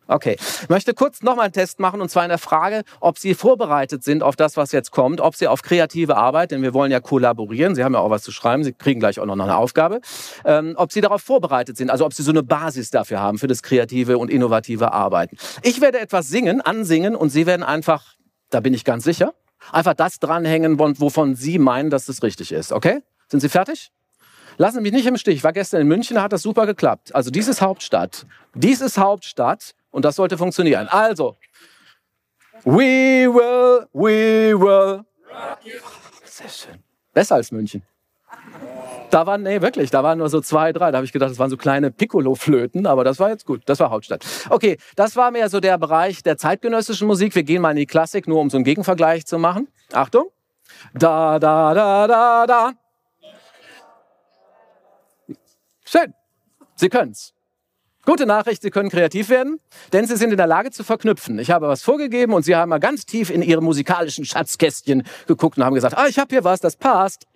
Okay, 0.07 0.35
ich 0.63 0.67
möchte 0.67 0.93
kurz 0.93 1.21
nochmal 1.21 1.45
einen 1.45 1.53
Test 1.53 1.79
machen 1.79 2.01
und 2.01 2.09
zwar 2.09 2.23
in 2.23 2.29
der 2.29 2.37
Frage, 2.37 2.83
ob 2.99 3.17
Sie 3.17 3.33
vorbereitet 3.33 4.03
sind 4.03 4.23
auf 4.23 4.35
das, 4.35 4.57
was 4.57 4.71
jetzt 4.73 4.91
kommt, 4.91 5.21
ob 5.21 5.35
Sie 5.35 5.47
auf 5.47 5.61
kreative 5.61 6.17
Arbeit, 6.17 6.51
denn 6.51 6.61
wir 6.61 6.73
wollen 6.73 6.91
ja 6.91 6.99
kollaborieren, 6.99 7.75
Sie 7.75 7.83
haben 7.83 7.93
ja 7.93 7.99
auch 7.99 8.09
was 8.09 8.23
zu 8.23 8.31
schreiben, 8.31 8.63
Sie 8.63 8.73
kriegen 8.73 8.99
gleich 8.99 9.19
auch 9.19 9.25
noch 9.25 9.39
eine 9.39 9.55
Aufgabe, 9.55 10.01
ähm, 10.43 10.73
ob 10.75 10.91
Sie 10.91 10.99
darauf 10.99 11.21
vorbereitet 11.21 11.77
sind, 11.77 11.89
also 11.89 12.05
ob 12.05 12.13
Sie 12.13 12.23
so 12.23 12.31
eine 12.31 12.43
Basis 12.43 12.89
dafür 12.89 13.21
haben, 13.21 13.37
für 13.37 13.47
das 13.47 13.63
kreative 13.63 14.17
und 14.17 14.29
innovative 14.29 14.91
Arbeiten. 14.91 15.37
Ich 15.61 15.79
werde 15.79 15.99
etwas 15.99 16.27
singen, 16.27 16.59
ansingen 16.59 17.15
und 17.15 17.29
Sie 17.29 17.45
werden 17.45 17.63
einfach, 17.63 18.15
da 18.49 18.59
bin 18.59 18.73
ich 18.73 18.83
ganz 18.83 19.05
sicher, 19.05 19.33
einfach 19.71 19.93
das 19.93 20.19
dranhängen, 20.19 20.77
wovon 20.77 21.35
Sie 21.35 21.57
meinen, 21.57 21.89
dass 21.89 22.07
das 22.07 22.21
richtig 22.21 22.51
ist, 22.51 22.73
okay? 22.73 23.01
Sind 23.29 23.39
Sie 23.39 23.49
fertig? 23.49 23.91
Lassen 24.57 24.77
Sie 24.77 24.81
mich 24.81 24.91
nicht 24.91 25.05
im 25.05 25.15
Stich. 25.15 25.35
Ich 25.37 25.43
war 25.45 25.53
gestern 25.53 25.81
in 25.81 25.87
München, 25.87 26.15
da 26.15 26.23
hat 26.23 26.33
das 26.33 26.41
super 26.41 26.65
geklappt. 26.65 27.15
Also 27.15 27.31
dies 27.31 27.47
ist 27.47 27.61
Hauptstadt. 27.61 28.25
Dies 28.53 28.81
ist 28.81 28.97
Hauptstadt 28.97 29.73
und 29.91 30.05
das 30.05 30.15
sollte 30.15 30.37
funktionieren. 30.37 30.87
Also, 30.87 31.37
we 32.63 33.27
will, 33.27 33.87
we 33.93 34.59
will. 34.59 35.03
Sehr 36.23 36.49
schön. 36.49 36.83
Besser 37.13 37.35
als 37.35 37.51
München. 37.51 37.83
Da 39.09 39.27
waren, 39.27 39.43
nee, 39.43 39.61
wirklich, 39.61 39.91
da 39.91 40.03
waren 40.03 40.17
nur 40.19 40.29
so 40.29 40.39
zwei, 40.39 40.71
drei. 40.71 40.91
Da 40.91 40.97
habe 40.97 41.05
ich 41.05 41.11
gedacht, 41.11 41.31
das 41.31 41.37
waren 41.37 41.49
so 41.49 41.57
kleine 41.57 41.91
Piccolo-Flöten, 41.91 42.87
aber 42.87 43.03
das 43.03 43.19
war 43.19 43.29
jetzt 43.29 43.45
gut. 43.45 43.61
Das 43.65 43.79
war 43.81 43.89
Hauptstadt. 43.89 44.25
Okay, 44.49 44.77
das 44.95 45.17
war 45.17 45.31
mehr 45.31 45.49
so 45.49 45.59
der 45.59 45.77
Bereich 45.77 46.23
der 46.23 46.37
zeitgenössischen 46.37 47.07
Musik. 47.07 47.35
Wir 47.35 47.43
gehen 47.43 47.61
mal 47.61 47.71
in 47.71 47.77
die 47.77 47.85
Klassik, 47.85 48.27
nur 48.27 48.39
um 48.39 48.49
so 48.49 48.55
einen 48.55 48.63
Gegenvergleich 48.63 49.25
zu 49.25 49.37
machen. 49.37 49.67
Achtung. 49.91 50.31
Da, 50.93 51.39
da, 51.39 51.73
da, 51.73 52.07
da, 52.07 52.47
da. 52.47 52.71
Schön. 55.83 56.13
Sie 56.75 56.87
können's. 56.87 57.33
Gute 58.03 58.25
Nachricht, 58.25 58.63
Sie 58.63 58.71
können 58.71 58.89
kreativ 58.89 59.29
werden, 59.29 59.59
denn 59.93 60.07
Sie 60.07 60.17
sind 60.17 60.31
in 60.31 60.37
der 60.37 60.47
Lage 60.47 60.71
zu 60.71 60.83
verknüpfen. 60.83 61.37
Ich 61.37 61.51
habe 61.51 61.67
was 61.67 61.83
vorgegeben 61.83 62.33
und 62.33 62.43
Sie 62.43 62.55
haben 62.55 62.69
mal 62.69 62.79
ganz 62.79 63.05
tief 63.05 63.29
in 63.29 63.43
Ihre 63.43 63.61
musikalischen 63.61 64.25
Schatzkästchen 64.25 65.03
geguckt 65.27 65.57
und 65.57 65.63
haben 65.63 65.75
gesagt, 65.75 65.95
ah, 65.95 66.07
ich 66.07 66.17
habe 66.17 66.33
hier 66.33 66.43
was, 66.43 66.59
das 66.59 66.75
passt. 66.75 67.27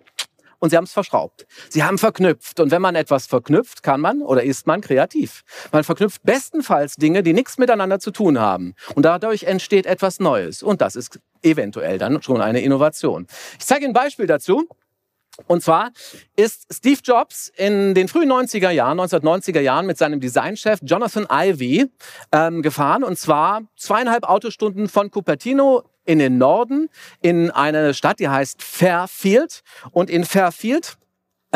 Und 0.58 0.70
Sie 0.70 0.76
haben 0.76 0.84
es 0.84 0.92
verschraubt. 0.92 1.46
Sie 1.68 1.84
haben 1.84 1.98
verknüpft. 1.98 2.58
Und 2.58 2.72
wenn 2.72 2.82
man 2.82 2.96
etwas 2.96 3.26
verknüpft, 3.26 3.84
kann 3.84 4.00
man 4.00 4.22
oder 4.22 4.42
ist 4.42 4.66
man 4.66 4.80
kreativ. 4.80 5.42
Man 5.70 5.84
verknüpft 5.84 6.22
bestenfalls 6.24 6.96
Dinge, 6.96 7.22
die 7.22 7.32
nichts 7.32 7.58
miteinander 7.58 8.00
zu 8.00 8.10
tun 8.10 8.40
haben. 8.40 8.74
Und 8.94 9.04
dadurch 9.04 9.44
entsteht 9.44 9.86
etwas 9.86 10.18
Neues. 10.18 10.64
Und 10.64 10.80
das 10.80 10.96
ist 10.96 11.20
eventuell 11.42 11.98
dann 11.98 12.22
schon 12.22 12.40
eine 12.40 12.60
Innovation. 12.62 13.26
Ich 13.58 13.66
zeige 13.66 13.84
Ihnen 13.84 13.90
ein 13.90 14.02
Beispiel 14.02 14.26
dazu. 14.26 14.66
Und 15.46 15.62
zwar 15.62 15.90
ist 16.36 16.66
Steve 16.72 17.00
Jobs 17.02 17.52
in 17.56 17.94
den 17.94 18.08
frühen 18.08 18.30
90er 18.30 18.70
Jahren, 18.70 18.98
1990er 19.00 19.60
Jahren 19.60 19.86
mit 19.86 19.98
seinem 19.98 20.20
Designchef 20.20 20.80
Jonathan 20.82 21.26
Ivey 21.30 21.86
ähm, 22.32 22.62
gefahren. 22.62 23.04
Und 23.04 23.18
zwar 23.18 23.62
zweieinhalb 23.76 24.24
Autostunden 24.24 24.88
von 24.88 25.10
Cupertino 25.10 25.82
in 26.04 26.18
den 26.18 26.38
Norden 26.38 26.88
in 27.20 27.50
eine 27.50 27.92
Stadt, 27.92 28.20
die 28.20 28.28
heißt 28.28 28.62
Fairfield. 28.62 29.62
Und 29.90 30.08
in 30.08 30.24
Fairfield 30.24 30.96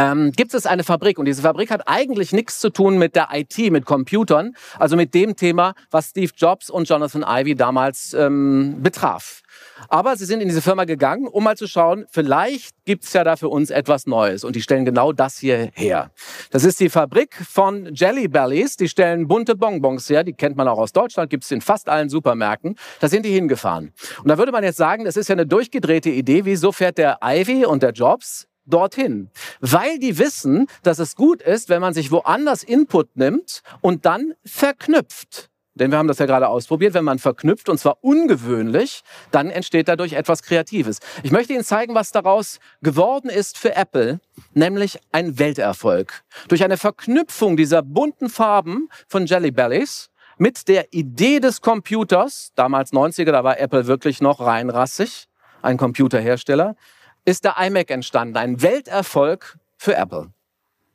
ähm, 0.01 0.33
gibt 0.33 0.55
es 0.55 0.65
eine 0.67 0.83
Fabrik 0.83 1.19
und 1.19 1.27
diese 1.27 1.43
Fabrik 1.43 1.71
hat 1.71 1.83
eigentlich 1.87 2.33
nichts 2.33 2.59
zu 2.59 2.71
tun 2.71 2.97
mit 2.97 3.15
der 3.15 3.29
IT, 3.33 3.59
mit 3.71 3.85
Computern, 3.85 4.55
also 4.79 4.97
mit 4.97 5.13
dem 5.15 5.37
Thema, 5.37 5.75
was 5.91 6.11
Steve 6.11 6.33
Jobs 6.35 6.71
und 6.71 6.89
Jonathan 6.89 7.23
Ivey 7.27 7.55
damals 7.55 8.15
ähm, 8.15 8.77
betraf. 8.83 9.43
Aber 9.89 10.17
sie 10.17 10.25
sind 10.25 10.41
in 10.41 10.49
diese 10.49 10.63
Firma 10.63 10.85
gegangen, 10.85 11.27
um 11.27 11.45
mal 11.45 11.57
zu 11.57 11.67
schauen, 11.67 12.07
vielleicht 12.11 12.75
gibt's 12.85 13.13
ja 13.13 13.25
da 13.25 13.37
für 13.37 13.49
uns 13.49 13.71
etwas 13.71 14.07
Neues. 14.07 14.45
Und 14.45 14.57
die 14.57 14.63
stellen 14.63 14.85
genau 14.85 15.13
das 15.13 15.39
hier 15.39 15.71
her. 15.75 16.11
Das 16.51 16.65
ist 16.65 16.81
die 16.81 16.89
Fabrik 16.89 17.35
von 17.35 17.95
Jelly 17.95 18.29
Bellies. 18.29 18.77
Die 18.77 18.89
stellen 18.89 19.29
bunte 19.29 19.57
Bonbons 19.57 20.09
her. 20.09 20.25
Die 20.25 20.33
kennt 20.33 20.57
man 20.57 20.69
auch 20.69 20.79
aus 20.79 20.93
Deutschland, 20.93 21.31
gibt's 21.31 21.51
in 21.51 21.61
fast 21.61 21.89
allen 21.89 22.09
Supermärkten. 22.09 22.77
Da 23.01 23.09
sind 23.09 23.25
die 23.25 23.33
hingefahren. 23.33 23.93
Und 24.23 24.29
da 24.29 24.39
würde 24.39 24.53
man 24.53 24.65
jetzt 24.65 24.77
sagen, 24.77 25.05
das 25.05 25.17
ist 25.17 25.29
ja 25.29 25.35
eine 25.35 25.47
durchgedrehte 25.47 26.11
Idee. 26.11 26.45
Wieso 26.45 26.73
fährt 26.73 26.99
der 26.99 27.19
Ivy 27.23 27.67
und 27.67 27.83
der 27.83 27.93
Jobs 27.93 28.47
dorthin, 28.71 29.31
weil 29.61 29.99
die 29.99 30.19
wissen, 30.19 30.67
dass 30.83 30.99
es 30.99 31.17
gut 31.17 31.43
ist, 31.43 31.69
wenn 31.69 31.81
man 31.81 31.95
sich 31.95 32.11
woanders 32.11 32.63
Input 32.63 33.17
nimmt 33.17 33.63
und 33.81 34.07
dann 34.07 34.35
verknüpft. 34.45 35.51
Denn 35.75 35.91
wir 35.91 35.99
haben 35.99 36.09
das 36.09 36.19
ja 36.19 36.27
gerade 36.27 36.49
ausprobiert, 36.49 36.95
wenn 36.95 37.05
man 37.05 37.19
verknüpft 37.19 37.69
und 37.69 37.79
zwar 37.79 37.99
ungewöhnlich, 38.03 39.03
dann 39.31 39.51
entsteht 39.51 39.89
dadurch 39.89 40.13
etwas 40.15 40.43
Kreatives. 40.43 40.99
Ich 41.23 41.31
möchte 41.31 41.53
Ihnen 41.53 41.65
zeigen, 41.65 41.95
was 41.95 42.11
daraus 42.11 42.59
geworden 42.83 43.31
ist 43.31 43.57
für 43.57 43.75
Apple, 43.77 44.21
nämlich 44.53 44.99
ein 45.13 45.39
Welterfolg. 45.39 46.23
Durch 46.49 46.65
eine 46.65 46.77
Verknüpfung 46.77 47.57
dieser 47.57 47.83
bunten 47.83 48.29
Farben 48.29 48.89
von 49.09 49.27
Jelly 49.27 49.53
Bellies 49.53 50.11
mit 50.39 50.69
der 50.69 50.93
Idee 50.93 51.39
des 51.39 51.61
Computers, 51.61 52.51
damals 52.57 52.93
90er, 52.93 53.31
da 53.31 53.45
war 53.45 53.59
Apple 53.61 53.87
wirklich 53.87 54.21
noch 54.21 54.41
reinrassig, 54.41 55.29
ein 55.63 55.77
Computerhersteller, 55.77 56.77
ist 57.25 57.45
der 57.45 57.57
iMac 57.59 57.91
entstanden, 57.91 58.37
ein 58.37 58.63
Welterfolg 58.63 59.59
für 59.77 59.95
Apple. 59.95 60.33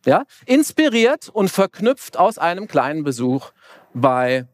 Ja, 0.05 0.23
inspiriert 0.45 1.29
und 1.29 1.49
verknüpft 1.49 2.17
aus 2.17 2.37
einem 2.37 2.67
kleinen 2.67 3.03
Besuch 3.03 3.51
bei 3.93 4.47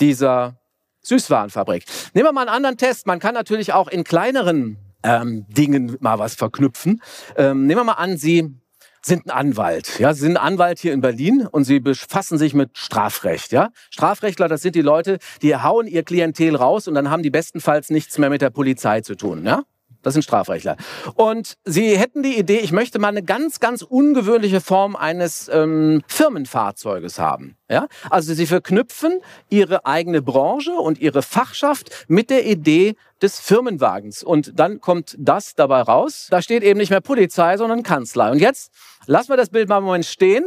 dieser 0.00 0.56
Süßwarenfabrik. 1.02 1.84
Nehmen 2.14 2.26
wir 2.26 2.32
mal 2.32 2.42
einen 2.42 2.56
anderen 2.56 2.76
Test. 2.78 3.06
Man 3.06 3.18
kann 3.18 3.34
natürlich 3.34 3.74
auch 3.74 3.88
in 3.88 4.04
kleineren 4.04 4.78
ähm, 5.02 5.46
Dingen 5.48 5.96
mal 6.00 6.18
was 6.18 6.34
verknüpfen. 6.34 7.02
Ähm, 7.36 7.66
nehmen 7.66 7.80
wir 7.80 7.84
mal 7.84 7.92
an, 7.92 8.16
Sie 8.16 8.54
sind 9.02 9.26
ein 9.26 9.30
Anwalt. 9.30 9.98
Ja, 9.98 10.12
Sie 10.12 10.20
sind 10.20 10.36
ein 10.36 10.44
Anwalt 10.44 10.78
hier 10.78 10.92
in 10.92 11.00
Berlin 11.00 11.46
und 11.46 11.64
Sie 11.64 11.80
befassen 11.80 12.38
sich 12.38 12.54
mit 12.54 12.76
Strafrecht. 12.76 13.52
Ja, 13.52 13.70
Strafrechtler, 13.90 14.48
das 14.48 14.62
sind 14.62 14.74
die 14.74 14.82
Leute, 14.82 15.18
die 15.42 15.56
hauen 15.56 15.86
ihr 15.86 16.02
Klientel 16.02 16.56
raus 16.56 16.88
und 16.88 16.94
dann 16.94 17.10
haben 17.10 17.22
die 17.22 17.30
bestenfalls 17.30 17.90
nichts 17.90 18.18
mehr 18.18 18.30
mit 18.30 18.42
der 18.42 18.50
Polizei 18.50 19.00
zu 19.00 19.14
tun. 19.14 19.44
Ja, 19.44 19.62
das 20.02 20.14
sind 20.14 20.22
Strafrechtler. 20.22 20.76
Und 21.14 21.56
sie 21.64 21.98
hätten 21.98 22.22
die 22.22 22.38
Idee, 22.38 22.58
ich 22.58 22.72
möchte 22.72 22.98
mal 22.98 23.08
eine 23.08 23.22
ganz, 23.22 23.60
ganz 23.60 23.82
ungewöhnliche 23.82 24.60
Form 24.60 24.96
eines 24.96 25.50
ähm, 25.52 26.02
Firmenfahrzeuges 26.06 27.18
haben. 27.18 27.56
Ja? 27.68 27.88
Also 28.08 28.34
sie 28.34 28.46
verknüpfen 28.46 29.20
ihre 29.48 29.86
eigene 29.86 30.22
Branche 30.22 30.72
und 30.72 30.98
ihre 30.98 31.22
Fachschaft 31.22 32.06
mit 32.08 32.30
der 32.30 32.46
Idee 32.46 32.94
des 33.20 33.40
Firmenwagens. 33.40 34.22
Und 34.22 34.58
dann 34.58 34.80
kommt 34.80 35.16
das 35.18 35.54
dabei 35.54 35.82
raus. 35.82 36.28
Da 36.30 36.42
steht 36.42 36.62
eben 36.62 36.78
nicht 36.78 36.90
mehr 36.90 37.00
Polizei, 37.00 37.56
sondern 37.56 37.82
Kanzlei. 37.82 38.30
Und 38.30 38.38
jetzt 38.38 38.72
lassen 39.06 39.30
wir 39.30 39.36
das 39.36 39.50
Bild 39.50 39.68
mal 39.68 39.78
einen 39.78 39.86
Moment 39.86 40.06
stehen. 40.06 40.44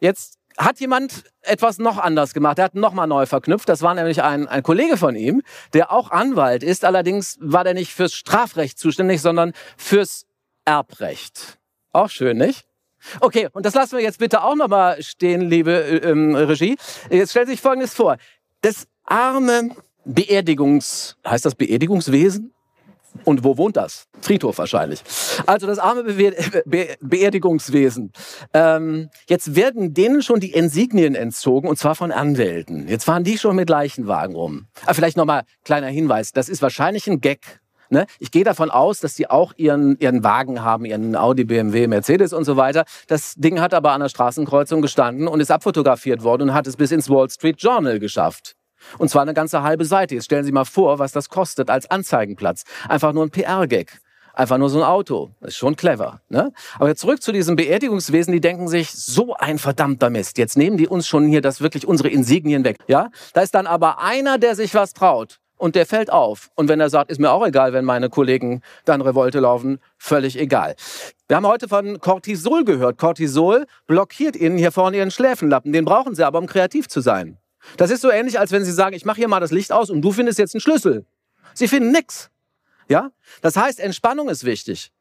Jetzt 0.00 0.38
hat 0.56 0.80
jemand 0.80 1.24
etwas 1.42 1.78
noch 1.78 1.98
anders 1.98 2.34
gemacht. 2.34 2.58
Er 2.58 2.66
hat 2.66 2.74
nochmal 2.74 3.06
neu 3.06 3.26
verknüpft. 3.26 3.68
Das 3.68 3.82
war 3.82 3.94
nämlich 3.94 4.22
ein, 4.22 4.46
ein 4.48 4.62
Kollege 4.62 4.96
von 4.96 5.16
ihm, 5.16 5.42
der 5.72 5.92
auch 5.92 6.10
Anwalt 6.10 6.62
ist. 6.62 6.84
Allerdings 6.84 7.36
war 7.40 7.64
der 7.64 7.74
nicht 7.74 7.92
fürs 7.92 8.14
Strafrecht 8.14 8.78
zuständig, 8.78 9.20
sondern 9.20 9.52
fürs 9.76 10.26
Erbrecht. 10.64 11.58
Auch 11.92 12.10
schön, 12.10 12.38
nicht? 12.38 12.66
Okay, 13.20 13.48
und 13.52 13.66
das 13.66 13.74
lassen 13.74 13.96
wir 13.96 14.02
jetzt 14.02 14.18
bitte 14.18 14.42
auch 14.42 14.54
nochmal 14.54 15.02
stehen, 15.02 15.42
liebe 15.42 15.72
äh, 15.72 16.10
ähm, 16.10 16.34
Regie. 16.34 16.76
Jetzt 17.10 17.30
stellt 17.30 17.48
sich 17.48 17.60
Folgendes 17.60 17.94
vor. 17.94 18.16
Das 18.62 18.86
arme 19.04 19.70
Beerdigungs... 20.04 21.16
Heißt 21.26 21.44
das 21.44 21.54
Beerdigungswesen? 21.54 22.54
Und 23.24 23.44
wo 23.44 23.56
wohnt 23.56 23.76
das? 23.76 24.06
Friedhof 24.20 24.58
wahrscheinlich. 24.58 25.02
Also 25.46 25.66
das 25.66 25.78
arme 25.78 26.04
Be 26.04 26.34
Be 26.66 26.88
Beerdigungswesen. 27.00 28.12
Ähm, 28.52 29.08
jetzt 29.28 29.54
werden 29.54 29.94
denen 29.94 30.22
schon 30.22 30.40
die 30.40 30.52
Insignien 30.52 31.14
entzogen 31.14 31.68
und 31.68 31.78
zwar 31.78 31.94
von 31.94 32.10
Anwälten. 32.10 32.88
Jetzt 32.88 33.04
fahren 33.04 33.24
die 33.24 33.38
schon 33.38 33.56
mit 33.56 33.70
Leichenwagen 33.70 34.34
rum. 34.34 34.66
Ah, 34.86 34.94
vielleicht 34.94 35.16
nochmal 35.16 35.42
kleiner 35.64 35.86
Hinweis. 35.88 36.32
Das 36.32 36.48
ist 36.48 36.60
wahrscheinlich 36.60 37.06
ein 37.06 37.20
Gag. 37.20 37.60
Ne? 37.90 38.06
Ich 38.18 38.30
gehe 38.30 38.44
davon 38.44 38.70
aus, 38.70 39.00
dass 39.00 39.14
die 39.14 39.30
auch 39.30 39.52
ihren, 39.56 39.98
ihren 39.98 40.24
Wagen 40.24 40.62
haben, 40.62 40.84
ihren 40.84 41.14
Audi, 41.16 41.44
BMW, 41.44 41.86
Mercedes 41.86 42.32
und 42.32 42.44
so 42.44 42.56
weiter. 42.56 42.84
Das 43.06 43.34
Ding 43.34 43.60
hat 43.60 43.74
aber 43.74 43.92
an 43.92 44.00
der 44.00 44.08
Straßenkreuzung 44.08 44.82
gestanden 44.82 45.28
und 45.28 45.40
ist 45.40 45.50
abfotografiert 45.50 46.22
worden 46.22 46.48
und 46.48 46.54
hat 46.54 46.66
es 46.66 46.76
bis 46.76 46.90
ins 46.90 47.08
Wall 47.08 47.30
Street 47.30 47.60
Journal 47.60 48.00
geschafft. 48.00 48.56
Und 48.98 49.08
zwar 49.08 49.22
eine 49.22 49.34
ganze 49.34 49.62
halbe 49.62 49.84
Seite. 49.84 50.14
Jetzt 50.14 50.24
stellen 50.24 50.44
Sie 50.44 50.52
mal 50.52 50.64
vor, 50.64 50.98
was 50.98 51.12
das 51.12 51.28
kostet 51.28 51.70
als 51.70 51.90
Anzeigenplatz. 51.90 52.64
Einfach 52.88 53.12
nur 53.12 53.24
ein 53.24 53.30
PR-Gag. 53.30 54.00
Einfach 54.34 54.58
nur 54.58 54.68
so 54.68 54.78
ein 54.78 54.84
Auto. 54.84 55.30
Das 55.40 55.50
ist 55.50 55.56
schon 55.56 55.76
clever. 55.76 56.20
Ne? 56.28 56.52
Aber 56.78 56.88
jetzt 56.88 57.00
zurück 57.00 57.22
zu 57.22 57.30
diesem 57.30 57.54
Beerdigungswesen, 57.54 58.32
die 58.32 58.40
denken 58.40 58.66
sich, 58.66 58.90
so 58.90 59.34
ein 59.34 59.58
verdammter 59.58 60.10
Mist. 60.10 60.38
Jetzt 60.38 60.56
nehmen 60.56 60.76
die 60.76 60.88
uns 60.88 61.06
schon 61.06 61.28
hier 61.28 61.40
das 61.40 61.60
wirklich 61.60 61.86
unsere 61.86 62.08
Insignien 62.08 62.64
weg. 62.64 62.78
Ja? 62.88 63.10
Da 63.32 63.42
ist 63.42 63.54
dann 63.54 63.68
aber 63.68 64.00
einer, 64.00 64.38
der 64.38 64.56
sich 64.56 64.74
was 64.74 64.92
traut. 64.92 65.38
Und 65.56 65.76
der 65.76 65.86
fällt 65.86 66.10
auf. 66.10 66.50
Und 66.56 66.68
wenn 66.68 66.80
er 66.80 66.90
sagt, 66.90 67.12
ist 67.12 67.20
mir 67.20 67.30
auch 67.30 67.46
egal, 67.46 67.72
wenn 67.72 67.84
meine 67.84 68.10
Kollegen 68.10 68.60
dann 68.84 69.00
Revolte 69.00 69.38
laufen, 69.38 69.78
völlig 69.98 70.36
egal. 70.36 70.74
Wir 71.28 71.36
haben 71.36 71.46
heute 71.46 71.68
von 71.68 72.00
Cortisol 72.00 72.64
gehört. 72.64 72.98
Cortisol 72.98 73.66
blockiert 73.86 74.34
Ihnen 74.34 74.58
hier 74.58 74.72
vorne 74.72 74.96
Ihren 74.96 75.12
Schläfenlappen. 75.12 75.72
Den 75.72 75.84
brauchen 75.84 76.16
Sie 76.16 76.26
aber, 76.26 76.40
um 76.40 76.46
kreativ 76.46 76.88
zu 76.88 77.00
sein. 77.00 77.38
Das 77.76 77.90
ist 77.90 78.00
so 78.00 78.10
ähnlich, 78.10 78.38
als 78.38 78.52
wenn 78.52 78.64
Sie 78.64 78.72
sagen, 78.72 78.94
ich 78.94 79.04
mache 79.04 79.16
hier 79.16 79.28
mal 79.28 79.40
das 79.40 79.50
Licht 79.50 79.72
aus 79.72 79.90
und 79.90 80.02
du 80.02 80.12
findest 80.12 80.38
jetzt 80.38 80.54
einen 80.54 80.60
Schlüssel. 80.60 81.06
Sie 81.54 81.68
finden 81.68 81.92
nix. 81.92 82.30
Ja? 82.88 83.10
Das 83.40 83.56
heißt, 83.56 83.80
Entspannung 83.80 84.28
ist 84.28 84.44
wichtig. 84.44 84.92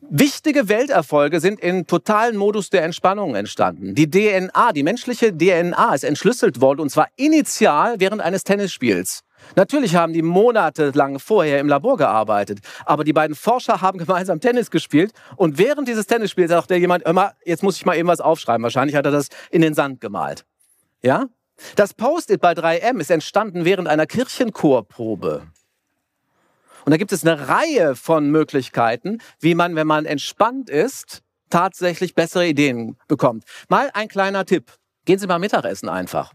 Wichtige 0.00 0.68
Welterfolge 0.68 1.40
sind 1.40 1.60
in 1.60 1.86
totalen 1.86 2.36
Modus 2.36 2.70
der 2.70 2.82
Entspannung 2.84 3.34
entstanden. 3.34 3.94
Die 3.94 4.10
DNA, 4.10 4.72
die 4.72 4.82
menschliche 4.82 5.36
DNA 5.36 5.94
ist 5.94 6.04
entschlüsselt 6.04 6.60
worden 6.60 6.80
und 6.80 6.90
zwar 6.90 7.08
initial 7.16 7.96
während 7.98 8.20
eines 8.22 8.44
Tennisspiels. 8.44 9.22
Natürlich 9.56 9.94
haben 9.94 10.12
die 10.12 10.22
monatelang 10.22 11.18
vorher 11.18 11.60
im 11.60 11.68
Labor 11.68 11.96
gearbeitet, 11.96 12.60
aber 12.84 13.04
die 13.04 13.12
beiden 13.12 13.36
Forscher 13.36 13.80
haben 13.80 13.98
gemeinsam 14.04 14.40
Tennis 14.40 14.70
gespielt 14.70 15.12
und 15.36 15.58
während 15.58 15.88
dieses 15.88 16.06
Tennisspiels 16.06 16.50
sagte 16.50 16.76
jemand, 16.76 17.04
immer, 17.04 17.34
jetzt 17.44 17.62
muss 17.62 17.76
ich 17.76 17.86
mal 17.86 17.96
eben 17.96 18.08
was 18.08 18.20
aufschreiben. 18.20 18.62
Wahrscheinlich 18.62 18.96
hat 18.96 19.06
er 19.06 19.12
das 19.12 19.28
in 19.50 19.62
den 19.62 19.74
Sand 19.74 20.00
gemalt. 20.00 20.44
Ja? 21.02 21.26
Das 21.76 21.94
Post-it 21.94 22.40
bei 22.40 22.52
3M 22.52 23.00
ist 23.00 23.10
entstanden 23.10 23.64
während 23.64 23.88
einer 23.88 24.06
Kirchenchorprobe. 24.06 25.46
Und 26.84 26.90
da 26.90 26.96
gibt 26.96 27.12
es 27.12 27.24
eine 27.24 27.48
Reihe 27.48 27.94
von 27.94 28.30
Möglichkeiten, 28.30 29.18
wie 29.38 29.54
man, 29.54 29.76
wenn 29.76 29.86
man 29.86 30.06
entspannt 30.06 30.70
ist, 30.70 31.22
tatsächlich 31.50 32.14
bessere 32.14 32.46
Ideen 32.46 32.96
bekommt. 33.08 33.44
Mal 33.68 33.90
ein 33.92 34.08
kleiner 34.08 34.44
Tipp. 34.44 34.72
Gehen 35.04 35.18
Sie 35.18 35.26
mal 35.26 35.38
Mittagessen 35.38 35.88
einfach. 35.88 36.32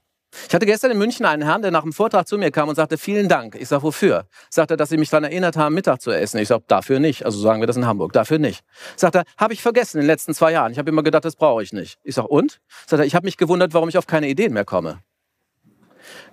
Ich 0.48 0.54
hatte 0.54 0.66
gestern 0.66 0.92
in 0.92 0.98
München 0.98 1.26
einen 1.26 1.44
Herrn, 1.44 1.62
der 1.62 1.72
nach 1.72 1.84
dem 1.84 1.94
Vortrag 1.94 2.28
zu 2.28 2.38
mir 2.38 2.52
kam 2.52 2.68
und 2.68 2.76
sagte, 2.76 2.98
vielen 2.98 3.30
Dank. 3.30 3.56
Ich 3.56 3.70
sage, 3.70 3.84
wofür? 3.84 4.28
Sagt 4.50 4.72
er, 4.72 4.78
dass 4.78 4.90
Sie 4.90 4.98
mich 4.98 5.10
daran 5.10 5.24
erinnert 5.24 5.56
haben, 5.56 5.74
Mittag 5.74 6.02
zu 6.02 6.12
essen. 6.12 6.40
Ich 6.40 6.50
sage, 6.50 6.64
dafür 6.68 7.00
nicht. 7.00 7.26
Also 7.26 7.40
sagen 7.40 7.62
wir 7.62 7.68
das 7.68 7.78
in 7.78 7.86
Hamburg, 7.86 8.12
dafür 8.12 8.38
nicht. 8.38 8.64
Sagt 8.98 9.16
er, 9.16 9.24
habe 9.38 9.54
ich 9.54 9.62
vergessen 9.62 9.98
in 9.98 10.02
den 10.02 10.08
letzten 10.08 10.34
zwei 10.34 10.52
Jahren. 10.52 10.74
Ich 10.74 10.78
habe 10.78 10.90
immer 10.90 11.04
gedacht, 11.04 11.24
das 11.24 11.36
brauche 11.36 11.64
ich 11.64 11.72
nicht. 11.72 12.00
Ich 12.04 12.16
sage, 12.16 12.28
und? 12.28 12.60
Sagt 12.86 13.02
er, 13.02 13.06
ich 13.06 13.16
habe 13.16 13.26
mich 13.26 13.38
gewundert, 13.38 13.74
warum 13.74 13.88
ich 13.88 13.98
auf 13.98 14.08
keine 14.08 14.28
Ideen 14.28 14.54
mehr 14.54 14.66
komme. 14.66 15.00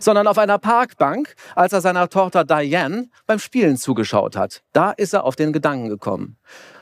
sondern 0.00 0.26
auf 0.26 0.38
einer 0.38 0.58
Parkbank, 0.58 1.34
als 1.54 1.72
er 1.72 1.80
seiner 1.80 2.08
Tochter 2.08 2.44
Diane 2.44 3.08
beim 3.26 3.38
Spielen 3.38 3.76
zugeschaut 3.76 4.36
hat. 4.36 4.62
Da 4.72 4.92
ist 4.92 5.14
er 5.14 5.24
auf 5.24 5.36
den 5.36 5.52
Gedanken 5.52 5.88
gekommen. 5.88 6.36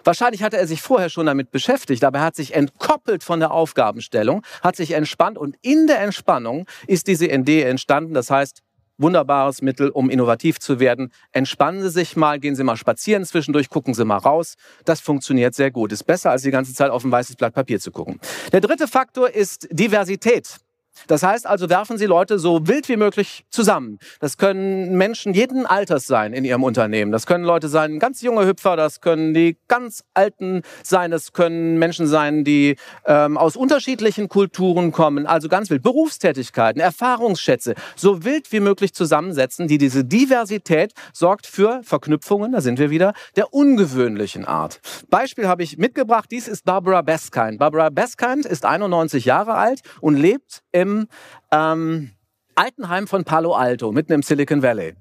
Wahrscheinlich 0.06 0.44
hatte 0.44 0.56
er 0.56 0.68
sich 0.68 0.82
vorher 0.82 1.08
schon 1.08 1.26
damit 1.26 1.50
beschäftigt, 1.50 2.04
aber 2.04 2.20
er 2.20 2.24
hat 2.26 2.36
sich 2.36 2.54
entkoppelt 2.54 3.24
von 3.24 3.40
der 3.40 3.50
Aufgabenstellung, 3.50 4.42
hat 4.62 4.76
sich 4.76 4.92
entspannt 4.92 5.36
und 5.36 5.56
in 5.62 5.88
der 5.88 6.00
Entspannung 6.00 6.66
ist 6.86 7.08
diese 7.08 7.26
Idee 7.26 7.62
entstanden. 7.62 8.14
Das 8.14 8.30
heißt, 8.30 8.62
wunderbares 8.98 9.62
Mittel, 9.62 9.90
um 9.90 10.08
innovativ 10.08 10.60
zu 10.60 10.78
werden. 10.78 11.12
Entspannen 11.32 11.82
Sie 11.82 11.90
sich 11.90 12.14
mal, 12.14 12.38
gehen 12.38 12.54
Sie 12.54 12.62
mal 12.62 12.76
spazieren 12.76 13.24
zwischendurch, 13.24 13.68
gucken 13.68 13.94
Sie 13.94 14.04
mal 14.04 14.18
raus. 14.18 14.54
Das 14.84 15.00
funktioniert 15.00 15.56
sehr 15.56 15.72
gut. 15.72 15.90
Ist 15.90 16.04
besser, 16.04 16.30
als 16.30 16.42
die 16.42 16.52
ganze 16.52 16.72
Zeit 16.72 16.92
auf 16.92 17.02
ein 17.02 17.10
weißes 17.10 17.34
Blatt 17.34 17.54
Papier 17.54 17.80
zu 17.80 17.90
gucken. 17.90 18.20
Der 18.52 18.60
dritte 18.60 18.86
Faktor 18.86 19.28
ist 19.28 19.66
Diversität. 19.72 20.60
Das 21.06 21.22
heißt 21.22 21.46
also, 21.46 21.68
werfen 21.68 21.98
Sie 21.98 22.06
Leute 22.06 22.38
so 22.38 22.66
wild 22.66 22.88
wie 22.88 22.96
möglich 22.96 23.44
zusammen. 23.50 23.98
Das 24.20 24.36
können 24.36 24.96
Menschen 24.96 25.34
jeden 25.34 25.66
Alters 25.66 26.06
sein 26.06 26.32
in 26.32 26.44
Ihrem 26.44 26.64
Unternehmen. 26.64 27.12
Das 27.12 27.26
können 27.26 27.44
Leute 27.44 27.68
sein, 27.68 27.98
ganz 27.98 28.22
junge 28.22 28.46
Hüpfer, 28.46 28.76
das 28.76 29.00
können 29.00 29.34
die 29.34 29.56
ganz 29.68 30.04
Alten 30.14 30.62
sein, 30.82 31.10
das 31.10 31.32
können 31.32 31.78
Menschen 31.78 32.06
sein, 32.06 32.44
die 32.44 32.76
ähm, 33.04 33.36
aus 33.36 33.56
unterschiedlichen 33.56 34.28
Kulturen 34.28 34.92
kommen. 34.92 35.26
Also 35.26 35.48
ganz 35.48 35.70
wild. 35.70 35.82
Berufstätigkeiten, 35.82 36.80
Erfahrungsschätze, 36.80 37.74
so 37.94 38.24
wild 38.24 38.50
wie 38.52 38.60
möglich 38.60 38.94
zusammensetzen, 38.94 39.68
die 39.68 39.78
diese 39.78 40.04
Diversität 40.04 40.92
sorgt 41.12 41.46
für 41.46 41.80
Verknüpfungen, 41.82 42.52
da 42.52 42.60
sind 42.60 42.78
wir 42.78 42.90
wieder, 42.90 43.12
der 43.36 43.52
ungewöhnlichen 43.52 44.44
Art. 44.44 44.80
Beispiel 45.10 45.48
habe 45.48 45.62
ich 45.62 45.78
mitgebracht, 45.78 46.30
dies 46.30 46.48
ist 46.48 46.64
Barbara 46.64 47.02
Beskind. 47.02 47.58
Barbara 47.58 47.90
Beskind 47.90 48.46
ist 48.46 48.64
91 48.64 49.24
Jahre 49.24 49.54
alt 49.54 49.80
und 50.00 50.16
lebt 50.16 50.62
im 50.72 50.85
im 50.86 51.08
ähm, 51.50 52.10
Altenheim 52.54 53.06
von 53.06 53.24
Palo 53.24 53.54
Alto, 53.54 53.92
mitten 53.92 54.12
im 54.12 54.22
Silicon 54.22 54.62
Valley. 54.62 54.94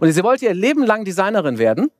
Und 0.00 0.10
sie 0.12 0.22
wollte 0.22 0.46
ihr 0.46 0.54
Leben 0.54 0.84
lang 0.84 1.04
Designerin 1.04 1.58
werden 1.58 1.90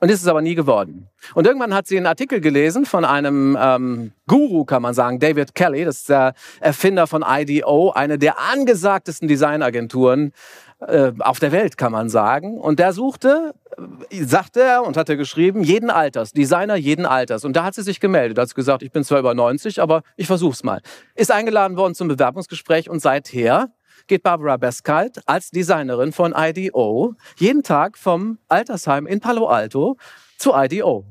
und 0.00 0.10
ist 0.10 0.22
es 0.22 0.28
aber 0.28 0.42
nie 0.42 0.54
geworden. 0.54 1.08
Und 1.34 1.46
irgendwann 1.46 1.74
hat 1.74 1.86
sie 1.86 1.96
einen 1.96 2.06
Artikel 2.06 2.40
gelesen 2.40 2.86
von 2.86 3.04
einem 3.04 3.56
ähm, 3.60 4.12
Guru, 4.26 4.64
kann 4.64 4.82
man 4.82 4.94
sagen, 4.94 5.18
David 5.18 5.54
Kelly, 5.54 5.84
das 5.84 5.98
ist 5.98 6.08
der 6.08 6.34
Erfinder 6.60 7.06
von 7.06 7.24
IDO, 7.26 7.90
eine 7.90 8.18
der 8.18 8.38
angesagtesten 8.38 9.28
Designagenturen 9.28 10.32
äh, 10.80 11.12
auf 11.20 11.38
der 11.38 11.52
Welt, 11.52 11.78
kann 11.78 11.92
man 11.92 12.10
sagen. 12.10 12.58
Und 12.58 12.78
der 12.78 12.92
suchte, 12.92 13.54
äh, 14.10 14.22
sagte 14.24 14.60
er 14.60 14.84
und 14.84 14.96
hatte 14.96 15.16
geschrieben, 15.16 15.62
jeden 15.62 15.88
Alters, 15.88 16.32
Designer 16.32 16.76
jeden 16.76 17.06
Alters. 17.06 17.44
Und 17.44 17.54
da 17.56 17.64
hat 17.64 17.74
sie 17.74 17.82
sich 17.82 17.98
gemeldet, 17.98 18.38
hat 18.38 18.54
gesagt, 18.54 18.82
ich 18.82 18.92
bin 18.92 19.02
zwar 19.02 19.18
über 19.18 19.34
90, 19.34 19.80
aber 19.80 20.02
ich 20.16 20.26
versuch's 20.26 20.62
mal. 20.62 20.82
Ist 21.14 21.32
eingeladen 21.32 21.78
worden 21.78 21.94
zum 21.94 22.08
Bewerbungsgespräch 22.08 22.90
und 22.90 23.00
seither 23.00 23.70
geht 24.06 24.22
Barbara 24.22 24.56
Beskalt 24.56 25.20
als 25.26 25.50
Designerin 25.50 26.12
von 26.12 26.34
IDO 26.36 27.14
jeden 27.36 27.62
Tag 27.62 27.98
vom 27.98 28.38
Altersheim 28.48 29.06
in 29.06 29.20
Palo 29.20 29.46
Alto 29.46 29.96
zu 30.38 30.52
IDO 30.54 31.04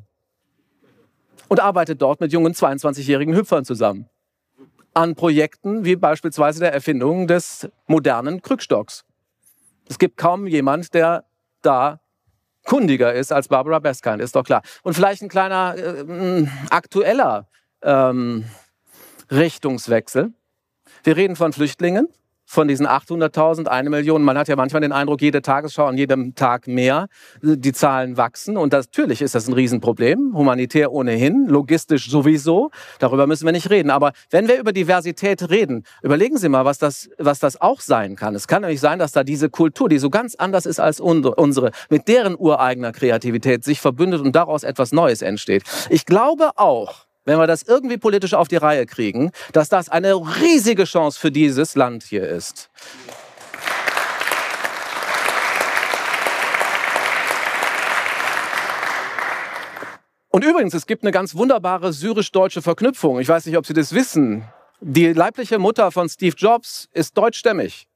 und 1.48 1.60
arbeitet 1.60 2.02
dort 2.02 2.22
mit 2.22 2.32
jungen 2.32 2.54
22-jährigen 2.54 3.36
Hüpfern 3.36 3.66
zusammen 3.66 4.10
an 4.96 5.16
Projekten 5.16 5.86
wie 5.86 5.96
beispielsweise 5.96 6.62
der 6.62 6.74
Erfindung 6.74 7.28
des 7.28 7.70
modernen 7.86 8.42
Krückstocks. 8.42 9.04
Es 9.88 10.00
gibt 10.00 10.18
kaum 10.18 10.48
jemand, 10.48 10.94
der 10.94 11.26
da 11.62 12.00
kundiger 12.66 13.14
ist 13.14 13.32
als 13.32 13.50
Barbara 13.50 13.80
Beskind, 13.80 14.22
ist 14.22 14.36
doch 14.36 14.44
klar. 14.44 14.64
Und 14.84 14.94
vielleicht 14.94 15.22
ein 15.22 15.30
kleiner 15.30 15.76
äh, 15.78 16.48
aktueller 16.70 17.48
ähm, 17.84 18.46
Richtungswechsel. 19.30 20.34
Wir 21.04 21.18
reden 21.18 21.36
von 21.36 21.54
Flüchtlingen 21.54 22.08
von 22.46 22.68
diesen 22.68 22.88
800.000, 22.88 23.68
eine 23.68 23.90
Million. 23.90 24.24
Man 24.24 24.38
hat 24.38 24.48
ja 24.48 24.56
manchmal 24.56 24.82
den 24.82 24.92
Eindruck, 24.92 25.22
jede 25.22 25.42
Tagesschau 25.42 25.86
an 25.86 25.98
jedem 25.98 26.36
Tag 26.36 26.68
mehr. 26.68 27.08
Die 27.42 27.74
Zahlen 27.74 28.18
wachsen 28.18 28.58
und 28.58 28.74
das, 28.74 28.86
natürlich 28.86 29.22
ist 29.22 29.36
das 29.36 29.48
ein 29.48 29.54
Riesenproblem. 29.54 30.34
Humanitär 30.36 30.92
ohnehin, 30.92 31.48
logistisch 31.48 32.10
sowieso. 32.10 32.72
Darüber 33.00 33.28
müssen 33.28 33.46
wir 33.46 33.52
nicht 33.52 33.70
reden. 33.70 33.90
Aber 33.90 34.14
wenn 34.30 34.48
wir 34.48 34.60
über 34.60 34.72
Diversität 34.72 35.50
reden, 35.50 35.84
überlegen 36.02 36.38
Sie 36.38 36.50
mal, 36.50 36.66
was 36.66 36.78
das, 36.78 37.10
was 37.18 37.40
das 37.40 37.60
auch 37.60 37.82
sein 37.82 38.16
kann. 38.16 38.36
Es 38.36 38.48
kann 38.48 38.62
nämlich 38.62 38.80
sein, 38.80 39.00
dass 39.00 39.12
da 39.12 39.24
diese 39.24 39.50
Kultur, 39.50 39.90
die 39.90 39.98
so 39.98 40.10
ganz 40.10 40.36
anders 40.36 40.66
ist 40.66 40.80
als 40.80 41.00
unsere, 41.00 41.72
mit 41.90 42.08
deren 42.08 42.36
ureigener 42.38 42.92
Kreativität 42.92 43.64
sich 43.64 43.82
verbündet 43.82 44.22
und 44.22 44.36
daraus 44.36 44.64
etwas 44.64 44.92
Neues 44.92 45.22
entsteht. 45.22 45.64
Ich 45.90 46.06
glaube 46.06 46.52
auch, 46.56 47.05
wenn 47.26 47.38
wir 47.38 47.48
das 47.48 47.64
irgendwie 47.64 47.98
politisch 47.98 48.34
auf 48.34 48.48
die 48.48 48.56
Reihe 48.56 48.86
kriegen, 48.86 49.32
dass 49.52 49.70
das 49.70 49.90
eine 49.90 50.16
riesige 50.16 50.86
Chance 50.86 51.20
für 51.20 51.32
dieses 51.32 51.76
Land 51.76 52.04
hier 52.04 52.28
ist. 52.28 52.70
Und 60.30 60.44
übrigens, 60.44 60.74
es 60.74 60.86
gibt 60.86 61.04
eine 61.04 61.12
ganz 61.12 61.36
wunderbare 61.36 61.94
syrisch-deutsche 61.94 62.62
Verknüpfung. 62.62 63.20
Ich 63.22 63.30
weiß 63.30 63.46
nicht, 63.46 63.58
ob 63.58 63.66
Sie 63.66 63.74
das 63.74 63.94
wissen. 63.94 64.44
Die 64.82 65.14
leibliche 65.14 65.60
Mutter 65.60 65.92
von 65.92 66.10
Steve 66.10 66.36
Jobs 66.38 66.90
ist 66.92 67.18
deutschstämmig. 67.18 67.88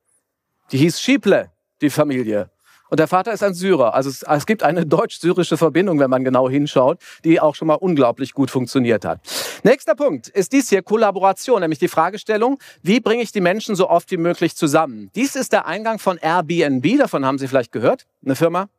Die 0.72 0.78
hieß 0.78 1.02
Schieble, 1.02 1.52
die 1.82 1.90
Familie. 1.90 2.50
Und 2.90 3.00
der 3.00 3.08
Vater 3.08 3.32
ist 3.34 3.44
ein 3.44 3.54
Syrer. 3.54 3.94
Also 3.94 4.10
es, 4.10 4.24
es 4.24 4.46
gibt 4.46 4.64
eine 4.64 4.86
deutsch-syrische 4.86 5.58
Verbindung, 5.58 6.00
wenn 6.00 6.10
man 6.10 6.24
genau 6.24 6.50
hinschaut, 6.50 7.00
die 7.24 7.40
auch 7.40 7.56
schon 7.56 7.68
mal 7.68 7.76
unglaublich 7.76 8.34
gut 8.34 8.52
funktioniert 8.52 9.06
hat. 9.06 9.20
Nächster 9.64 9.96
Punkt 9.96 10.28
ist 10.28 10.52
dies 10.54 10.70
hier 10.70 10.82
Kollaboration, 10.82 11.62
nämlich 11.62 11.80
die 11.80 11.88
Fragestellung, 11.88 12.60
wie 12.82 13.00
bringe 13.00 13.24
ich 13.24 13.32
die 13.32 13.42
Menschen 13.42 13.76
so 13.76 13.90
oft 13.90 14.12
wie 14.12 14.18
möglich 14.18 14.56
zusammen? 14.56 15.12
Dies 15.16 15.36
ist 15.36 15.54
der 15.54 15.66
Eingang 15.66 16.00
von 16.00 16.18
Airbnb, 16.18 16.98
davon 16.98 17.26
haben 17.26 17.38
Sie 17.38 17.48
vielleicht 17.48 17.72
gehört, 17.72 18.06
eine 18.24 18.36
Firma, 18.36 18.70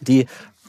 die 0.00 0.26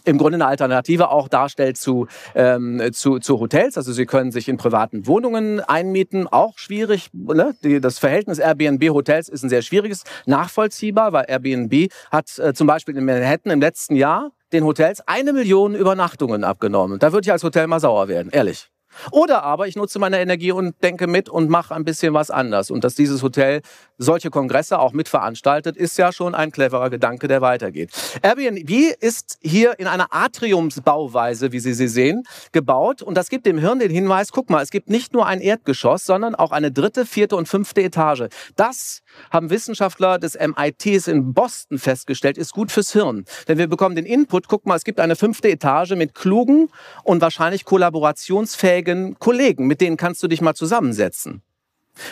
im 0.07 0.17
Grunde 0.17 0.37
eine 0.37 0.47
Alternative 0.47 1.09
auch 1.09 1.27
darstellt 1.27 1.77
zu, 1.77 2.07
ähm, 2.33 2.81
zu, 2.93 3.19
zu 3.19 3.39
Hotels. 3.39 3.77
Also 3.77 3.91
Sie 3.91 4.05
können 4.05 4.31
sich 4.31 4.47
in 4.47 4.57
privaten 4.57 5.05
Wohnungen 5.05 5.59
einmieten, 5.59 6.27
auch 6.27 6.57
schwierig. 6.57 7.09
Ne? 7.13 7.55
Die, 7.63 7.81
das 7.81 7.99
Verhältnis 7.99 8.39
Airbnb-Hotels 8.39 9.29
ist 9.29 9.43
ein 9.43 9.49
sehr 9.49 9.61
schwieriges, 9.61 10.03
nachvollziehbar, 10.25 11.13
weil 11.13 11.25
Airbnb 11.27 11.91
hat 12.11 12.39
äh, 12.39 12.53
zum 12.53 12.67
Beispiel 12.67 12.95
in 12.97 13.05
Manhattan 13.05 13.51
im 13.51 13.61
letzten 13.61 13.95
Jahr 13.95 14.31
den 14.53 14.63
Hotels 14.63 15.01
eine 15.05 15.33
Million 15.33 15.75
Übernachtungen 15.75 16.43
abgenommen. 16.43 16.99
Da 16.99 17.11
würde 17.11 17.25
ich 17.25 17.31
als 17.31 17.43
Hotel 17.43 17.67
mal 17.67 17.79
sauer 17.79 18.07
werden, 18.07 18.29
ehrlich. 18.31 18.69
Oder 19.11 19.43
aber 19.43 19.67
ich 19.67 19.75
nutze 19.75 19.99
meine 19.99 20.19
Energie 20.19 20.51
und 20.51 20.75
denke 20.83 21.07
mit 21.07 21.29
und 21.29 21.49
mache 21.49 21.73
ein 21.75 21.83
bisschen 21.83 22.13
was 22.13 22.31
anders. 22.31 22.71
Und 22.71 22.83
dass 22.83 22.95
dieses 22.95 23.23
Hotel 23.23 23.61
solche 23.97 24.29
Kongresse 24.29 24.79
auch 24.79 24.93
mitveranstaltet, 24.93 25.75
ist 25.77 25.97
ja 25.97 26.11
schon 26.11 26.35
ein 26.35 26.51
cleverer 26.51 26.89
Gedanke, 26.89 27.27
der 27.27 27.41
weitergeht. 27.41 27.91
Airbnb 28.21 28.69
ist 28.99 29.37
hier 29.41 29.79
in 29.79 29.87
einer 29.87 30.07
Atriumsbauweise, 30.11 31.51
wie 31.51 31.59
Sie 31.59 31.73
sie 31.73 31.87
sehen, 31.87 32.23
gebaut. 32.51 33.01
Und 33.01 33.15
das 33.15 33.29
gibt 33.29 33.45
dem 33.45 33.57
Hirn 33.57 33.79
den 33.79 33.91
Hinweis, 33.91 34.31
guck 34.31 34.49
mal, 34.49 34.61
es 34.61 34.71
gibt 34.71 34.89
nicht 34.89 35.13
nur 35.13 35.25
ein 35.25 35.41
Erdgeschoss, 35.41 36.05
sondern 36.05 36.35
auch 36.35 36.51
eine 36.51 36.71
dritte, 36.71 37.05
vierte 37.05 37.35
und 37.35 37.47
fünfte 37.47 37.81
Etage. 37.81 38.25
Das 38.55 39.01
haben 39.31 39.49
Wissenschaftler 39.49 40.19
des 40.19 40.37
MITs 40.37 41.07
in 41.07 41.33
Boston 41.33 41.79
festgestellt, 41.79 42.37
ist 42.37 42.53
gut 42.53 42.71
fürs 42.71 42.93
Hirn. 42.93 43.25
Denn 43.47 43.57
wir 43.57 43.67
bekommen 43.67 43.95
den 43.95 44.05
Input, 44.05 44.47
guck 44.47 44.65
mal, 44.65 44.75
es 44.75 44.83
gibt 44.83 44.99
eine 44.99 45.15
fünfte 45.15 45.49
Etage 45.49 45.91
mit 45.91 46.13
klugen 46.13 46.69
und 47.03 47.21
wahrscheinlich 47.21 47.65
kollaborationsfähigen 47.65 48.86
Kollegen, 49.19 49.67
mit 49.67 49.81
denen 49.81 49.97
kannst 49.97 50.21
du 50.23 50.27
dich 50.27 50.41
mal 50.41 50.53
zusammensetzen. 50.53 51.41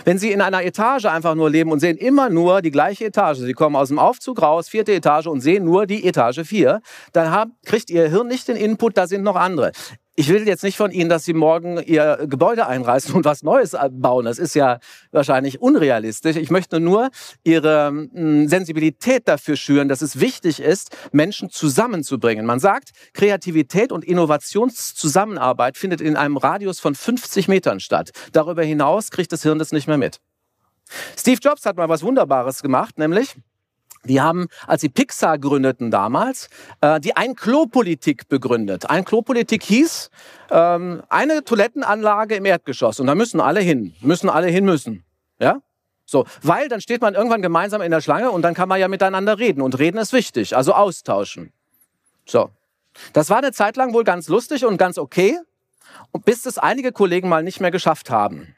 Wenn 0.03 0.17
Sie 0.17 0.32
in 0.32 0.41
einer 0.41 0.63
Etage 0.63 1.05
einfach 1.05 1.36
nur 1.36 1.49
leben 1.49 1.71
und 1.71 1.80
sehen 1.80 1.97
immer 1.97 2.30
nur 2.30 2.61
die 2.61 2.71
gleiche 2.71 3.05
Etage, 3.05 3.39
Sie 3.39 3.53
kommen 3.53 3.76
aus 3.76 3.89
dem 3.89 3.99
Aufzug 3.99 4.41
raus, 4.41 4.67
vierte 4.67 4.93
Etage 4.93 5.28
und 5.28 5.41
sehen 5.41 5.63
nur 5.63 5.86
die 5.86 6.05
Etage 6.07 6.41
vier, 6.43 6.82
dann 7.13 7.51
kriegt 7.65 7.89
Ihr 7.89 8.09
Hirn 8.09 8.28
nicht 8.28 8.47
den 8.47 8.55
Input, 8.55 8.97
da 8.97 9.07
sind 9.07 9.23
noch 9.23 9.36
andere 9.36 9.71
ich 10.16 10.30
will 10.30 10.47
jetzt 10.47 10.63
nicht 10.63 10.78
von 10.78 10.91
Ihnen, 10.91 11.09
dass 11.09 11.26
Sie 11.26 11.34
morgen 11.34 11.78
Ihr 11.84 12.26
Gebäude 12.30 12.68
einreißen 12.68 13.13
und 13.13 13.26
was 13.26 13.43
Neues 13.43 13.76
bauen. 13.91 14.26
Das 14.26 14.39
ist 14.39 14.55
ja 14.55 14.80
wahrscheinlich 15.11 15.61
unrealistisch. 15.61 16.38
Ich 16.38 16.49
möchte 16.49 16.80
nur 16.80 17.09
Ihre 17.43 17.88
hm, 17.88 18.47
Sensibilität 18.47 19.28
dafür 19.28 19.57
schüren, 19.57 19.89
dass 19.89 20.01
es 20.01 20.20
wichtig 20.20 20.61
ist, 20.61 20.95
Menschen 21.11 21.49
zusammenzubringen. 21.49 22.45
Man 22.45 22.59
sagt, 22.59 22.91
Kreativität 23.13 23.91
und 23.91 24.05
Innovationszusammenarbeit 24.05 25.78
findet 25.78 25.99
in 25.99 26.16
einem 26.16 26.38
Radius 26.38 26.80
von 26.80 26.95
50 26.95 27.47
Metern 27.49 27.80
statt. 27.80 28.11
Darüber 28.32 28.63
hinaus 28.63 29.11
kriegt 29.11 29.34
das 29.34 29.43
Hirn 29.43 29.59
das 29.59 29.74
nicht 29.74 29.88
mehr 29.88 29.97
mit. 29.97 30.20
Steve 31.18 31.39
Jobs 31.41 31.66
hat 31.66 31.78
mal 31.78 31.89
was 31.89 32.03
Wunderbares 32.03 32.61
gemacht, 32.61 32.97
nämlich 32.99 33.36
die 34.06 34.22
haben, 34.22 34.47
als 34.68 34.82
sie 34.82 34.89
Pixar 34.89 35.38
gründeten 35.38 35.91
damals, 35.91 36.49
äh, 36.82 36.99
die 36.99 37.16
Ein-Klo-Politik 37.16 38.28
begründet. 38.28 38.89
Ein-Klo-Politik 38.89 39.64
hieß 39.64 40.10
ähm, 40.51 41.03
eine 41.10 41.43
Toilettenanlage 41.43 42.36
im 42.36 42.45
Erdgeschoss 42.45 42.99
und 42.99 43.08
da 43.08 43.16
müssen 43.16 43.39
alle 43.41 43.62
hin, 43.62 43.93
müssen 44.01 44.30
alle 44.30 44.47
hin 44.47 44.66
müssen. 44.66 45.03
Ja? 45.39 45.62
So, 46.06 46.26
weil 46.43 46.68
dann 46.68 46.82
steht 46.82 47.01
man 47.01 47.16
irgendwann 47.16 47.41
gemeinsam 47.41 47.82
in 47.82 47.91
der 47.91 48.01
Schlange 48.01 48.32
und 48.32 48.43
dann 48.43 48.53
kann 48.53 48.70
man 48.70 48.80
ja 48.80 48.88
miteinander 48.88 49.39
reden. 49.39 49.62
Und 49.62 49.80
reden 49.80 49.97
ist 49.97 50.14
wichtig, 50.14 50.56
also 50.56 50.74
austauschen. 50.74 51.51
So. 52.26 52.49
Das 53.12 53.30
war 53.30 53.39
eine 53.39 53.51
Zeit 53.51 53.76
lang 53.76 53.93
wohl 53.93 54.03
ganz 54.03 54.30
lustig 54.30 54.64
und 54.66 54.78
ganz 54.78 54.97
okay, 54.97 55.38
bis 56.24 56.45
es 56.45 56.58
einige 56.58 56.91
Kollegen 56.91 57.28
mal 57.28 57.43
nicht 57.43 57.60
mehr 57.60 57.72
geschafft 57.72 58.10
haben. 58.10 58.56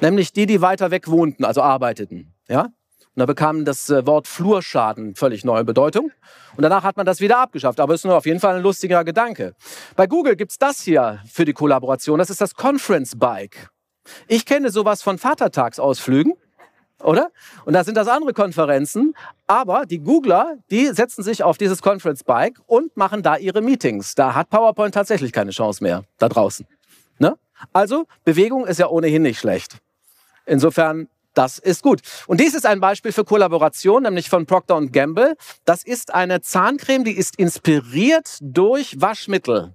Nämlich 0.00 0.32
die, 0.32 0.46
die 0.46 0.60
weiter 0.60 0.90
weg 0.90 1.08
wohnten, 1.08 1.44
also 1.44 1.62
arbeiteten. 1.62 2.34
Ja? 2.48 2.68
Und 3.16 3.20
da 3.20 3.26
bekam 3.26 3.64
das 3.64 3.90
äh, 3.90 4.06
Wort 4.06 4.26
Flurschaden 4.26 5.14
völlig 5.14 5.44
neue 5.44 5.64
Bedeutung. 5.64 6.10
Und 6.56 6.62
danach 6.62 6.82
hat 6.82 6.96
man 6.96 7.06
das 7.06 7.20
wieder 7.20 7.38
abgeschafft. 7.38 7.80
Aber 7.80 7.94
es 7.94 8.00
ist 8.00 8.04
nur 8.04 8.16
auf 8.16 8.26
jeden 8.26 8.40
Fall 8.40 8.56
ein 8.56 8.62
lustiger 8.62 9.04
Gedanke. 9.04 9.54
Bei 9.96 10.06
Google 10.06 10.36
gibt's 10.36 10.58
das 10.58 10.80
hier 10.80 11.20
für 11.30 11.44
die 11.44 11.52
Kollaboration. 11.52 12.18
Das 12.18 12.30
ist 12.30 12.40
das 12.40 12.54
Conference 12.54 13.16
Bike. 13.16 13.68
Ich 14.26 14.44
kenne 14.44 14.70
sowas 14.70 15.02
von 15.02 15.18
Vatertagsausflügen 15.18 16.34
oder? 17.02 17.30
Und 17.64 17.74
da 17.74 17.84
sind 17.84 17.96
das 17.96 18.08
andere 18.08 18.32
Konferenzen. 18.32 19.14
Aber 19.46 19.86
die 19.86 19.98
Googler, 19.98 20.56
die 20.70 20.86
setzen 20.88 21.22
sich 21.22 21.42
auf 21.42 21.58
dieses 21.58 21.82
Conference 21.82 22.24
Bike 22.24 22.58
und 22.66 22.96
machen 22.96 23.22
da 23.22 23.36
ihre 23.36 23.60
Meetings. 23.60 24.14
Da 24.14 24.34
hat 24.34 24.50
PowerPoint 24.50 24.94
tatsächlich 24.94 25.32
keine 25.32 25.50
Chance 25.50 25.82
mehr 25.82 26.04
da 26.18 26.28
draußen. 26.28 26.66
Ne? 27.18 27.36
Also 27.72 28.06
Bewegung 28.24 28.66
ist 28.66 28.78
ja 28.78 28.88
ohnehin 28.88 29.22
nicht 29.22 29.38
schlecht. 29.38 29.78
Insofern 30.46 31.08
das 31.34 31.58
ist 31.58 31.82
gut. 31.82 32.00
Und 32.26 32.40
dies 32.40 32.54
ist 32.54 32.66
ein 32.66 32.80
Beispiel 32.80 33.12
für 33.12 33.24
Kollaboration, 33.24 34.04
nämlich 34.04 34.30
von 34.30 34.46
Procter 34.46 34.80
Gamble. 34.86 35.36
Das 35.64 35.84
ist 35.84 36.14
eine 36.14 36.40
Zahncreme, 36.40 37.04
die 37.04 37.16
ist 37.16 37.38
inspiriert 37.38 38.38
durch 38.40 39.00
Waschmittel. 39.00 39.74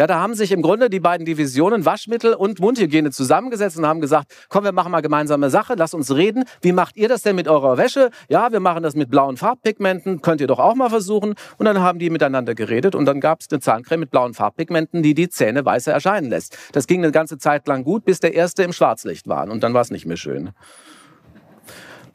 Ja, 0.00 0.06
da 0.06 0.20
haben 0.20 0.34
sich 0.34 0.52
im 0.52 0.62
Grunde 0.62 0.90
die 0.90 1.00
beiden 1.00 1.26
Divisionen 1.26 1.84
Waschmittel 1.84 2.32
und 2.32 2.60
Mundhygiene 2.60 3.10
zusammengesetzt 3.10 3.76
und 3.78 3.84
haben 3.84 4.00
gesagt, 4.00 4.32
komm, 4.48 4.62
wir 4.62 4.70
machen 4.70 4.92
mal 4.92 5.00
gemeinsame 5.00 5.50
Sache, 5.50 5.74
lass 5.76 5.92
uns 5.92 6.14
reden. 6.14 6.44
Wie 6.60 6.70
macht 6.70 6.96
ihr 6.96 7.08
das 7.08 7.22
denn 7.22 7.34
mit 7.34 7.48
eurer 7.48 7.78
Wäsche? 7.78 8.10
Ja, 8.28 8.52
wir 8.52 8.60
machen 8.60 8.84
das 8.84 8.94
mit 8.94 9.10
blauen 9.10 9.36
Farbpigmenten, 9.36 10.22
könnt 10.22 10.40
ihr 10.40 10.46
doch 10.46 10.60
auch 10.60 10.76
mal 10.76 10.88
versuchen. 10.88 11.34
Und 11.56 11.66
dann 11.66 11.80
haben 11.80 11.98
die 11.98 12.10
miteinander 12.10 12.54
geredet 12.54 12.94
und 12.94 13.06
dann 13.06 13.18
gab 13.18 13.40
es 13.40 13.48
eine 13.50 13.58
Zahncreme 13.58 13.98
mit 13.98 14.12
blauen 14.12 14.34
Farbpigmenten, 14.34 15.02
die 15.02 15.14
die 15.14 15.30
Zähne 15.30 15.64
weißer 15.64 15.92
erscheinen 15.92 16.30
lässt. 16.30 16.56
Das 16.70 16.86
ging 16.86 17.02
eine 17.02 17.10
ganze 17.10 17.36
Zeit 17.36 17.66
lang 17.66 17.82
gut, 17.82 18.04
bis 18.04 18.20
der 18.20 18.34
erste 18.34 18.62
im 18.62 18.72
Schwarzlicht 18.72 19.26
war 19.26 19.50
und 19.50 19.64
dann 19.64 19.74
war 19.74 19.80
es 19.80 19.90
nicht 19.90 20.06
mehr 20.06 20.16
schön. 20.16 20.50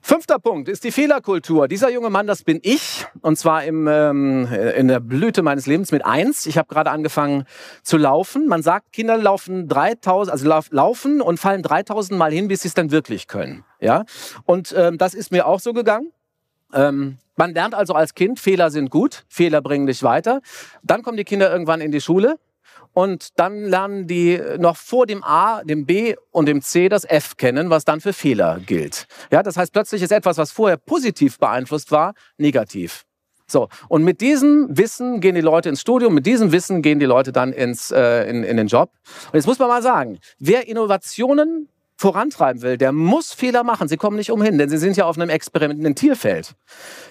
Fünfter 0.05 0.37
Punkt 0.37 0.67
ist 0.67 0.83
die 0.83 0.91
Fehlerkultur. 0.91 1.69
Dieser 1.69 1.89
junge 1.89 2.09
Mann, 2.09 2.27
das 2.27 2.43
bin 2.43 2.59
ich, 2.61 3.05
und 3.21 3.37
zwar 3.37 3.63
im, 3.63 3.87
ähm, 3.87 4.45
in 4.75 4.89
der 4.89 4.99
Blüte 4.99 5.43
meines 5.43 5.65
Lebens 5.65 5.93
mit 5.93 6.05
eins. 6.05 6.45
Ich 6.45 6.57
habe 6.57 6.67
gerade 6.67 6.91
angefangen 6.91 7.45
zu 7.83 7.95
laufen. 7.95 8.49
Man 8.49 8.61
sagt, 8.61 8.91
Kinder 8.91 9.17
laufen 9.17 9.69
3000, 9.69 10.29
also 10.29 10.63
laufen 10.71 11.21
und 11.21 11.39
fallen 11.39 11.63
3000 11.63 12.19
Mal 12.19 12.33
hin, 12.33 12.49
bis 12.49 12.63
sie 12.63 12.67
es 12.67 12.73
dann 12.73 12.91
wirklich 12.91 13.29
können. 13.29 13.63
Ja, 13.79 14.03
und 14.43 14.75
ähm, 14.77 14.97
das 14.97 15.13
ist 15.13 15.31
mir 15.31 15.47
auch 15.47 15.61
so 15.61 15.71
gegangen. 15.71 16.11
Ähm, 16.73 17.17
man 17.37 17.53
lernt 17.53 17.73
also 17.73 17.93
als 17.93 18.13
Kind, 18.13 18.41
Fehler 18.41 18.71
sind 18.71 18.89
gut, 18.89 19.23
Fehler 19.29 19.61
bringen 19.61 19.87
dich 19.87 20.03
weiter. 20.03 20.41
Dann 20.83 21.01
kommen 21.01 21.15
die 21.15 21.23
Kinder 21.23 21.49
irgendwann 21.49 21.79
in 21.79 21.93
die 21.93 22.01
Schule 22.01 22.37
und 22.93 23.39
dann 23.39 23.65
lernen 23.65 24.07
die 24.07 24.39
noch 24.57 24.77
vor 24.77 25.05
dem 25.05 25.23
A, 25.23 25.63
dem 25.63 25.85
B 25.85 26.15
und 26.31 26.47
dem 26.47 26.61
C 26.61 26.89
das 26.89 27.03
F 27.03 27.37
kennen, 27.37 27.69
was 27.69 27.85
dann 27.85 28.01
für 28.01 28.13
Fehler 28.13 28.59
gilt. 28.65 29.07
Ja, 29.31 29.43
das 29.43 29.57
heißt, 29.57 29.73
plötzlich 29.73 30.01
ist 30.01 30.11
etwas, 30.11 30.37
was 30.37 30.51
vorher 30.51 30.77
positiv 30.77 31.37
beeinflusst 31.39 31.91
war, 31.91 32.13
negativ. 32.37 33.03
So, 33.45 33.67
und 33.89 34.03
mit 34.03 34.21
diesem 34.21 34.67
Wissen 34.69 35.19
gehen 35.19 35.35
die 35.35 35.41
Leute 35.41 35.69
ins 35.69 35.81
Studium, 35.81 36.13
mit 36.13 36.25
diesem 36.25 36.51
Wissen 36.51 36.81
gehen 36.81 36.99
die 36.99 37.05
Leute 37.05 37.31
dann 37.31 37.51
ins, 37.51 37.91
äh, 37.91 38.29
in, 38.29 38.43
in 38.43 38.57
den 38.57 38.67
Job. 38.67 38.91
Und 39.27 39.35
jetzt 39.35 39.47
muss 39.47 39.59
man 39.59 39.67
mal 39.67 39.81
sagen, 39.81 40.19
wer 40.39 40.67
Innovationen 40.67 41.67
vorantreiben 41.97 42.61
will, 42.61 42.77
der 42.77 42.91
muss 42.91 43.33
Fehler 43.33 43.63
machen. 43.63 43.87
Sie 43.87 43.97
kommen 43.97 44.17
nicht 44.17 44.31
umhin, 44.31 44.57
denn 44.57 44.69
sie 44.69 44.77
sind 44.77 44.97
ja 44.97 45.05
auf 45.05 45.17
einem 45.17 45.29
experimentierfeld. 45.29 46.53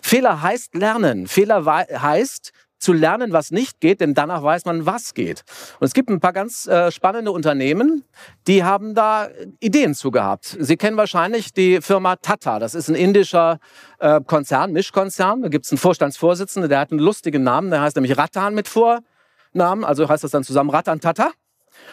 Fehler 0.02 0.42
heißt 0.42 0.74
lernen. 0.74 1.28
Fehler 1.28 1.64
heißt, 1.64 2.52
zu 2.82 2.92
lernen, 2.92 3.32
was 3.32 3.50
nicht 3.50 3.80
geht, 3.80 4.00
denn 4.00 4.14
danach 4.14 4.42
weiß 4.42 4.64
man, 4.64 4.84
was 4.86 5.14
geht. 5.14 5.44
Und 5.78 5.86
es 5.86 5.94
gibt 5.94 6.10
ein 6.10 6.20
paar 6.20 6.32
ganz 6.32 6.66
äh, 6.66 6.90
spannende 6.90 7.30
Unternehmen, 7.30 8.04
die 8.46 8.64
haben 8.64 8.94
da 8.94 9.28
Ideen 9.60 9.94
zu 9.94 10.10
gehabt. 10.10 10.56
Sie 10.58 10.76
kennen 10.76 10.96
wahrscheinlich 10.96 11.52
die 11.52 11.80
Firma 11.80 12.16
Tata. 12.16 12.58
Das 12.58 12.74
ist 12.74 12.88
ein 12.88 12.94
indischer 12.94 13.58
äh, 13.98 14.20
Konzern, 14.20 14.72
Mischkonzern. 14.72 15.42
Da 15.42 15.48
gibt 15.48 15.64
es 15.64 15.72
einen 15.72 15.78
Vorstandsvorsitzenden, 15.78 16.68
der 16.68 16.80
hat 16.80 16.90
einen 16.90 17.00
lustigen 17.00 17.44
Namen, 17.44 17.70
der 17.70 17.80
heißt 17.82 17.96
nämlich 17.96 18.18
Ratan 18.18 18.54
mit 18.54 18.68
Vornamen, 18.68 19.84
also 19.84 20.08
heißt 20.08 20.24
das 20.24 20.32
dann 20.32 20.44
zusammen 20.44 20.70
Ratan 20.70 21.00
Tata. 21.00 21.30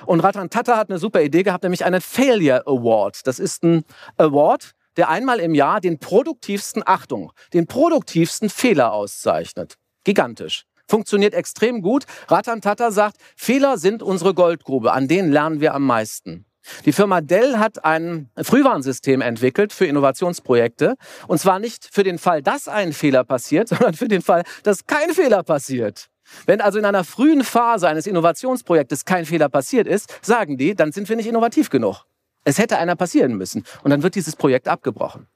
Und 0.06 0.20
Ratan 0.22 0.50
Tata 0.50 0.76
hat 0.78 0.90
eine 0.90 1.00
super 1.00 1.22
Idee 1.22 1.44
gehabt, 1.44 1.64
nämlich 1.64 1.86
einen 1.86 2.02
Failure 2.02 2.64
Award. 2.66 3.26
Das 3.28 3.40
ist 3.40 3.64
ein 3.64 3.84
Award, 4.18 4.72
der 4.98 5.10
einmal 5.10 5.40
im 5.40 5.54
Jahr 5.56 5.80
den 5.80 6.00
produktivsten, 6.00 6.84
Achtung, 6.86 7.32
den 7.54 7.68
produktivsten 7.68 8.50
Fehler 8.50 8.92
auszeichnet. 8.92 9.76
Gigantisch 10.04 10.66
funktioniert 10.90 11.34
extrem 11.34 11.82
gut. 11.82 12.06
Ratan 12.28 12.62
Tata 12.62 12.92
sagt, 12.92 13.18
Fehler 13.36 13.78
sind 13.78 14.04
unsere 14.04 14.34
Goldgrube, 14.34 14.92
an 14.92 15.08
denen 15.08 15.32
lernen 15.32 15.62
wir 15.62 15.74
am 15.74 15.86
meisten. 15.86 16.46
Die 16.86 16.92
Firma 16.92 17.22
Dell 17.22 17.58
hat 17.58 17.86
ein 17.86 18.30
Frühwarnsystem 18.38 19.22
entwickelt 19.22 19.74
für 19.74 19.86
Innovationsprojekte. 19.86 20.96
Und 21.28 21.40
zwar 21.40 21.60
nicht 21.60 21.88
für 21.92 22.04
den 22.04 22.20
Fall, 22.20 22.42
dass 22.42 22.68
ein 22.68 22.94
Fehler 22.94 23.24
passiert, 23.24 23.68
sondern 23.70 23.94
für 23.94 24.08
den 24.08 24.22
Fall, 24.22 24.44
dass 24.64 24.86
kein 24.86 25.14
Fehler 25.14 25.44
passiert. 25.44 26.10
Wenn 26.46 26.62
also 26.62 26.78
in 26.78 26.86
einer 26.86 27.04
frühen 27.04 27.44
Phase 27.44 27.88
eines 27.88 28.06
Innovationsprojektes 28.06 29.06
kein 29.06 29.26
Fehler 29.26 29.50
passiert 29.50 29.88
ist, 29.88 30.14
sagen 30.24 30.58
die, 30.58 30.76
dann 30.76 30.92
sind 30.92 31.10
wir 31.10 31.16
nicht 31.16 31.28
innovativ 31.28 31.70
genug. 31.70 32.06
Es 32.44 32.60
hätte 32.60 32.78
einer 32.78 32.96
passieren 32.96 33.36
müssen. 33.36 33.64
Und 33.84 33.92
dann 33.92 34.04
wird 34.04 34.16
dieses 34.16 34.36
Projekt 34.36 34.68
abgebrochen. 34.68 35.28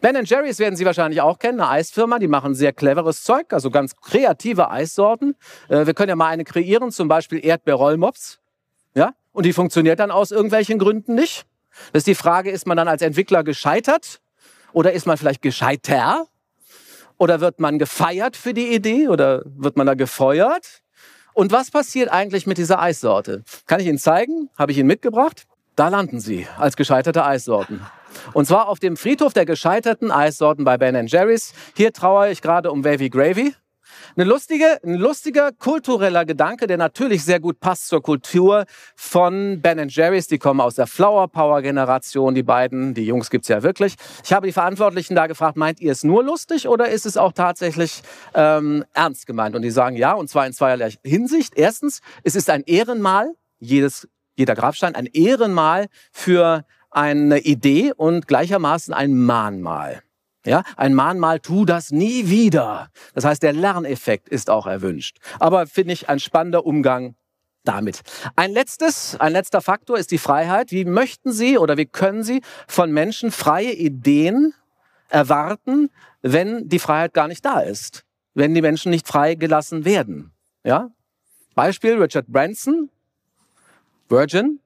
Ben 0.00 0.22
Jerry's 0.24 0.58
werden 0.58 0.76
Sie 0.76 0.84
wahrscheinlich 0.84 1.20
auch 1.20 1.38
kennen, 1.38 1.60
eine 1.60 1.70
Eisfirma, 1.70 2.18
die 2.18 2.28
machen 2.28 2.54
sehr 2.54 2.72
cleveres 2.72 3.24
Zeug, 3.24 3.52
also 3.52 3.70
ganz 3.70 3.96
kreative 3.96 4.70
Eissorten. 4.70 5.34
Äh, 5.68 5.86
wir 5.86 5.94
können 5.94 6.10
ja 6.10 6.16
mal 6.16 6.28
eine 6.28 6.44
kreieren, 6.44 6.90
zum 6.90 7.08
Beispiel 7.08 7.44
Erdbeerrollmops. 7.44 8.40
Ja? 8.94 9.14
Und 9.32 9.46
die 9.46 9.52
funktioniert 9.52 9.98
dann 9.98 10.10
aus 10.10 10.30
irgendwelchen 10.30 10.78
Gründen 10.78 11.14
nicht. 11.14 11.46
Das 11.92 12.00
ist 12.00 12.06
die 12.06 12.14
Frage, 12.14 12.50
ist 12.50 12.66
man 12.66 12.76
dann 12.76 12.88
als 12.88 13.02
Entwickler 13.02 13.44
gescheitert? 13.44 14.20
Oder 14.72 14.92
ist 14.92 15.06
man 15.06 15.16
vielleicht 15.16 15.42
gescheiter? 15.42 16.26
Oder 17.18 17.40
wird 17.40 17.60
man 17.60 17.78
gefeiert 17.78 18.36
für 18.36 18.52
die 18.52 18.74
Idee? 18.74 19.08
Oder 19.08 19.42
wird 19.46 19.76
man 19.76 19.86
da 19.86 19.94
gefeuert? 19.94 20.82
Und 21.34 21.50
was 21.50 21.70
passiert 21.70 22.10
eigentlich 22.10 22.46
mit 22.46 22.58
dieser 22.58 22.80
Eissorte? 22.80 23.42
Kann 23.66 23.80
ich 23.80 23.86
Ihnen 23.86 23.98
zeigen? 23.98 24.50
Habe 24.58 24.72
ich 24.72 24.78
Ihnen 24.78 24.88
mitgebracht? 24.88 25.46
Da 25.76 25.88
landen 25.88 26.20
sie 26.20 26.46
als 26.58 26.76
gescheiterte 26.76 27.24
Eissorten. 27.24 27.80
Und 28.32 28.46
zwar 28.46 28.68
auf 28.68 28.78
dem 28.78 28.96
Friedhof 28.96 29.32
der 29.32 29.46
gescheiterten 29.46 30.10
Eissorten 30.10 30.64
bei 30.64 30.78
Ben 30.78 31.06
Jerry's. 31.06 31.52
Hier 31.76 31.92
trauere 31.92 32.30
ich 32.30 32.42
gerade 32.42 32.70
um 32.70 32.84
Wavy 32.84 33.10
Gravy. 33.10 33.54
Eine 34.14 34.24
lustige, 34.24 34.78
ein 34.84 34.94
lustiger 34.94 35.52
kultureller 35.52 36.24
Gedanke, 36.24 36.66
der 36.66 36.76
natürlich 36.76 37.24
sehr 37.24 37.40
gut 37.40 37.60
passt 37.60 37.88
zur 37.88 38.02
Kultur 38.02 38.66
von 38.94 39.60
Ben 39.62 39.88
Jerry's. 39.88 40.26
Die 40.26 40.38
kommen 40.38 40.60
aus 40.60 40.74
der 40.74 40.86
Flower 40.86 41.28
Power 41.28 41.62
Generation, 41.62 42.34
die 42.34 42.42
beiden. 42.42 42.94
Die 42.94 43.06
Jungs 43.06 43.30
gibt's 43.30 43.48
ja 43.48 43.62
wirklich. 43.62 43.94
Ich 44.24 44.32
habe 44.32 44.46
die 44.46 44.52
Verantwortlichen 44.52 45.14
da 45.14 45.26
gefragt, 45.26 45.56
meint 45.56 45.80
ihr 45.80 45.92
es 45.92 46.04
nur 46.04 46.22
lustig 46.22 46.68
oder 46.68 46.88
ist 46.88 47.06
es 47.06 47.16
auch 47.16 47.32
tatsächlich 47.32 48.02
ähm, 48.34 48.84
ernst 48.92 49.26
gemeint? 49.26 49.56
Und 49.56 49.62
die 49.62 49.70
sagen 49.70 49.96
ja, 49.96 50.12
und 50.12 50.28
zwar 50.28 50.46
in 50.46 50.52
zweierlei 50.52 50.92
Hinsicht. 51.04 51.54
Erstens, 51.56 52.00
es 52.22 52.34
ist 52.34 52.50
ein 52.50 52.62
Ehrenmal, 52.66 53.32
jedes, 53.58 54.08
jeder 54.36 54.54
Grabstein, 54.54 54.94
ein 54.94 55.06
Ehrenmal 55.06 55.86
für 56.12 56.64
eine 56.92 57.40
Idee 57.40 57.92
und 57.96 58.28
gleichermaßen 58.28 58.94
ein 58.94 59.16
Mahnmal. 59.16 60.02
Ja, 60.44 60.64
ein 60.76 60.94
Mahnmal, 60.94 61.38
tu 61.38 61.64
das 61.64 61.92
nie 61.92 62.28
wieder. 62.28 62.88
Das 63.14 63.24
heißt, 63.24 63.42
der 63.42 63.52
Lerneffekt 63.52 64.28
ist 64.28 64.50
auch 64.50 64.66
erwünscht. 64.66 65.18
Aber 65.38 65.66
finde 65.66 65.92
ich 65.92 66.08
ein 66.08 66.18
spannender 66.18 66.66
Umgang 66.66 67.14
damit. 67.64 68.00
Ein 68.34 68.50
letztes, 68.50 69.18
ein 69.20 69.32
letzter 69.32 69.60
Faktor 69.60 69.98
ist 69.98 70.10
die 70.10 70.18
Freiheit. 70.18 70.72
Wie 70.72 70.84
möchten 70.84 71.32
Sie 71.32 71.58
oder 71.58 71.76
wie 71.76 71.86
können 71.86 72.24
Sie 72.24 72.42
von 72.66 72.90
Menschen 72.90 73.30
freie 73.30 73.72
Ideen 73.72 74.52
erwarten, 75.08 75.90
wenn 76.22 76.68
die 76.68 76.80
Freiheit 76.80 77.14
gar 77.14 77.28
nicht 77.28 77.44
da 77.44 77.60
ist? 77.60 78.04
Wenn 78.34 78.54
die 78.54 78.62
Menschen 78.62 78.90
nicht 78.90 79.06
freigelassen 79.06 79.84
werden? 79.84 80.32
Ja? 80.64 80.90
Beispiel 81.54 82.00
Richard 82.00 82.26
Branson, 82.26 82.90
Virgin, 84.08 84.58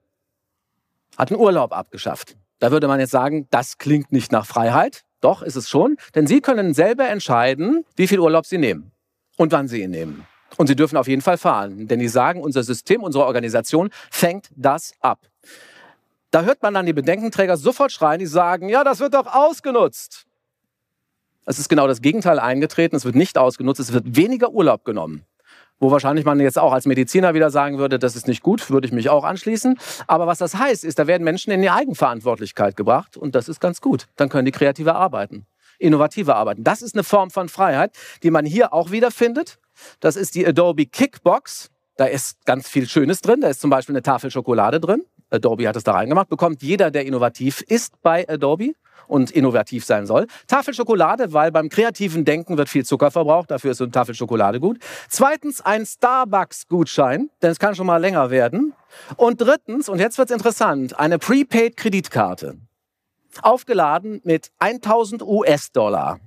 hat 1.17 1.31
einen 1.31 1.41
Urlaub 1.41 1.73
abgeschafft. 1.73 2.37
Da 2.59 2.71
würde 2.71 2.87
man 2.87 2.99
jetzt 2.99 3.11
sagen, 3.11 3.47
das 3.49 3.77
klingt 3.77 4.11
nicht 4.11 4.31
nach 4.31 4.45
Freiheit. 4.45 5.03
Doch, 5.19 5.41
ist 5.41 5.55
es 5.55 5.67
schon. 5.69 5.97
Denn 6.15 6.27
Sie 6.27 6.41
können 6.41 6.73
selber 6.73 7.07
entscheiden, 7.09 7.85
wie 7.95 8.07
viel 8.07 8.19
Urlaub 8.19 8.45
Sie 8.45 8.57
nehmen 8.57 8.91
und 9.35 9.51
wann 9.51 9.67
Sie 9.67 9.81
ihn 9.81 9.91
nehmen. 9.91 10.25
Und 10.57 10.67
Sie 10.67 10.75
dürfen 10.75 10.97
auf 10.97 11.07
jeden 11.07 11.21
Fall 11.21 11.37
fahren. 11.37 11.87
Denn 11.87 11.99
die 11.99 12.07
sagen, 12.07 12.41
unser 12.41 12.63
System, 12.63 13.03
unsere 13.03 13.25
Organisation 13.25 13.89
fängt 14.09 14.49
das 14.55 14.93
ab. 15.01 15.27
Da 16.31 16.43
hört 16.43 16.61
man 16.61 16.73
dann 16.73 16.85
die 16.85 16.93
Bedenkenträger 16.93 17.57
sofort 17.57 17.91
schreien, 17.91 18.19
die 18.19 18.25
sagen, 18.25 18.69
ja, 18.69 18.83
das 18.83 18.99
wird 18.99 19.13
doch 19.13 19.27
ausgenutzt. 19.27 20.25
Es 21.45 21.59
ist 21.59 21.69
genau 21.69 21.87
das 21.87 22.01
Gegenteil 22.01 22.39
eingetreten. 22.39 22.95
Es 22.95 23.05
wird 23.05 23.15
nicht 23.15 23.37
ausgenutzt. 23.37 23.79
Es 23.79 23.93
wird 23.93 24.15
weniger 24.15 24.51
Urlaub 24.51 24.83
genommen. 24.83 25.23
Wo 25.79 25.91
wahrscheinlich 25.91 26.25
man 26.25 26.39
jetzt 26.39 26.57
auch 26.57 26.73
als 26.73 26.85
Mediziner 26.85 27.33
wieder 27.33 27.49
sagen 27.49 27.77
würde, 27.77 27.99
das 27.99 28.15
ist 28.15 28.27
nicht 28.27 28.41
gut, 28.41 28.69
würde 28.69 28.87
ich 28.87 28.93
mich 28.93 29.09
auch 29.09 29.23
anschließen. 29.23 29.77
Aber 30.07 30.27
was 30.27 30.39
das 30.39 30.55
heißt, 30.55 30.83
ist, 30.83 30.99
da 30.99 31.07
werden 31.07 31.23
Menschen 31.23 31.51
in 31.51 31.61
die 31.61 31.69
Eigenverantwortlichkeit 31.69 32.75
gebracht 32.75 33.17
und 33.17 33.35
das 33.35 33.49
ist 33.49 33.59
ganz 33.59 33.81
gut. 33.81 34.07
Dann 34.15 34.29
können 34.29 34.45
die 34.45 34.51
kreativer 34.51 34.95
arbeiten, 34.95 35.45
innovativer 35.79 36.35
arbeiten. 36.35 36.63
Das 36.63 36.81
ist 36.81 36.95
eine 36.95 37.03
Form 37.03 37.29
von 37.29 37.49
Freiheit, 37.49 37.91
die 38.23 38.31
man 38.31 38.45
hier 38.45 38.73
auch 38.73 38.91
wiederfindet. 38.91 39.59
Das 39.99 40.15
ist 40.15 40.35
die 40.35 40.45
Adobe 40.47 40.85
Kickbox. 40.85 41.69
Da 41.97 42.05
ist 42.05 42.45
ganz 42.45 42.67
viel 42.67 42.87
Schönes 42.87 43.21
drin. 43.21 43.41
Da 43.41 43.49
ist 43.49 43.61
zum 43.61 43.69
Beispiel 43.69 43.93
eine 43.93 44.03
Tafel 44.03 44.31
Schokolade 44.31 44.79
drin. 44.79 45.03
Adobe 45.29 45.67
hat 45.67 45.75
es 45.75 45.83
da 45.83 45.93
reingemacht. 45.93 46.29
Bekommt 46.29 46.63
jeder, 46.63 46.91
der 46.91 47.05
innovativ 47.05 47.61
ist 47.61 48.01
bei 48.01 48.27
Adobe 48.29 48.73
und 49.07 49.31
innovativ 49.31 49.85
sein 49.85 50.05
soll. 50.05 50.27
Tafel 50.47 50.73
Schokolade, 50.73 51.33
weil 51.33 51.51
beim 51.51 51.69
kreativen 51.69 52.25
Denken 52.25 52.57
wird 52.57 52.69
viel 52.69 52.85
Zucker 52.85 53.11
verbraucht, 53.11 53.51
dafür 53.51 53.71
ist 53.71 53.77
so 53.77 53.85
eine 53.85 53.91
Tafel 53.91 54.15
Schokolade 54.15 54.59
gut. 54.59 54.79
Zweitens 55.09 55.61
ein 55.61 55.85
Starbucks-Gutschein, 55.85 57.29
denn 57.41 57.51
es 57.51 57.59
kann 57.59 57.75
schon 57.75 57.87
mal 57.87 57.97
länger 57.97 58.29
werden. 58.29 58.73
Und 59.15 59.41
drittens, 59.41 59.89
und 59.89 59.99
jetzt 59.99 60.17
wird's 60.17 60.31
interessant, 60.31 60.97
eine 60.99 61.19
Prepaid-Kreditkarte. 61.19 62.57
Aufgeladen 63.41 64.21
mit 64.23 64.51
1000 64.59 65.21
US-Dollar. 65.21 66.19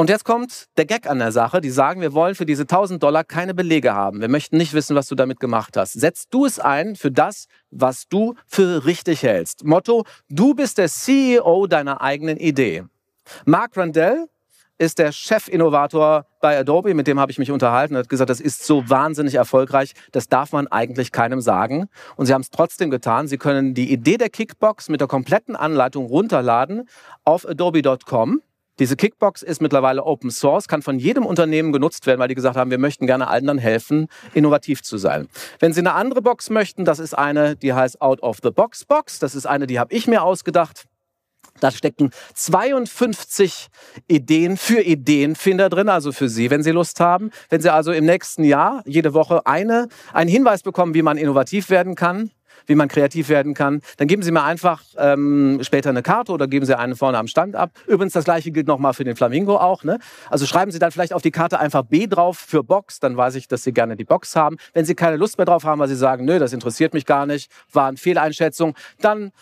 Und 0.00 0.08
jetzt 0.08 0.24
kommt 0.24 0.68
der 0.78 0.86
Gag 0.86 1.06
an 1.06 1.18
der 1.18 1.30
Sache. 1.30 1.60
Die 1.60 1.68
sagen, 1.68 2.00
wir 2.00 2.14
wollen 2.14 2.34
für 2.34 2.46
diese 2.46 2.62
1000 2.62 3.02
Dollar 3.02 3.22
keine 3.22 3.52
Belege 3.52 3.92
haben. 3.92 4.22
Wir 4.22 4.30
möchten 4.30 4.56
nicht 4.56 4.72
wissen, 4.72 4.96
was 4.96 5.08
du 5.08 5.14
damit 5.14 5.40
gemacht 5.40 5.76
hast. 5.76 5.92
Setzt 5.92 6.32
du 6.32 6.46
es 6.46 6.58
ein 6.58 6.96
für 6.96 7.10
das, 7.10 7.48
was 7.70 8.08
du 8.08 8.34
für 8.46 8.86
richtig 8.86 9.22
hältst. 9.22 9.62
Motto, 9.62 10.06
du 10.30 10.54
bist 10.54 10.78
der 10.78 10.88
CEO 10.88 11.66
deiner 11.66 12.00
eigenen 12.00 12.38
Idee. 12.38 12.84
Mark 13.44 13.76
Randell 13.76 14.24
ist 14.78 14.98
der 14.98 15.12
Chefinnovator 15.12 16.24
bei 16.40 16.58
Adobe, 16.58 16.94
mit 16.94 17.06
dem 17.06 17.20
habe 17.20 17.30
ich 17.30 17.38
mich 17.38 17.50
unterhalten, 17.50 17.94
und 17.94 17.98
hat 17.98 18.08
gesagt, 18.08 18.30
das 18.30 18.40
ist 18.40 18.64
so 18.64 18.88
wahnsinnig 18.88 19.34
erfolgreich, 19.34 19.92
das 20.12 20.28
darf 20.28 20.52
man 20.52 20.66
eigentlich 20.66 21.12
keinem 21.12 21.42
sagen. 21.42 21.90
Und 22.16 22.24
sie 22.24 22.32
haben 22.32 22.40
es 22.40 22.48
trotzdem 22.48 22.88
getan. 22.88 23.28
Sie 23.28 23.36
können 23.36 23.74
die 23.74 23.92
Idee 23.92 24.16
der 24.16 24.30
Kickbox 24.30 24.88
mit 24.88 25.02
der 25.02 25.08
kompletten 25.08 25.56
Anleitung 25.56 26.06
runterladen 26.06 26.88
auf 27.22 27.46
adobe.com. 27.46 28.40
Diese 28.80 28.96
Kickbox 28.96 29.42
ist 29.42 29.60
mittlerweile 29.60 30.04
Open 30.04 30.30
Source, 30.30 30.66
kann 30.66 30.80
von 30.80 30.98
jedem 30.98 31.26
Unternehmen 31.26 31.70
genutzt 31.70 32.06
werden, 32.06 32.18
weil 32.18 32.28
die 32.28 32.34
gesagt 32.34 32.56
haben, 32.56 32.70
wir 32.70 32.78
möchten 32.78 33.06
gerne 33.06 33.28
anderen 33.28 33.58
helfen, 33.58 34.08
innovativ 34.32 34.82
zu 34.82 34.96
sein. 34.96 35.28
Wenn 35.58 35.74
Sie 35.74 35.80
eine 35.80 35.92
andere 35.92 36.22
Box 36.22 36.48
möchten, 36.48 36.86
das 36.86 36.98
ist 36.98 37.12
eine, 37.12 37.56
die 37.56 37.74
heißt 37.74 38.00
Out 38.00 38.22
of 38.22 38.38
the 38.42 38.50
Box 38.50 38.86
Box. 38.86 39.18
Das 39.18 39.34
ist 39.34 39.44
eine, 39.44 39.66
die 39.66 39.78
habe 39.78 39.92
ich 39.92 40.06
mir 40.06 40.22
ausgedacht. 40.22 40.86
Da 41.60 41.70
stecken 41.70 42.10
52 42.32 43.68
Ideen 44.08 44.56
für 44.56 44.80
Ideenfinder 44.80 45.68
drin, 45.68 45.90
also 45.90 46.10
für 46.10 46.30
Sie, 46.30 46.48
wenn 46.48 46.62
Sie 46.62 46.70
Lust 46.70 47.00
haben. 47.00 47.32
Wenn 47.50 47.60
Sie 47.60 47.70
also 47.70 47.92
im 47.92 48.06
nächsten 48.06 48.44
Jahr 48.44 48.82
jede 48.86 49.12
Woche 49.12 49.46
eine, 49.46 49.88
einen 50.14 50.30
Hinweis 50.30 50.62
bekommen, 50.62 50.94
wie 50.94 51.02
man 51.02 51.18
innovativ 51.18 51.68
werden 51.68 51.96
kann, 51.96 52.30
wie 52.66 52.74
man 52.74 52.88
kreativ 52.88 53.28
werden 53.28 53.54
kann, 53.54 53.80
dann 53.96 54.08
geben 54.08 54.22
Sie 54.22 54.32
mir 54.32 54.42
einfach 54.42 54.82
ähm, 54.96 55.58
später 55.62 55.90
eine 55.90 56.02
Karte 56.02 56.32
oder 56.32 56.46
geben 56.46 56.66
Sie 56.66 56.76
eine 56.76 56.96
vorne 56.96 57.18
am 57.18 57.26
Stand 57.26 57.56
ab. 57.56 57.72
Übrigens, 57.86 58.12
das 58.12 58.24
gleiche 58.24 58.50
gilt 58.50 58.66
nochmal 58.66 58.94
für 58.94 59.04
den 59.04 59.16
Flamingo 59.16 59.56
auch. 59.56 59.84
Ne? 59.84 59.98
Also 60.28 60.46
schreiben 60.46 60.70
Sie 60.70 60.78
dann 60.78 60.90
vielleicht 60.90 61.12
auf 61.12 61.22
die 61.22 61.30
Karte 61.30 61.60
einfach 61.60 61.82
B 61.82 62.06
drauf 62.06 62.38
für 62.38 62.62
Box, 62.62 63.00
dann 63.00 63.16
weiß 63.16 63.34
ich, 63.34 63.48
dass 63.48 63.62
Sie 63.62 63.72
gerne 63.72 63.96
die 63.96 64.04
Box 64.04 64.36
haben. 64.36 64.56
Wenn 64.72 64.84
Sie 64.84 64.94
keine 64.94 65.16
Lust 65.16 65.38
mehr 65.38 65.46
drauf 65.46 65.64
haben, 65.64 65.80
weil 65.80 65.88
Sie 65.88 65.96
sagen, 65.96 66.24
nö, 66.24 66.38
das 66.38 66.52
interessiert 66.52 66.94
mich 66.94 67.06
gar 67.06 67.26
nicht, 67.26 67.50
war 67.72 67.88
eine 67.88 67.96
Fehleinschätzung, 67.96 68.74
dann 69.00 69.32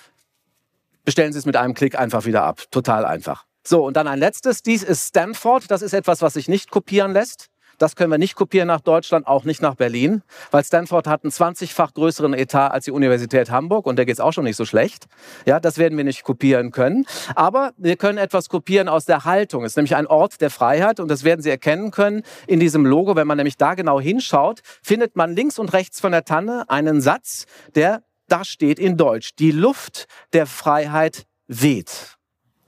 bestellen 1.05 1.33
Sie 1.33 1.39
es 1.39 1.47
mit 1.47 1.57
einem 1.57 1.75
Klick 1.75 1.99
einfach 1.99 2.27
wieder 2.27 2.45
ab. 2.45 2.63
Total 2.71 3.05
einfach. 3.05 3.45
So, 3.69 3.85
und 3.85 3.97
dann 3.97 4.09
ein 4.09 4.19
letztes. 4.19 4.63
Dies 4.63 4.83
ist 4.83 5.09
Stanford. 5.09 5.71
Das 5.71 5.83
ist 5.83 5.93
etwas, 5.93 6.23
was 6.23 6.35
sich 6.35 6.49
nicht 6.49 6.71
kopieren 6.71 7.13
lässt. 7.13 7.49
Das 7.79 7.97
können 7.97 8.11
wir 8.11 8.19
nicht 8.19 8.35
kopieren 8.35 8.69
nach 8.69 8.81
Deutschland, 8.81 9.27
auch 9.27 9.45
nicht 9.45 9.63
nach 9.63 9.77
Berlin, 9.77 10.23
weil 10.51 10.65
Stanford 10.65 11.07
hat 11.07 11.25
einen 11.25 11.31
20-fach 11.31 11.95
größeren 11.95 12.35
Etat 12.35 12.69
als 12.69 12.85
die 12.85 12.91
Universität 12.91 13.51
Hamburg 13.51 13.87
und 13.87 13.97
der 13.97 14.05
geht 14.05 14.15
es 14.15 14.21
auch 14.21 14.33
schon 14.33 14.45
nicht 14.45 14.57
so 14.57 14.65
schlecht. 14.65 15.07
Ja, 15.47 15.61
das 15.61 15.79
werden 15.79 15.97
wir 15.97 16.05
nicht 16.05 16.25
kopieren 16.25 16.73
können. 16.73 17.07
Aber 17.35 17.73
wir 17.77 17.97
können 17.97 18.19
etwas 18.19 18.49
kopieren 18.49 18.89
aus 18.89 19.05
der 19.05 19.25
Haltung. 19.25 19.65
Es 19.65 19.73
ist 19.73 19.77
nämlich 19.77 19.97
ein 19.97 20.07
Ort 20.07 20.41
der 20.41 20.51
Freiheit 20.51 21.01
und 21.01 21.09
das 21.09 21.25
werden 21.25 21.41
Sie 21.41 21.51
erkennen 21.51 21.91
können 21.91 22.23
in 22.47 22.61
diesem 22.61 22.85
Logo. 22.85 23.17
Wenn 23.17 23.27
man 23.27 23.37
nämlich 23.37 23.57
da 23.57 23.75
genau 23.75 24.01
hinschaut, 24.01 24.61
findet 24.83 25.17
man 25.17 25.35
links 25.35 25.59
und 25.59 25.73
rechts 25.73 26.01
von 26.01 26.13
der 26.13 26.25
Tanne 26.25 26.65
einen 26.69 27.01
Satz, 27.01 27.47
der 27.75 28.03
da 28.27 28.45
steht 28.45 28.79
in 28.79 28.97
Deutsch. 28.97 29.31
Die 29.39 29.53
Luft 29.53 30.07
der 30.33 30.47
Freiheit 30.47 31.27
weht 31.47 32.18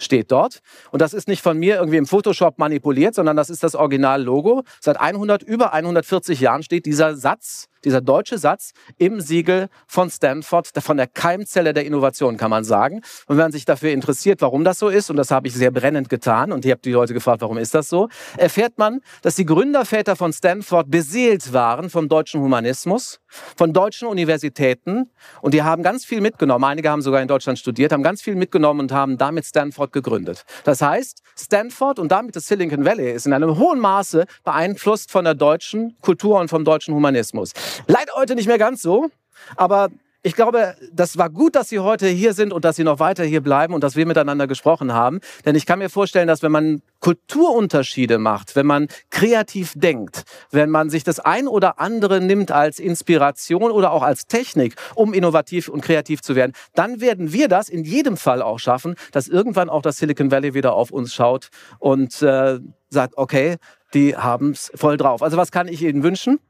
steht 0.02 0.32
dort. 0.32 0.60
Und 0.90 1.02
das 1.02 1.14
ist 1.14 1.28
nicht 1.28 1.42
von 1.42 1.58
mir 1.58 1.76
irgendwie 1.76 1.98
im 1.98 2.06
Photoshop 2.06 2.58
manipuliert, 2.58 3.14
sondern 3.14 3.36
das 3.36 3.50
ist 3.50 3.62
das 3.62 3.74
Original-Logo. 3.74 4.64
Seit 4.80 5.00
100, 5.00 5.42
über 5.42 5.72
140 5.72 6.40
Jahren 6.40 6.62
steht 6.62 6.86
dieser 6.86 7.16
Satz 7.16 7.66
dieser 7.84 8.00
deutsche 8.00 8.38
Satz 8.38 8.72
im 8.98 9.20
Siegel 9.20 9.68
von 9.86 10.10
Stanford, 10.10 10.68
von 10.78 10.96
der 10.96 11.06
Keimzelle 11.06 11.72
der 11.72 11.84
Innovation, 11.84 12.36
kann 12.36 12.50
man 12.50 12.64
sagen. 12.64 12.96
Und 13.26 13.36
wenn 13.36 13.44
man 13.44 13.52
sich 13.52 13.64
dafür 13.64 13.90
interessiert, 13.90 14.40
warum 14.42 14.64
das 14.64 14.78
so 14.78 14.88
ist, 14.88 15.10
und 15.10 15.16
das 15.16 15.30
habe 15.30 15.48
ich 15.48 15.54
sehr 15.54 15.70
brennend 15.70 16.08
getan, 16.08 16.52
und 16.52 16.64
ich 16.64 16.70
habe 16.70 16.80
die 16.82 16.92
Leute 16.92 17.14
gefragt, 17.14 17.42
warum 17.42 17.58
ist 17.58 17.74
das 17.74 17.88
so, 17.88 18.08
erfährt 18.36 18.78
man, 18.78 19.00
dass 19.22 19.34
die 19.34 19.46
Gründerväter 19.46 20.16
von 20.16 20.32
Stanford 20.32 20.90
beseelt 20.90 21.52
waren 21.52 21.90
vom 21.90 22.08
deutschen 22.08 22.40
Humanismus, 22.40 23.20
von 23.56 23.72
deutschen 23.72 24.08
Universitäten, 24.08 25.10
und 25.40 25.54
die 25.54 25.62
haben 25.62 25.82
ganz 25.82 26.04
viel 26.04 26.20
mitgenommen. 26.20 26.64
Einige 26.64 26.90
haben 26.90 27.02
sogar 27.02 27.22
in 27.22 27.28
Deutschland 27.28 27.58
studiert, 27.58 27.92
haben 27.92 28.02
ganz 28.02 28.22
viel 28.22 28.34
mitgenommen 28.34 28.80
und 28.80 28.92
haben 28.92 29.18
damit 29.18 29.44
Stanford 29.46 29.92
gegründet. 29.92 30.44
Das 30.64 30.82
heißt, 30.82 31.22
Stanford 31.38 31.98
und 31.98 32.12
damit 32.12 32.36
das 32.36 32.46
Silicon 32.46 32.84
Valley 32.84 33.12
ist 33.12 33.26
in 33.26 33.32
einem 33.32 33.58
hohen 33.58 33.78
Maße 33.80 34.26
beeinflusst 34.44 35.10
von 35.10 35.24
der 35.24 35.34
deutschen 35.34 35.96
Kultur 36.00 36.40
und 36.40 36.48
vom 36.48 36.64
deutschen 36.64 36.94
Humanismus. 36.94 37.52
Leider 37.86 38.12
heute 38.14 38.34
nicht 38.34 38.46
mehr 38.46 38.58
ganz 38.58 38.82
so, 38.82 39.10
aber 39.56 39.90
ich 40.22 40.34
glaube, 40.34 40.74
das 40.92 41.16
war 41.16 41.30
gut, 41.30 41.56
dass 41.56 41.70
Sie 41.70 41.78
heute 41.78 42.06
hier 42.06 42.34
sind 42.34 42.52
und 42.52 42.66
dass 42.66 42.76
Sie 42.76 42.84
noch 42.84 42.98
weiter 42.98 43.24
hier 43.24 43.40
bleiben 43.40 43.72
und 43.72 43.82
dass 43.82 43.96
wir 43.96 44.04
miteinander 44.04 44.46
gesprochen 44.46 44.92
haben. 44.92 45.20
Denn 45.46 45.54
ich 45.54 45.64
kann 45.64 45.78
mir 45.78 45.88
vorstellen, 45.88 46.28
dass 46.28 46.42
wenn 46.42 46.52
man 46.52 46.82
Kulturunterschiede 47.00 48.18
macht, 48.18 48.54
wenn 48.54 48.66
man 48.66 48.88
kreativ 49.08 49.72
denkt, 49.76 50.24
wenn 50.50 50.68
man 50.68 50.90
sich 50.90 51.04
das 51.04 51.20
ein 51.20 51.48
oder 51.48 51.80
andere 51.80 52.20
nimmt 52.20 52.52
als 52.52 52.78
Inspiration 52.78 53.70
oder 53.70 53.92
auch 53.92 54.02
als 54.02 54.26
Technik, 54.26 54.74
um 54.94 55.14
innovativ 55.14 55.68
und 55.68 55.80
kreativ 55.80 56.20
zu 56.20 56.36
werden, 56.36 56.52
dann 56.74 57.00
werden 57.00 57.32
wir 57.32 57.48
das 57.48 57.70
in 57.70 57.84
jedem 57.84 58.18
Fall 58.18 58.42
auch 58.42 58.58
schaffen, 58.58 58.96
dass 59.12 59.26
irgendwann 59.26 59.70
auch 59.70 59.80
das 59.80 59.96
Silicon 59.96 60.30
Valley 60.30 60.52
wieder 60.52 60.74
auf 60.74 60.90
uns 60.90 61.14
schaut 61.14 61.48
und 61.78 62.20
äh, 62.20 62.58
sagt, 62.90 63.16
okay, 63.16 63.56
die 63.94 64.16
haben 64.16 64.50
es 64.50 64.70
voll 64.74 64.98
drauf. 64.98 65.22
Also 65.22 65.38
was 65.38 65.50
kann 65.50 65.66
ich 65.66 65.82
Ihnen 65.82 66.02
wünschen? 66.02 66.40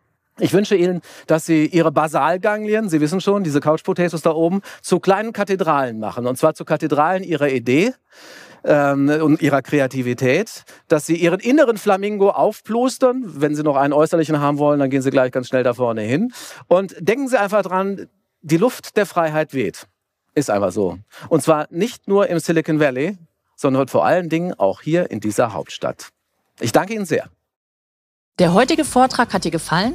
Ich 0.41 0.53
wünsche 0.53 0.74
Ihnen, 0.74 1.03
dass 1.26 1.47
Sie 1.47 1.66
Ihre 1.66 1.93
Basalganglien, 1.93 2.88
Sie 2.88 3.01
wissen 3.01 3.20
schon, 3.20 3.45
diese 3.45 3.61
Couch 3.61 3.82
da 3.84 4.32
oben, 4.32 4.62
zu 4.82 5.01
kleinen 5.01 5.32
Kathedralen 5.32 5.99
machen. 5.99 6.26
Und 6.26 6.36
zwar 6.36 6.55
zu 6.55 6.64
Kathedralen 6.64 7.22
Ihrer 7.22 7.49
Idee 7.49 7.93
ähm, 8.64 9.09
und 9.09 9.43
Ihrer 9.43 9.62
Kreativität. 9.62 10.64
Dass 10.88 11.07
Sie 11.07 11.16
Ihren 11.16 11.41
inneren 11.41 11.76
Flamingo 11.76 12.30
aufplustern. 12.30 13.24
Wenn 13.26 13.55
Sie 13.55 13.62
noch 13.62 13.76
einen 13.76 13.93
äußerlichen 13.93 14.41
haben 14.41 14.59
wollen, 14.59 14.80
dann 14.80 14.91
gehen 14.91 15.03
Sie 15.03 15.11
gleich 15.11 15.32
ganz 15.32 15.49
schnell 15.49 15.62
da 15.62 15.74
vorne 15.74 16.03
hin. 16.03 16.32
Und 16.66 16.95
denken 16.99 17.28
Sie 17.28 17.38
einfach 17.38 17.62
dran, 17.62 18.09
die 18.43 18.57
Luft 18.57 18.97
der 18.97 19.07
Freiheit 19.07 19.53
weht. 19.53 19.86
Ist 20.34 20.51
einfach 20.51 20.72
so. 20.72 20.99
Und 21.28 21.43
zwar 21.43 21.66
nicht 21.70 22.09
nur 22.09 22.28
im 22.28 22.38
Silicon 22.38 22.80
Valley, 22.80 23.18
sondern 23.57 23.88
vor 23.88 24.07
allen 24.07 24.28
Dingen 24.28 24.55
auch 24.55 24.80
hier 24.80 25.11
in 25.11 25.20
dieser 25.20 25.53
Hauptstadt. 25.53 26.09
Ich 26.61 26.72
danke 26.72 26.95
Ihnen 26.95 27.05
sehr. 27.05 27.28
Der 28.38 28.55
heutige 28.55 28.86
Vortrag 28.86 29.34
hat 29.34 29.45
dir 29.45 29.51
gefallen? 29.51 29.95